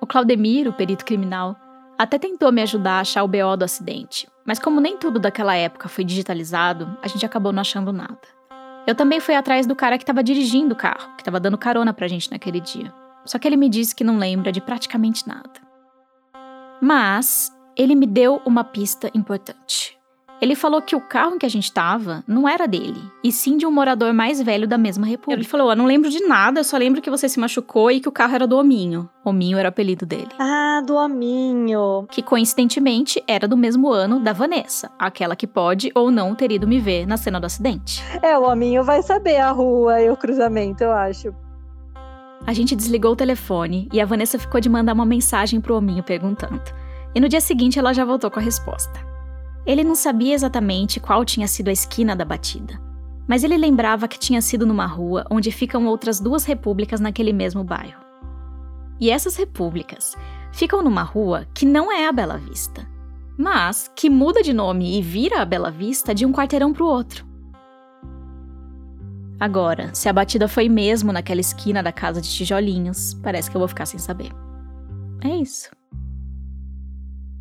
O 0.00 0.06
Claudemiro, 0.06 0.72
perito 0.72 1.04
criminal, 1.04 1.56
até 1.98 2.16
tentou 2.16 2.52
me 2.52 2.62
ajudar 2.62 2.98
a 2.98 3.00
achar 3.00 3.24
o 3.24 3.28
BO 3.28 3.56
do 3.56 3.64
acidente, 3.64 4.28
mas 4.46 4.60
como 4.60 4.80
nem 4.80 4.96
tudo 4.96 5.18
daquela 5.18 5.56
época 5.56 5.88
foi 5.88 6.04
digitalizado, 6.04 6.96
a 7.02 7.08
gente 7.08 7.26
acabou 7.26 7.50
não 7.50 7.60
achando 7.60 7.92
nada. 7.92 8.37
Eu 8.88 8.94
também 8.94 9.20
fui 9.20 9.34
atrás 9.34 9.66
do 9.66 9.76
cara 9.76 9.98
que 9.98 10.02
estava 10.02 10.22
dirigindo 10.22 10.72
o 10.72 10.76
carro, 10.76 11.14
que 11.14 11.20
estava 11.20 11.38
dando 11.38 11.58
carona 11.58 11.92
pra 11.92 12.08
gente 12.08 12.30
naquele 12.30 12.58
dia. 12.58 12.90
Só 13.26 13.38
que 13.38 13.46
ele 13.46 13.54
me 13.54 13.68
disse 13.68 13.94
que 13.94 14.02
não 14.02 14.16
lembra 14.16 14.50
de 14.50 14.62
praticamente 14.62 15.28
nada. 15.28 15.60
Mas 16.80 17.52
ele 17.76 17.94
me 17.94 18.06
deu 18.06 18.40
uma 18.46 18.64
pista 18.64 19.10
importante. 19.14 19.97
Ele 20.40 20.54
falou 20.54 20.80
que 20.80 20.94
o 20.94 21.00
carro 21.00 21.34
em 21.34 21.38
que 21.38 21.46
a 21.46 21.48
gente 21.48 21.64
estava 21.64 22.22
não 22.26 22.48
era 22.48 22.66
dele, 22.66 23.02
e 23.24 23.32
sim 23.32 23.56
de 23.56 23.66
um 23.66 23.70
morador 23.72 24.12
mais 24.12 24.40
velho 24.40 24.68
da 24.68 24.78
mesma 24.78 25.04
república. 25.04 25.40
Ele 25.40 25.48
falou: 25.48 25.70
Eu 25.70 25.76
não 25.76 25.86
lembro 25.86 26.08
de 26.08 26.20
nada, 26.20 26.60
eu 26.60 26.64
só 26.64 26.76
lembro 26.76 27.02
que 27.02 27.10
você 27.10 27.28
se 27.28 27.40
machucou 27.40 27.90
e 27.90 28.00
que 28.00 28.08
o 28.08 28.12
carro 28.12 28.36
era 28.36 28.46
do 28.46 28.56
Hominho. 28.56 29.08
Hominho 29.24 29.58
era 29.58 29.66
o 29.66 29.70
apelido 29.70 30.06
dele. 30.06 30.28
Ah, 30.38 30.80
do 30.86 30.94
Hominho. 30.94 32.06
Que 32.10 32.22
coincidentemente 32.22 33.22
era 33.26 33.48
do 33.48 33.56
mesmo 33.56 33.90
ano 33.90 34.20
da 34.20 34.32
Vanessa, 34.32 34.90
aquela 34.98 35.34
que 35.34 35.46
pode 35.46 35.90
ou 35.94 36.10
não 36.10 36.34
ter 36.34 36.52
ido 36.52 36.68
me 36.68 36.78
ver 36.78 37.06
na 37.06 37.16
cena 37.16 37.40
do 37.40 37.46
acidente. 37.46 38.02
É, 38.22 38.38
o 38.38 38.44
Hominho 38.44 38.84
vai 38.84 39.02
saber 39.02 39.38
a 39.38 39.50
rua 39.50 40.00
e 40.00 40.08
o 40.08 40.16
cruzamento, 40.16 40.84
eu 40.84 40.92
acho. 40.92 41.34
A 42.46 42.52
gente 42.52 42.76
desligou 42.76 43.12
o 43.12 43.16
telefone 43.16 43.88
e 43.92 44.00
a 44.00 44.06
Vanessa 44.06 44.38
ficou 44.38 44.60
de 44.60 44.68
mandar 44.68 44.92
uma 44.92 45.04
mensagem 45.04 45.60
pro 45.60 45.74
Hominho 45.74 46.04
perguntando. 46.04 46.62
E 47.14 47.20
no 47.20 47.28
dia 47.28 47.40
seguinte 47.40 47.78
ela 47.78 47.92
já 47.92 48.04
voltou 48.04 48.30
com 48.30 48.38
a 48.38 48.42
resposta. 48.42 49.07
Ele 49.68 49.84
não 49.84 49.94
sabia 49.94 50.32
exatamente 50.32 50.98
qual 50.98 51.26
tinha 51.26 51.46
sido 51.46 51.68
a 51.68 51.72
esquina 51.72 52.16
da 52.16 52.24
batida, 52.24 52.80
mas 53.26 53.44
ele 53.44 53.58
lembrava 53.58 54.08
que 54.08 54.18
tinha 54.18 54.40
sido 54.40 54.64
numa 54.64 54.86
rua 54.86 55.26
onde 55.30 55.52
ficam 55.52 55.86
outras 55.86 56.18
duas 56.18 56.46
repúblicas 56.46 57.00
naquele 57.00 57.34
mesmo 57.34 57.62
bairro. 57.62 58.00
E 58.98 59.10
essas 59.10 59.36
repúblicas 59.36 60.16
ficam 60.52 60.82
numa 60.82 61.02
rua 61.02 61.46
que 61.52 61.66
não 61.66 61.92
é 61.92 62.08
a 62.08 62.12
Bela 62.12 62.38
Vista, 62.38 62.88
mas 63.36 63.92
que 63.94 64.08
muda 64.08 64.42
de 64.42 64.54
nome 64.54 64.98
e 64.98 65.02
vira 65.02 65.42
a 65.42 65.44
Bela 65.44 65.70
Vista 65.70 66.14
de 66.14 66.24
um 66.24 66.32
quarteirão 66.32 66.72
para 66.72 66.84
o 66.84 66.88
outro. 66.88 67.26
Agora, 69.38 69.94
se 69.94 70.08
a 70.08 70.12
batida 70.14 70.48
foi 70.48 70.66
mesmo 70.66 71.12
naquela 71.12 71.42
esquina 71.42 71.82
da 71.82 71.92
casa 71.92 72.22
de 72.22 72.30
tijolinhos, 72.30 73.12
parece 73.22 73.50
que 73.50 73.56
eu 73.56 73.60
vou 73.60 73.68
ficar 73.68 73.84
sem 73.84 74.00
saber. 74.00 74.32
É 75.22 75.36
isso. 75.36 75.70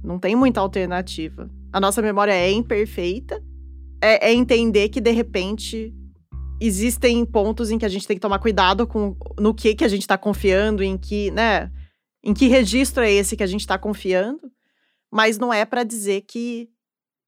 Não 0.04 0.20
tem 0.20 0.36
muita 0.36 0.60
alternativa. 0.60 1.50
A 1.72 1.80
nossa 1.80 2.02
memória 2.02 2.34
é 2.34 2.52
imperfeita. 2.52 3.44
É, 4.02 4.30
é, 4.30 4.34
entender 4.34 4.90
que, 4.90 5.02
de 5.02 5.12
repente, 5.12 5.94
existem 6.62 7.26
pontos 7.26 7.72
em 7.72 7.78
que 7.78 7.86
a 7.86 7.90
gente 7.90 8.08
tem 8.08 8.16
que 8.16 8.22
tomar 8.22 8.40
cuidado 8.40 8.86
com 8.86 9.16
no 9.40 9.54
que, 9.54 9.76
que 9.76 9.84
a 9.84 9.88
gente 9.88 10.02
está 10.02 10.18
confiando, 10.18 10.84
em 10.84 10.98
que, 10.98 11.32
né? 11.32 11.72
Em 12.24 12.34
que 12.34 12.48
registro 12.48 13.04
é 13.04 13.12
esse 13.12 13.36
que 13.36 13.44
a 13.44 13.48
gente 13.48 13.62
está 13.62 13.78
confiando. 13.78 14.52
Mas 15.12 15.38
não 15.38 15.54
é 15.54 15.66
para 15.66 15.84
dizer 15.84 16.22
que 16.22 16.70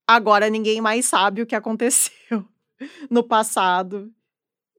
agora 0.06 0.50
ninguém 0.50 0.80
mais 0.80 1.06
sabe 1.06 1.42
o 1.42 1.46
que 1.46 1.54
aconteceu 1.54 2.44
no 3.10 3.22
passado. 3.22 4.12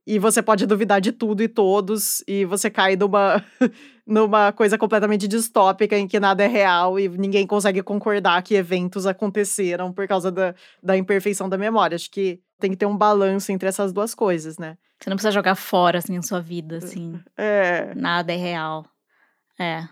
E 0.06 0.18
você 0.18 0.42
pode 0.42 0.66
duvidar 0.66 1.00
de 1.00 1.12
tudo 1.12 1.42
e 1.42 1.48
todos, 1.48 2.24
e 2.26 2.44
você 2.44 2.68
cai 2.68 2.96
numa, 2.96 3.44
numa 4.06 4.52
coisa 4.52 4.76
completamente 4.76 5.28
distópica 5.28 5.96
em 5.96 6.08
que 6.08 6.18
nada 6.18 6.42
é 6.42 6.48
real 6.48 6.98
e 6.98 7.08
ninguém 7.08 7.46
consegue 7.46 7.82
concordar 7.82 8.42
que 8.42 8.54
eventos 8.54 9.06
aconteceram 9.06 9.92
por 9.92 10.08
causa 10.08 10.30
da, 10.32 10.54
da 10.82 10.96
imperfeição 10.96 11.48
da 11.48 11.56
memória. 11.56 11.94
Acho 11.94 12.10
que 12.10 12.40
tem 12.58 12.72
que 12.72 12.76
ter 12.76 12.86
um 12.86 12.96
balanço 12.96 13.52
entre 13.52 13.68
essas 13.68 13.92
duas 13.92 14.12
coisas, 14.14 14.58
né? 14.58 14.76
Você 14.98 15.10
não 15.10 15.16
precisa 15.16 15.32
jogar 15.32 15.54
fora, 15.54 15.98
assim, 15.98 16.16
a 16.16 16.22
sua 16.22 16.40
vida, 16.40 16.76
assim. 16.78 17.20
É. 17.36 17.92
Nada 17.94 18.32
é 18.32 18.36
real. 18.36 18.86
É. 19.58 19.86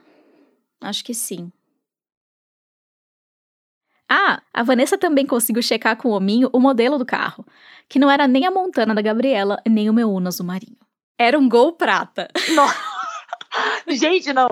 Acho 0.80 1.04
que 1.04 1.12
sim. 1.12 1.52
Ah, 4.12 4.42
a 4.52 4.64
Vanessa 4.64 4.98
também 4.98 5.24
conseguiu 5.24 5.62
checar 5.62 5.96
com 5.96 6.08
o 6.08 6.12
hominho 6.12 6.50
o 6.52 6.58
modelo 6.58 6.98
do 6.98 7.06
carro, 7.06 7.46
que 7.88 7.96
não 7.96 8.10
era 8.10 8.26
nem 8.26 8.44
a 8.44 8.50
Montana 8.50 8.92
da 8.92 9.00
Gabriela, 9.00 9.62
nem 9.64 9.88
o 9.88 9.92
meu 9.92 10.10
Uno 10.10 10.26
azul 10.26 10.44
marinho. 10.44 10.76
Era 11.16 11.38
um 11.38 11.48
Gol 11.48 11.74
prata. 11.74 12.28
Nossa. 12.52 12.74
Gente, 13.86 14.32
não. 14.32 14.48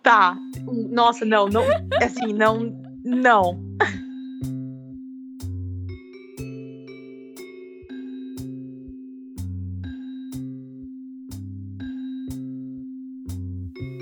Tá. 0.00 0.36
Nossa, 0.90 1.24
não, 1.24 1.48
não. 1.48 1.64
Assim, 2.00 2.32
não. 2.32 2.72
Não. 3.04 3.60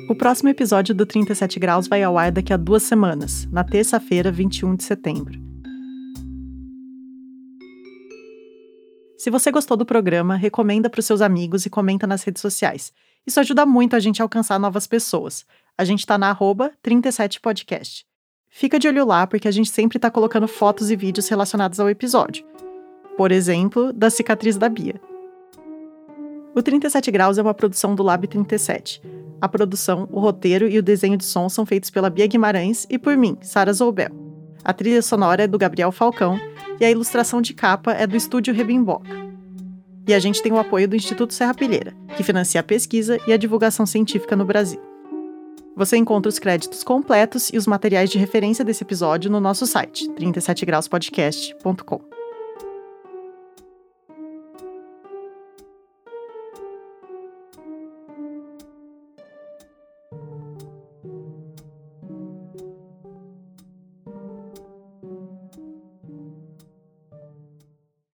O 0.09 0.15
próximo 0.15 0.49
episódio 0.49 0.95
do 0.95 1.05
37 1.05 1.61
Graus 1.61 1.87
vai 1.87 2.03
ao 2.03 2.17
ar 2.17 2.33
daqui 2.33 2.51
a 2.51 2.57
duas 2.57 2.83
semanas, 2.83 3.47
na 3.53 3.63
terça-feira, 3.63 4.33
21 4.33 4.75
de 4.75 4.83
setembro. 4.83 5.39
Se 9.19 9.29
você 9.29 9.51
gostou 9.51 9.77
do 9.77 9.85
programa, 9.85 10.35
recomenda 10.35 10.89
para 10.89 11.01
os 11.01 11.05
seus 11.05 11.21
amigos 11.21 11.67
e 11.67 11.71
comenta 11.71 12.07
nas 12.07 12.23
redes 12.23 12.41
sociais. 12.41 12.91
Isso 13.27 13.39
ajuda 13.39 13.67
muito 13.67 13.95
a 13.95 14.01
gente 14.01 14.23
a 14.23 14.25
alcançar 14.25 14.59
novas 14.59 14.87
pessoas. 14.87 15.45
A 15.77 15.85
gente 15.85 16.01
está 16.01 16.17
na 16.17 16.31
arroba 16.31 16.73
37podcast. 16.83 18.07
Fica 18.49 18.79
de 18.79 18.89
olho 18.89 19.05
lá, 19.05 19.27
porque 19.27 19.47
a 19.47 19.51
gente 19.51 19.69
sempre 19.69 19.99
está 19.99 20.11
colocando 20.11 20.49
fotos 20.49 20.91
e 20.91 20.97
vídeos 20.97 21.29
relacionados 21.29 21.79
ao 21.79 21.91
episódio. 21.91 22.47
Por 23.15 23.31
exemplo, 23.31 23.93
da 23.93 24.09
cicatriz 24.09 24.57
da 24.57 24.71
Bia. 24.71 24.99
O 26.55 26.63
37 26.63 27.11
Graus 27.11 27.39
é 27.39 27.43
uma 27.43 27.55
produção 27.55 27.95
do 27.95 28.03
Lab 28.03 28.27
37. 28.27 29.03
A 29.41 29.49
produção, 29.49 30.09
o 30.11 30.19
roteiro 30.19 30.69
e 30.69 30.79
o 30.79 30.83
desenho 30.83 31.17
de 31.17 31.25
som 31.25 31.49
são 31.49 31.65
feitos 31.65 31.91
pela 31.91 32.11
Bia 32.11 32.27
Guimarães 32.27 32.87
e 32.91 32.99
por 32.99 33.17
mim, 33.17 33.37
Sara 33.41 33.73
Zoubel. 33.73 34.11
A 34.65 34.73
trilha 34.73 35.03
sonora 35.03 35.45
é 35.45 35.47
do 35.47 35.59
Gabriel 35.59 35.93
Falcão 35.93 36.39
e 36.81 36.85
a 36.85 36.91
ilustração 36.91 37.41
de 37.41 37.55
capa 37.55 37.93
é 37.93 38.07
do 38.07 38.17
estúdio 38.17 38.53
Rebimboca. 38.53 39.29
E 40.07 40.15
a 40.15 40.19
gente 40.19 40.43
tem 40.43 40.51
o 40.51 40.59
apoio 40.59 40.89
do 40.89 40.97
Instituto 40.97 41.35
Serra 41.35 41.55
Pilheira, 41.55 41.95
que 42.17 42.23
financia 42.23 42.61
a 42.61 42.65
pesquisa 42.65 43.21
e 43.27 43.33
a 43.33 43.37
divulgação 43.37 43.87
científica 43.87 44.35
no 44.35 44.45
Brasil. 44.45 44.81
Você 45.77 45.97
encontra 45.97 46.29
os 46.29 46.41
créditos 46.41 46.83
completos 46.83 47.51
e 47.53 47.57
os 47.57 47.67
materiais 47.67 48.11
de 48.11 48.19
referência 48.19 48.65
desse 48.65 48.83
episódio 48.83 49.31
no 49.31 49.39
nosso 49.39 49.65
site, 49.65 50.09
37grauspodcast.com. 50.11 52.18